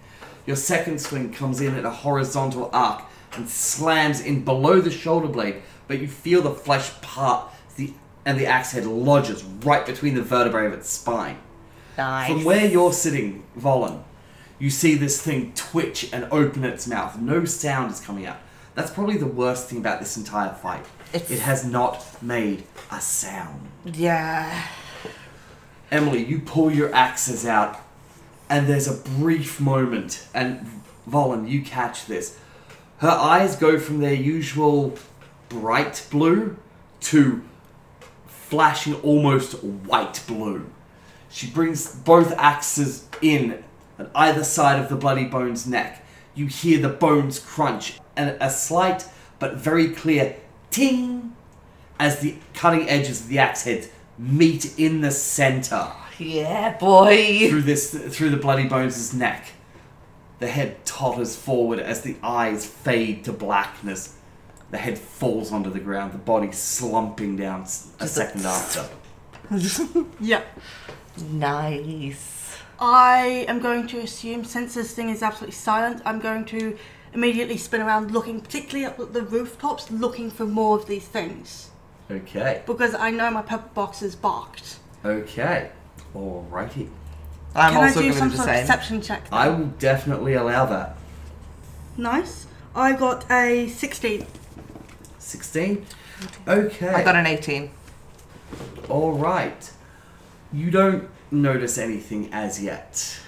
Your 0.46 0.56
second 0.56 1.00
swing 1.00 1.34
comes 1.34 1.62
in 1.62 1.76
at 1.76 1.86
a 1.86 1.90
horizontal 1.90 2.70
arc 2.74 3.04
and 3.34 3.50
slams 3.50 4.22
in 4.22 4.44
below 4.44 4.80
the 4.82 4.92
shoulder 4.92 5.28
blade, 5.28 5.62
but 5.88 6.00
you 6.00 6.08
feel 6.08 6.42
the 6.42 6.52
flesh 6.52 6.92
part 7.02 7.50
the, 7.76 7.94
and 8.26 8.40
the 8.40 8.46
axe 8.46 8.72
head 8.72 8.86
lodges 8.86 9.44
right 9.44 9.86
between 9.86 10.16
the 10.16 10.22
vertebrae 10.22 10.68
of 10.68 10.74
its 10.74 10.90
spine. 10.90 11.38
Nice. 11.98 12.30
From 12.32 12.44
where 12.44 12.66
you're 12.66 12.94
sitting, 12.94 13.44
Volin, 13.58 14.04
you 14.60 14.70
see 14.70 14.96
this 14.96 15.22
thing 15.22 15.54
twitch 15.56 16.10
and 16.14 16.28
open 16.32 16.64
its 16.64 16.88
mouth. 16.88 17.18
No 17.20 17.46
sound 17.46 17.92
is 17.92 18.00
coming 18.00 18.26
out. 18.26 18.38
That's 18.76 18.92
probably 18.92 19.18
the 19.18 19.28
worst 19.28 19.68
thing 19.70 19.78
about 19.78 20.00
this 20.00 20.18
entire 20.18 20.54
fight. 20.54 20.86
It's- 21.14 21.30
It 21.30 21.40
has 21.40 21.64
not 21.66 22.22
made 22.24 22.64
a 22.92 23.00
sound. 23.00 23.68
Yeah. 23.86 24.64
Emily, 25.94 26.26
you 26.26 26.40
pull 26.40 26.72
your 26.72 26.94
axes 26.94 27.46
out, 27.46 27.80
and 28.50 28.66
there's 28.66 28.88
a 28.88 28.96
brief 29.12 29.62
moment, 29.62 30.28
and 30.34 30.66
Volin, 31.08 31.48
you 31.48 31.62
catch 31.62 32.08
this. 32.08 32.40
Her 32.98 33.12
eyes 33.12 33.56
go 33.56 33.78
from 33.78 34.00
their 34.00 34.16
usual 34.16 34.98
bright 35.50 36.08
blue 36.10 36.58
to 37.02 37.44
flashing 38.26 38.96
almost 39.02 39.64
white 39.64 40.24
blue. 40.26 40.68
She 41.30 41.46
brings 41.46 41.96
both 41.96 42.32
axes 42.40 43.08
in 43.22 43.64
at 44.00 44.10
either 44.16 44.44
side 44.44 44.80
of 44.80 44.90
the 44.90 44.96
bloody 44.96 45.26
bone's 45.26 45.68
neck. 45.68 46.04
You 46.34 46.48
hear 46.48 46.80
the 46.80 46.90
bones 46.90 47.38
crunch, 47.38 48.00
and 48.16 48.36
a 48.42 48.50
slight 48.50 49.06
but 49.38 49.58
very 49.58 49.90
clear 49.90 50.38
ting 50.72 51.36
as 52.00 52.20
the 52.20 52.38
cutting 52.56 52.90
edges 52.90 53.22
of 53.22 53.28
the 53.28 53.38
axe 53.38 53.66
heads 53.66 53.90
meet 54.18 54.78
in 54.80 55.02
the 55.02 55.12
center 55.12 55.92
Yeah, 56.20 56.78
boy. 56.78 57.48
through 57.50 57.64
this 57.64 57.92
through 58.16 58.30
the 58.30 58.38
bloody 58.38 58.68
bones' 58.68 59.14
neck. 59.14 59.48
The 60.40 60.48
head 60.48 60.84
totters 60.86 61.36
forward 61.36 61.80
as 61.80 62.02
the 62.02 62.18
eyes 62.22 62.66
fade 62.66 63.24
to 63.26 63.32
blackness. 63.34 64.16
The 64.72 64.78
head 64.78 64.98
falls 64.98 65.52
onto 65.52 65.70
the 65.70 65.80
ground, 65.80 66.14
the 66.14 66.18
body 66.18 66.52
slumping 66.52 67.38
down 67.38 67.62
s- 67.62 67.92
a 68.00 68.08
second 68.08 68.46
after. 68.46 68.86
Yeah. 70.20 70.42
Nice. 71.32 72.58
I 72.80 73.46
am 73.48 73.60
going 73.60 73.88
to 73.88 74.00
assume, 74.00 74.44
since 74.44 74.74
this 74.74 74.94
thing 74.94 75.10
is 75.10 75.22
absolutely 75.22 75.54
silent, 75.56 76.02
I'm 76.06 76.20
going 76.20 76.46
to 76.46 76.78
immediately 77.14 77.58
spin 77.58 77.82
around 77.82 78.12
looking, 78.12 78.42
particularly 78.42 78.86
up 78.86 79.00
at 79.00 79.14
the 79.14 79.22
rooftops, 79.22 79.92
looking 79.92 80.32
for 80.32 80.46
more 80.46 80.78
of 80.78 80.88
these 80.88 81.06
things. 81.08 81.70
Okay, 82.14 82.62
Because 82.66 82.94
I 82.94 83.10
know 83.12 83.32
my 83.32 83.42
pepper 83.42 83.70
box 83.74 84.02
is 84.02 84.16
barked. 84.16 84.78
okay, 85.04 85.72
alrighty. 86.16 86.90
I'm 87.56 87.74
Can 87.74 87.84
I 87.84 87.88
also 87.88 88.02
do 88.02 88.10
going 88.10 88.14
to 88.14 88.18
some 88.20 88.30
do 88.30 88.38
the 88.38 88.38
sort 88.38 88.50
of 88.50 88.56
same. 88.56 88.62
perception 88.64 89.02
check? 89.02 89.24
then? 89.30 89.34
I 89.40 89.48
will 89.50 89.66
definitely 89.80 90.34
allow 90.34 90.66
that. 90.66 90.98
Nice. 91.98 92.48
I 92.76 92.94
got 92.94 93.30
a 93.32 93.68
16. 93.68 94.26
16? 95.20 95.86
Okay. 96.48 96.88
I 96.90 97.04
got 97.04 97.16
an 97.16 97.28
18. 97.28 97.70
Alright. 98.90 99.72
You 100.52 100.72
don't 100.72 101.10
notice 101.32 101.78
anything 101.78 102.30
as 102.34 102.62
yet. 102.64 103.20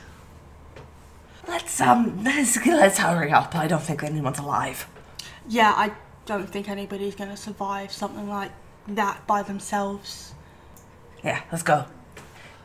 Let's 1.48 1.80
um, 1.80 2.24
let's 2.24 2.58
let's 2.66 2.98
hurry 2.98 3.32
up. 3.32 3.54
I 3.56 3.68
don't 3.68 3.82
think 3.84 4.02
anyone's 4.04 4.40
alive. 4.40 4.88
Yeah, 5.48 5.74
I 5.76 5.92
don't 6.26 6.50
think 6.50 6.68
anybody's 6.68 7.14
going 7.14 7.30
to 7.30 7.38
survive 7.38 7.92
something 7.92 8.28
like 8.28 8.52
that 8.88 9.26
by 9.28 9.44
themselves. 9.44 10.34
Yeah, 11.24 11.42
let's 11.52 11.64
go. 11.64 11.86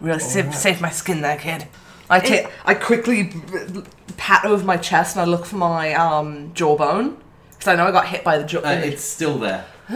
Really 0.01 0.19
save, 0.21 0.47
Alright. 0.47 0.59
save 0.59 0.81
my 0.81 0.91
skin 0.91 1.21
there, 1.21 1.37
kid. 1.37 1.67
I 2.09 2.21
ta- 2.21 2.51
I 2.65 2.75
quickly 2.75 3.25
b- 3.25 3.33
b- 3.73 3.83
pat 4.17 4.45
over 4.45 4.65
my 4.65 4.77
chest 4.77 5.17
and 5.17 5.23
I 5.23 5.25
look 5.25 5.47
for 5.47 5.57
my 5.57 5.95
um, 5.95 6.53
jawbone 6.55 7.17
because 7.53 7.69
I 7.69 7.77
know 7.77 7.87
I 7.87 7.93
got 7.93 8.07
hit 8.09 8.25
by 8.25 8.39
the 8.39 8.45
jaw. 8.45 8.61
Uh, 8.61 8.71
it's 8.71 9.05
still 9.05 9.39
there. 9.39 9.65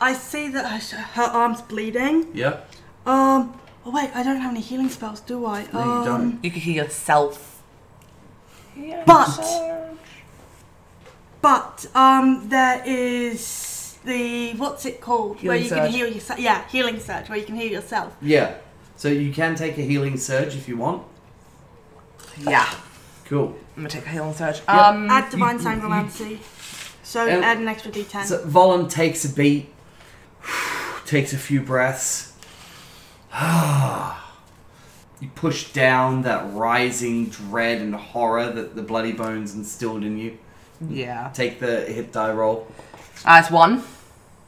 I 0.00 0.14
see 0.14 0.48
that 0.48 0.66
her, 0.66 0.96
her 0.98 1.22
arm's 1.22 1.62
bleeding. 1.62 2.26
Yeah. 2.34 2.60
Um. 3.06 3.58
Oh 3.86 3.90
wait, 3.92 4.10
I 4.14 4.22
don't 4.22 4.40
have 4.40 4.50
any 4.50 4.60
healing 4.60 4.88
spells, 4.90 5.20
do 5.20 5.46
I? 5.46 5.66
No, 5.72 5.84
you 5.84 5.90
um, 5.90 6.04
don't. 6.04 6.44
you 6.44 6.50
can 6.50 6.60
heal 6.60 6.84
yourself. 6.84 7.62
But 9.06 9.40
but 11.42 11.86
um, 11.94 12.48
there 12.48 12.82
is 12.84 13.40
the 14.04 14.52
what's 14.54 14.86
it 14.86 15.00
called 15.00 15.42
where 15.42 15.56
you 15.56 15.68
surge. 15.68 15.78
can 15.78 15.90
heal 15.92 16.06
yourself. 16.08 16.38
Yeah, 16.40 16.66
healing 16.68 16.98
surge 17.00 17.28
where 17.28 17.38
you 17.38 17.44
can 17.44 17.56
heal 17.56 17.70
yourself. 17.70 18.16
Yeah. 18.22 18.54
So 18.96 19.08
you 19.08 19.32
can 19.32 19.54
take 19.54 19.78
a 19.78 19.82
healing 19.82 20.16
surge 20.16 20.54
if 20.56 20.68
you 20.68 20.76
want. 20.76 21.02
Yeah. 22.38 22.68
Cool. 23.26 23.54
I'm 23.76 23.82
gonna 23.82 23.88
take 23.88 24.06
a 24.06 24.10
healing 24.10 24.34
surge. 24.34 24.60
Um, 24.68 25.08
Add 25.10 25.30
divine 25.30 25.58
you- 25.58 25.64
sangromancy. 25.64 26.38
So 27.02 27.22
Um, 27.22 27.42
add 27.42 27.58
an 27.58 27.66
extra 27.68 27.90
d10. 27.90 28.24
So 28.26 28.44
Volin 28.46 28.88
takes 28.90 29.24
a 29.24 29.28
beat, 29.28 29.72
takes 31.06 31.32
a 31.32 31.38
few 31.38 31.60
breaths. 31.60 32.32
you 35.20 35.28
push 35.34 35.72
down 35.72 36.22
that 36.22 36.52
rising 36.52 37.26
dread 37.26 37.80
and 37.80 37.94
horror 37.94 38.50
that 38.50 38.74
the 38.76 38.82
bloody 38.82 39.12
bones 39.12 39.54
instilled 39.54 40.02
in 40.04 40.18
you. 40.18 40.38
yeah. 40.88 41.30
Take 41.34 41.60
the 41.60 41.82
hit 41.82 42.12
die 42.12 42.32
roll. 42.32 42.66
Uh, 43.24 43.40
it's 43.42 43.50
one. 43.50 43.82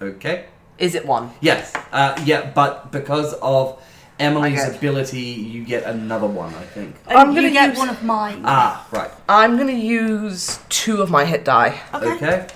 Okay. 0.00 0.46
Is 0.78 0.94
it 0.94 1.06
one? 1.06 1.30
Yes. 1.40 1.72
Uh, 1.92 2.20
yeah, 2.24 2.50
but 2.54 2.90
because 2.90 3.34
of 3.34 3.78
Emily's 4.18 4.60
Okay. 4.64 4.76
ability, 4.76 5.20
you 5.20 5.64
get 5.64 5.84
another 5.84 6.26
one, 6.26 6.54
I 6.54 6.64
think. 6.74 6.96
And 7.08 7.18
I'm 7.18 7.34
gonna 7.34 7.50
get 7.50 7.70
use- 7.70 7.78
one 7.78 7.88
of 7.88 8.02
mine. 8.02 8.42
Ah, 8.44 8.86
right. 8.90 9.10
I'm 9.28 9.56
gonna 9.58 9.72
use 9.72 10.58
two 10.68 11.02
of 11.02 11.10
my 11.10 11.24
hit 11.24 11.44
die. 11.44 11.80
okay. 11.94 12.12
Okay. 12.14 12.46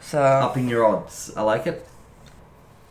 So 0.00 0.20
Upping 0.22 0.68
your 0.68 0.84
odds. 0.86 1.32
I 1.36 1.42
like 1.42 1.66
it. 1.66 1.86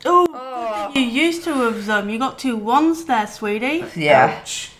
Oh, 0.05 0.91
you 0.93 1.01
used 1.01 1.43
two 1.43 1.63
of 1.63 1.85
them. 1.85 2.09
You 2.09 2.19
got 2.19 2.37
two 2.37 2.55
ones 2.57 3.05
there, 3.05 3.25
sweetie. 3.27 3.85
yeah, 3.95 4.37
Ouch. 4.41 4.71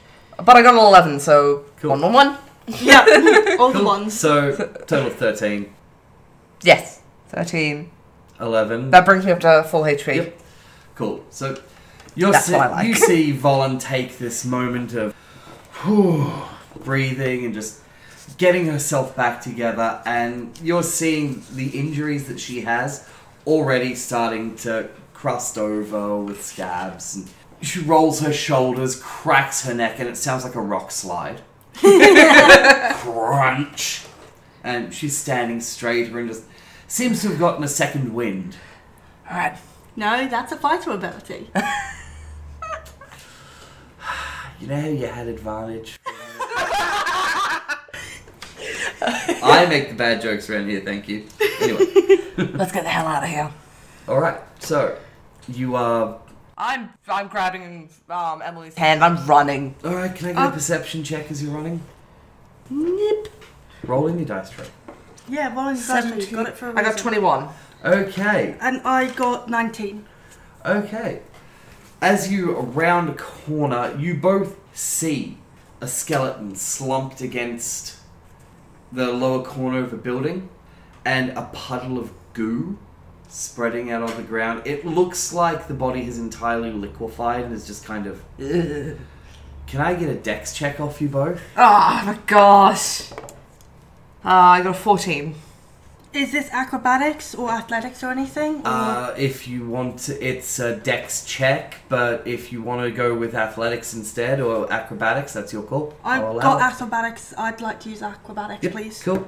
but 0.43 0.55
I 0.55 0.61
got 0.61 0.73
an 0.73 0.79
eleven. 0.79 1.19
So 1.19 1.65
Cool. 1.81 1.91
one, 1.91 2.01
one, 2.01 2.13
one. 2.13 2.37
Yeah, 2.67 3.05
all 3.59 3.71
the 3.71 3.83
ones. 3.83 4.19
So, 4.19 4.51
total 4.87 5.07
of 5.07 5.15
13. 5.15 5.71
Yes, 6.63 6.99
thirteen. 7.35 7.91
11. 8.39 8.91
That 8.91 9.05
brings 9.05 9.25
me 9.25 9.31
up 9.31 9.39
to 9.41 9.63
full 9.69 9.83
HP. 9.83 10.15
Yep. 10.15 10.39
Cool. 10.95 11.23
So 11.29 11.57
you're 12.15 12.31
That's 12.33 12.47
si- 12.47 12.53
what 12.53 12.67
I 12.67 12.71
like. 12.71 12.87
you 12.87 12.93
see 12.95 13.31
Volin 13.33 13.79
take 13.79 14.17
this 14.17 14.43
moment 14.43 14.93
of 14.93 15.13
breathing 16.83 17.45
and 17.45 17.53
just 17.53 17.81
getting 18.37 18.65
herself 18.65 19.15
back 19.15 19.39
together. 19.41 20.01
And 20.05 20.59
you're 20.61 20.83
seeing 20.83 21.43
the 21.53 21.67
injuries 21.79 22.27
that 22.27 22.39
she 22.39 22.61
has 22.61 23.07
already 23.47 23.95
starting 23.95 24.55
to 24.57 24.89
crust 25.13 25.57
over 25.57 26.17
with 26.19 26.43
scabs. 26.43 27.15
And 27.15 27.29
she 27.61 27.79
rolls 27.79 28.19
her 28.19 28.33
shoulders, 28.33 28.99
cracks 29.01 29.63
her 29.65 29.73
neck, 29.73 29.99
and 29.99 30.09
it 30.09 30.17
sounds 30.17 30.43
like 30.43 30.55
a 30.55 30.61
rock 30.61 30.91
slide. 30.91 31.39
Crunch. 32.99 34.05
And 34.63 34.93
she's 34.93 35.15
standing 35.17 35.61
straighter 35.61 36.19
and 36.19 36.27
just 36.27 36.43
seems 36.95 37.21
to 37.21 37.27
have 37.27 37.37
gotten 37.39 37.61
a 37.63 37.67
second 37.67 38.13
wind. 38.13 38.55
All 39.29 39.35
right. 39.37 39.57
No, 39.97 40.27
that's 40.29 40.51
a 40.53 40.55
fighter 40.57 40.91
ability. 40.91 41.51
You 44.61 44.67
know 44.67 44.87
you 44.87 45.05
had 45.05 45.27
advantage? 45.27 45.99
I 49.01 49.65
make 49.69 49.89
the 49.89 49.95
bad 49.95 50.21
jokes 50.21 50.49
around 50.49 50.69
here, 50.69 50.79
thank 50.79 51.09
you. 51.09 51.27
Anyway, 51.61 51.79
Let's 52.53 52.71
get 52.71 52.83
the 52.83 52.89
hell 52.89 53.05
out 53.05 53.23
of 53.23 53.29
here. 53.29 53.51
alright, 54.07 54.39
so 54.59 54.97
you 55.49 55.75
are. 55.75 56.19
I'm 56.57 56.89
I'm 57.09 57.27
grabbing 57.27 57.89
um, 58.09 58.41
Emily's 58.41 58.75
hand. 58.75 59.03
I'm 59.03 59.25
running. 59.27 59.75
Alright, 59.83 60.15
can 60.15 60.29
I 60.29 60.31
get 60.31 60.41
a 60.41 60.45
Um, 60.45 60.53
perception 60.53 61.03
check 61.03 61.29
as 61.29 61.43
you're 61.43 61.51
running? 61.53 61.81
Nip. 62.69 63.27
Rolling 63.83 64.17
your 64.17 64.25
dice 64.27 64.49
tray. 64.51 64.67
Yeah, 65.27 65.53
rolling 65.55 65.75
dice. 65.75 66.29
You 66.29 66.37
got 66.37 66.47
it 66.47 66.55
for 66.57 66.69
a 66.69 66.77
I 66.77 66.83
got 66.83 66.97
21. 66.97 67.47
Okay, 67.83 68.55
And 68.59 68.81
I 68.85 69.07
got 69.11 69.49
19. 69.49 70.05
okay. 70.65 71.21
As 72.01 72.31
you 72.31 72.51
round 72.55 73.09
a 73.09 73.13
corner, 73.15 73.95
you 73.97 74.15
both 74.15 74.57
see 74.73 75.37
a 75.81 75.87
skeleton 75.87 76.55
slumped 76.55 77.21
against 77.21 77.97
the 78.91 79.11
lower 79.11 79.43
corner 79.43 79.79
of 79.79 79.93
a 79.93 79.97
building 79.97 80.49
and 81.05 81.31
a 81.31 81.43
puddle 81.53 81.97
of 81.97 82.11
goo 82.33 82.77
spreading 83.27 83.91
out 83.91 84.03
on 84.03 84.15
the 84.17 84.23
ground. 84.23 84.61
It 84.65 84.85
looks 84.85 85.33
like 85.33 85.67
the 85.67 85.73
body 85.73 86.03
has 86.03 86.17
entirely 86.19 86.71
liquefied 86.71 87.45
and 87.45 87.53
is 87.53 87.65
just 87.65 87.85
kind 87.85 88.07
of. 88.07 88.21
Ugh. 88.39 88.97
Can 89.67 89.81
I 89.81 89.95
get 89.95 90.09
a 90.09 90.15
dex 90.15 90.53
check 90.53 90.79
off 90.79 91.01
you 91.01 91.07
both? 91.07 91.41
Oh 91.57 92.03
my 92.05 92.19
gosh. 92.27 93.09
Uh, 94.25 94.29
I 94.29 94.61
got 94.63 94.71
a 94.71 94.73
14. 94.73 95.35
Is 96.13 96.31
this 96.31 96.49
acrobatics 96.51 97.35
or 97.35 97.49
athletics 97.51 98.01
or 98.03 98.09
anything? 98.09 98.61
Or- 98.61 98.67
Uh, 98.67 99.13
if 99.17 99.47
you 99.47 99.67
want 99.67 99.99
to, 100.05 100.11
it's 100.25 100.59
a 100.59 100.77
dex 100.77 101.25
check, 101.25 101.75
but 101.89 102.25
if 102.25 102.51
you 102.53 102.61
want 102.63 102.81
to 102.81 102.89
go 102.91 103.13
with 103.13 103.35
athletics 103.35 103.93
instead 103.93 104.39
or 104.39 104.71
acrobatics, 104.71 105.33
that's 105.33 105.51
your 105.51 105.63
call. 105.63 105.93
I've 106.03 106.23
I'll 106.23 106.31
allow 106.31 106.41
got 106.41 106.57
it. 106.59 106.63
acrobatics. 106.73 107.33
I'd 107.37 107.59
like 107.61 107.81
to 107.81 107.89
use 107.89 108.01
acrobatics, 108.01 108.63
Yep, 108.63 108.71
please. 108.71 109.03
Cool. 109.03 109.27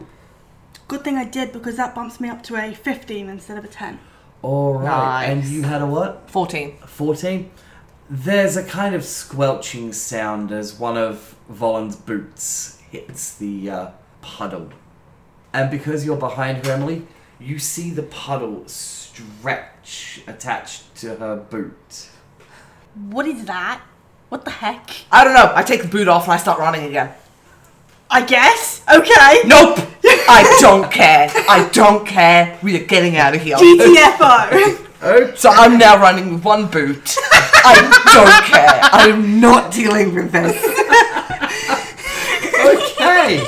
Good 0.88 1.04
thing 1.04 1.18
I 1.18 1.26
did 1.26 1.52
because 1.52 1.76
that 1.76 1.94
bumps 1.94 2.20
me 2.22 2.30
up 2.30 2.42
to 2.44 2.56
a 2.56 2.74
15 2.74 3.28
instead 3.30 3.58
of 3.58 3.66
a 3.66 3.68
10. 3.68 4.00
All 4.42 4.76
right. 4.76 5.26
And 5.26 5.42
Nice. 5.42 5.50
you 5.52 5.64
had 5.64 5.82
a 5.82 5.86
what? 5.86 6.30
14. 6.32 6.78
14. 6.86 7.52
There's 8.10 8.56
a 8.56 8.64
kind 8.64 8.96
of 8.96 9.04
squelching 9.04 9.92
sound 9.92 10.54
as 10.54 10.80
one 10.80 10.98
of 10.98 11.36
Volin's 11.52 11.98
boots 11.98 12.80
hits 12.90 13.34
the 13.36 13.70
uh, 13.70 13.88
puddle. 14.22 14.70
And 15.58 15.72
because 15.72 16.06
you're 16.06 16.18
behind 16.18 16.64
her, 16.68 16.74
Emily, 16.74 17.02
you 17.40 17.58
see 17.58 17.90
the 17.90 18.04
puddle 18.04 18.68
stretch 18.68 20.22
attached 20.28 20.94
to 20.98 21.16
her 21.16 21.36
boot. 21.36 22.10
What 23.10 23.26
is 23.26 23.46
that? 23.46 23.82
What 24.30 24.46
the 24.46 24.52
heck? 24.52 24.88
I 25.12 25.24
don't 25.24 25.34
know. 25.34 25.52
I 25.56 25.64
take 25.64 25.82
the 25.82 25.88
boot 25.88 26.08
off 26.08 26.26
and 26.26 26.34
I 26.34 26.38
start 26.38 26.60
running 26.60 26.84
again. 26.84 27.12
I 28.08 28.24
guess. 28.24 28.84
Okay. 28.88 29.48
Nope. 29.48 29.80
I 30.30 30.58
don't 30.62 30.92
care. 30.92 31.28
I 31.50 31.68
don't 31.74 32.06
care. 32.06 32.60
We 32.62 32.80
are 32.80 32.86
getting 32.86 33.18
out 33.18 33.34
of 33.34 33.42
here. 33.42 33.58
GTFO. 33.58 34.84
Okay. 35.00 35.30
Oh, 35.30 35.36
so 35.36 35.50
I'm 35.50 35.78
now 35.80 36.00
running 36.00 36.34
with 36.34 36.44
one 36.44 36.68
boot. 36.68 37.16
I 37.20 37.76
don't 38.14 38.46
care. 38.46 38.80
I'm 38.92 39.40
not 39.40 39.72
dealing 39.72 40.14
with 40.14 40.32
this. 40.32 40.56
Okay. 42.68 43.44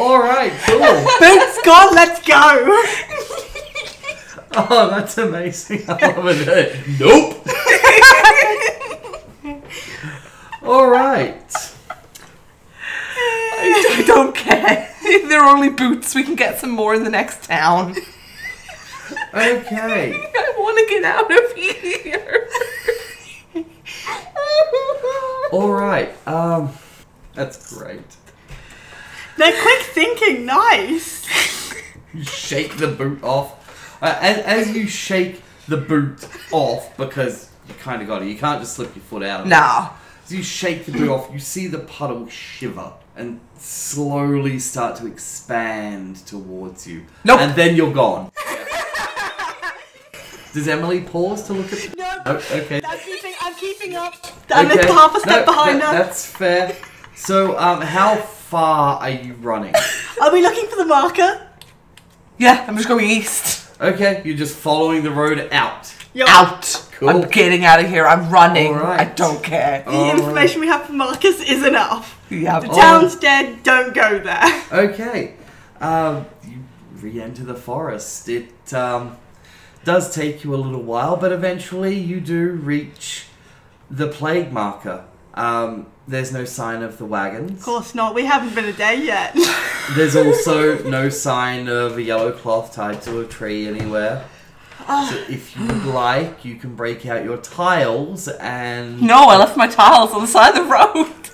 All 0.00 0.18
right. 0.18 0.50
Cool. 0.64 0.78
Boots 1.20 1.60
gone. 1.62 1.94
Let's 1.94 2.26
go. 2.26 2.86
Oh, 4.52 4.90
that's 4.90 5.16
amazing. 5.16 5.84
I 5.88 6.10
love 6.16 6.48
it. 6.48 6.76
Nope. 6.98 7.46
All 10.64 10.90
right. 10.90 11.54
I, 12.82 13.96
I 13.96 14.02
don't 14.04 14.34
care. 14.34 14.92
They're 15.04 15.44
only 15.44 15.68
boots. 15.68 16.16
We 16.16 16.24
can 16.24 16.34
get 16.34 16.58
some 16.58 16.70
more 16.70 16.96
in 16.96 17.04
the 17.04 17.10
next 17.10 17.44
town. 17.44 17.94
Okay. 19.32 20.12
I 20.12 20.54
want 20.58 20.78
to 20.78 20.86
get 20.92 21.04
out 21.04 21.30
of 21.30 21.52
here. 21.54 22.48
All 25.52 25.70
right. 25.70 26.12
Um, 26.26 26.72
that's 27.34 27.72
great. 27.72 28.16
They're 29.36 29.60
quick 29.62 29.82
thinking. 29.82 30.46
Nice. 30.46 31.26
You 32.12 32.24
shake 32.24 32.76
the 32.76 32.88
boot 32.88 33.22
off. 33.22 33.56
Uh, 34.02 34.16
as, 34.20 34.38
as 34.38 34.76
you 34.76 34.86
shake 34.88 35.42
the 35.68 35.76
boot 35.76 36.26
off, 36.50 36.96
because 36.96 37.50
you 37.68 37.74
kind 37.74 38.02
of 38.02 38.08
got 38.08 38.22
it, 38.22 38.28
you 38.28 38.36
can't 38.36 38.60
just 38.60 38.74
slip 38.74 38.94
your 38.96 39.04
foot 39.04 39.22
out 39.22 39.40
of 39.40 39.46
it. 39.46 39.50
Nah. 39.50 39.90
As 40.24 40.32
you 40.32 40.42
shake 40.42 40.86
the 40.86 40.92
boot 40.92 41.08
off, 41.08 41.30
you 41.32 41.38
see 41.38 41.66
the 41.68 41.78
puddle 41.80 42.26
shiver 42.28 42.92
and 43.16 43.40
slowly 43.58 44.58
start 44.58 44.96
to 44.96 45.06
expand 45.06 46.16
towards 46.26 46.86
you. 46.86 47.04
Nope. 47.24 47.40
And 47.40 47.54
then 47.54 47.76
you're 47.76 47.92
gone. 47.92 48.30
Does 50.52 50.66
Emily 50.66 51.00
pause 51.02 51.44
to 51.44 51.52
look 51.52 51.72
at? 51.72 51.96
No. 51.96 52.22
Oh, 52.26 52.36
okay. 52.36 52.80
I'm 52.84 52.98
keeping. 52.98 53.34
I'm 53.40 53.54
keeping 53.54 53.94
up. 53.94 54.14
I'm 54.50 54.66
okay. 54.66 54.86
half 54.92 55.14
a 55.14 55.20
step 55.20 55.46
No, 55.46 55.52
behind 55.52 55.80
that- 55.80 55.92
her. 55.94 56.02
That's 56.02 56.26
fair. 56.26 56.76
So, 57.14 57.56
um, 57.56 57.80
how 57.82 58.16
far 58.50 58.98
are 58.98 59.10
you 59.10 59.34
running? 59.34 59.72
Are 60.20 60.32
we 60.32 60.42
looking 60.42 60.66
for 60.68 60.76
the 60.76 60.84
marker? 60.84 61.46
Yeah, 62.36 62.64
I'm 62.66 62.76
just 62.76 62.88
going 62.88 63.08
east. 63.08 63.70
Okay, 63.80 64.22
you're 64.24 64.36
just 64.36 64.56
following 64.56 65.04
the 65.04 65.10
road 65.10 65.48
out. 65.52 65.94
Yo, 66.12 66.26
Out. 66.28 66.88
Cool. 66.92 67.08
I'm 67.10 67.28
getting 67.30 67.64
out 67.64 67.82
of 67.82 67.88
here. 67.88 68.04
I'm 68.06 68.28
running. 68.28 68.74
Alright. 68.74 69.00
I 69.00 69.04
don't 69.04 69.42
care. 69.42 69.84
The 69.86 69.90
Alright. 69.92 70.18
information 70.18 70.60
we 70.60 70.66
have 70.66 70.84
from 70.86 70.96
Marcus 70.96 71.40
is 71.40 71.64
enough. 71.64 72.18
Yeah. 72.28 72.58
The 72.60 72.68
Oh. 72.70 72.74
town's 72.74 73.14
dead. 73.16 73.62
Don't 73.62 73.94
go 73.94 74.18
there. 74.18 74.62
Okay. 74.72 75.34
Um, 75.80 76.26
you 76.44 76.58
re-enter 77.00 77.44
the 77.44 77.54
forest. 77.54 78.28
It 78.28 78.74
um, 78.74 79.16
does 79.84 80.12
take 80.14 80.42
you 80.44 80.54
a 80.54 80.56
little 80.58 80.82
while, 80.82 81.16
but 81.16 81.30
eventually 81.32 81.94
you 81.94 82.20
do 82.20 82.50
reach 82.50 83.26
the 83.90 84.08
plague 84.08 84.52
marker. 84.52 85.04
Um, 85.34 85.86
there's 86.08 86.32
no 86.32 86.44
sign 86.44 86.82
of 86.82 86.98
the 86.98 87.04
wagons. 87.04 87.52
Of 87.52 87.62
course 87.62 87.94
not. 87.94 88.14
We 88.14 88.24
haven't 88.24 88.54
been 88.54 88.64
a 88.64 88.72
day 88.72 89.04
yet. 89.04 89.36
There's 89.94 90.16
also 90.16 90.82
no 90.82 91.08
sign 91.08 91.68
of 91.68 91.98
a 91.98 92.02
yellow 92.02 92.32
cloth 92.32 92.74
tied 92.74 93.02
to 93.02 93.20
a 93.20 93.26
tree 93.26 93.66
anywhere. 93.68 94.24
So 94.86 95.16
if 95.28 95.56
you 95.56 95.66
would 95.66 95.84
like, 95.84 96.44
you 96.44 96.56
can 96.56 96.74
break 96.74 97.06
out 97.06 97.22
your 97.22 97.36
tiles 97.36 98.26
and. 98.26 99.00
No, 99.00 99.28
I 99.28 99.36
left 99.36 99.56
my 99.56 99.68
tiles 99.68 100.10
on 100.12 100.22
the 100.22 100.26
side 100.26 100.56
of 100.56 100.64
the 100.64 100.70
road. 100.70 101.30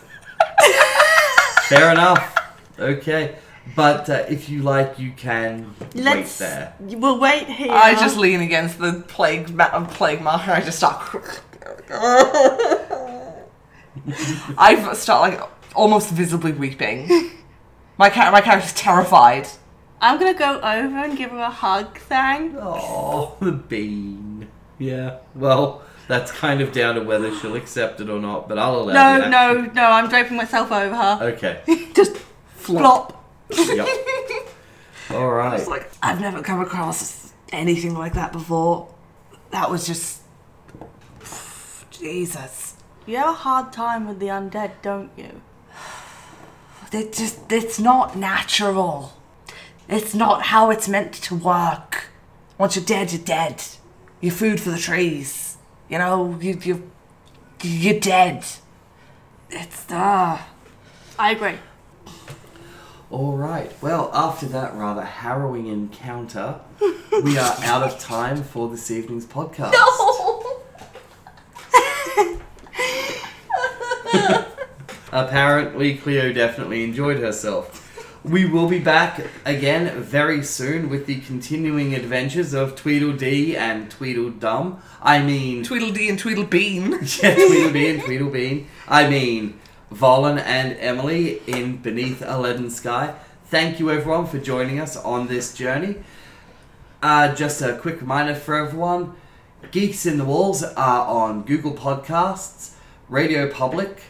Fair 1.68 1.92
enough. 1.92 2.36
Okay. 2.78 3.36
But 3.74 4.10
uh, 4.10 4.24
if 4.28 4.48
you 4.48 4.62
like, 4.62 4.98
you 4.98 5.12
can 5.12 5.74
Let's. 5.94 6.38
wait 6.40 6.46
there. 6.46 6.74
We'll 6.80 7.18
wait 7.18 7.46
here. 7.46 7.72
I 7.72 7.94
just 7.94 8.16
lean 8.16 8.40
against 8.40 8.78
the 8.78 9.04
plague 9.08 9.50
ma- 9.50 9.86
plague 9.86 10.20
marker. 10.20 10.52
I 10.52 10.60
just 10.60 10.78
start. 10.78 11.42
I 14.58 14.92
start 14.94 15.30
like 15.32 15.48
almost 15.74 16.10
visibly 16.10 16.52
weeping. 16.52 17.30
My 17.98 18.10
car- 18.10 18.30
my 18.32 18.40
character's 18.40 18.72
terrified. 18.74 19.48
I'm 20.00 20.18
gonna 20.18 20.34
go 20.34 20.56
over 20.60 20.96
and 20.98 21.16
give 21.16 21.30
her 21.30 21.38
a 21.38 21.50
hug. 21.50 21.98
Thanks. 21.98 22.56
Oh, 22.60 23.36
the 23.40 23.52
bean. 23.52 24.48
Yeah. 24.78 25.18
Well, 25.34 25.82
that's 26.08 26.30
kind 26.30 26.60
of 26.60 26.72
down 26.72 26.96
to 26.96 27.02
whether 27.02 27.34
she'll 27.34 27.56
accept 27.56 28.00
it 28.00 28.10
or 28.10 28.20
not, 28.20 28.48
but 28.48 28.58
I'll 28.58 28.76
allow 28.76 28.90
it. 28.90 28.94
No, 28.94 29.20
the 29.20 29.28
no, 29.64 29.72
no. 29.72 29.84
I'm 29.84 30.08
draping 30.08 30.36
myself 30.36 30.70
over 30.70 30.94
her. 30.94 31.18
Okay. 31.34 31.62
Just 31.94 32.16
flop. 32.54 33.24
yep. 33.50 33.88
All 35.10 35.30
right. 35.30 35.58
It's 35.58 35.68
like 35.68 35.90
I've 36.02 36.20
never 36.20 36.42
come 36.42 36.60
across 36.60 37.32
anything 37.52 37.94
like 37.94 38.14
that 38.14 38.32
before. 38.32 38.92
That 39.52 39.70
was 39.70 39.86
just 39.86 40.22
Jesus. 41.90 42.75
You 43.06 43.18
have 43.18 43.28
a 43.28 43.32
hard 43.32 43.72
time 43.72 44.08
with 44.08 44.18
the 44.18 44.26
undead, 44.26 44.72
don't 44.82 45.10
you? 45.16 45.40
It 46.92 47.12
just 47.12 47.52
it's 47.52 47.78
not 47.78 48.16
natural. 48.16 49.12
It's 49.88 50.14
not 50.14 50.42
how 50.42 50.70
it's 50.70 50.88
meant 50.88 51.12
to 51.14 51.36
work. 51.36 52.06
Once 52.58 52.74
you're 52.74 52.84
dead, 52.84 53.12
you're 53.12 53.22
dead. 53.22 53.62
You're 54.20 54.32
food 54.32 54.60
for 54.60 54.70
the 54.70 54.78
trees. 54.78 55.56
You 55.88 55.98
know, 55.98 56.36
you 56.40 56.58
you 56.62 56.90
you're 57.62 58.00
dead. 58.00 58.44
It's 59.50 59.90
uh 59.90 60.38
I 61.18 61.30
agree. 61.30 61.58
All 63.10 63.36
right. 63.36 63.70
Well, 63.80 64.10
after 64.12 64.46
that 64.46 64.74
rather 64.74 65.04
harrowing 65.04 65.68
encounter, 65.68 66.60
we 67.22 67.38
are 67.38 67.54
out 67.62 67.84
of 67.84 68.00
time 68.00 68.42
for 68.42 68.68
this 68.68 68.90
evening's 68.90 69.26
podcast. 69.26 69.72
Apparently, 75.16 75.96
Cleo 75.96 76.30
definitely 76.30 76.84
enjoyed 76.84 77.20
herself. 77.20 77.82
We 78.22 78.44
will 78.44 78.68
be 78.68 78.80
back 78.80 79.26
again 79.46 80.02
very 80.02 80.42
soon 80.42 80.90
with 80.90 81.06
the 81.06 81.20
continuing 81.20 81.94
adventures 81.94 82.52
of 82.52 82.76
Tweedledee 82.76 83.56
and 83.56 83.90
Tweedledum. 83.90 84.76
I 85.00 85.22
mean, 85.22 85.64
Tweedledee 85.64 86.10
and 86.10 86.18
Tweedlebean. 86.18 87.22
yeah, 87.22 87.34
Tweedledee 87.34 87.88
and 87.88 88.02
Tweedlebean. 88.02 88.66
I 88.86 89.08
mean, 89.08 89.58
Volin 89.90 90.38
and 90.38 90.76
Emily 90.80 91.40
in 91.46 91.78
Beneath 91.78 92.20
a 92.20 92.38
Leaden 92.38 92.68
Sky. 92.68 93.14
Thank 93.46 93.80
you, 93.80 93.90
everyone, 93.90 94.26
for 94.26 94.38
joining 94.38 94.78
us 94.78 94.98
on 94.98 95.28
this 95.28 95.54
journey. 95.54 95.96
Uh, 97.02 97.34
just 97.34 97.62
a 97.62 97.78
quick 97.78 98.02
reminder 98.02 98.34
for 98.34 98.54
everyone 98.54 99.14
Geeks 99.70 100.04
in 100.04 100.18
the 100.18 100.26
Walls 100.26 100.62
are 100.62 101.06
on 101.06 101.44
Google 101.44 101.72
Podcasts, 101.72 102.74
Radio 103.08 103.50
Public, 103.50 104.02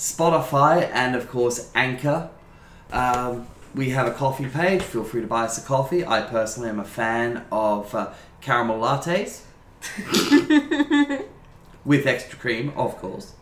Spotify, 0.00 0.90
and 0.94 1.14
of 1.14 1.28
course, 1.28 1.70
Anchor. 1.74 2.30
Um, 2.90 3.46
we 3.74 3.90
have 3.90 4.06
a 4.06 4.12
coffee 4.12 4.46
page. 4.46 4.80
Feel 4.80 5.04
free 5.04 5.20
to 5.20 5.26
buy 5.26 5.44
us 5.44 5.62
a 5.62 5.66
coffee. 5.66 6.04
I 6.06 6.22
personally 6.22 6.70
am 6.70 6.80
a 6.80 6.84
fan 6.84 7.44
of 7.52 7.94
uh, 7.94 8.12
caramel 8.40 8.80
lattes 8.80 9.42
with 11.84 12.06
extra 12.06 12.38
cream, 12.38 12.72
of 12.76 12.96
course. 12.96 13.34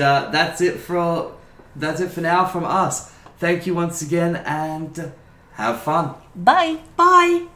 Uh, 0.00 0.30
that's 0.30 0.62
it 0.62 0.78
for 0.78 1.34
that's 1.76 2.00
it 2.00 2.08
for 2.08 2.22
now 2.22 2.46
from 2.46 2.64
us. 2.64 3.12
Thank 3.38 3.66
you 3.66 3.74
once 3.74 4.00
again, 4.00 4.36
and 4.46 5.12
have 5.52 5.82
fun. 5.82 6.14
Bye. 6.34 6.78
Bye. 6.96 7.48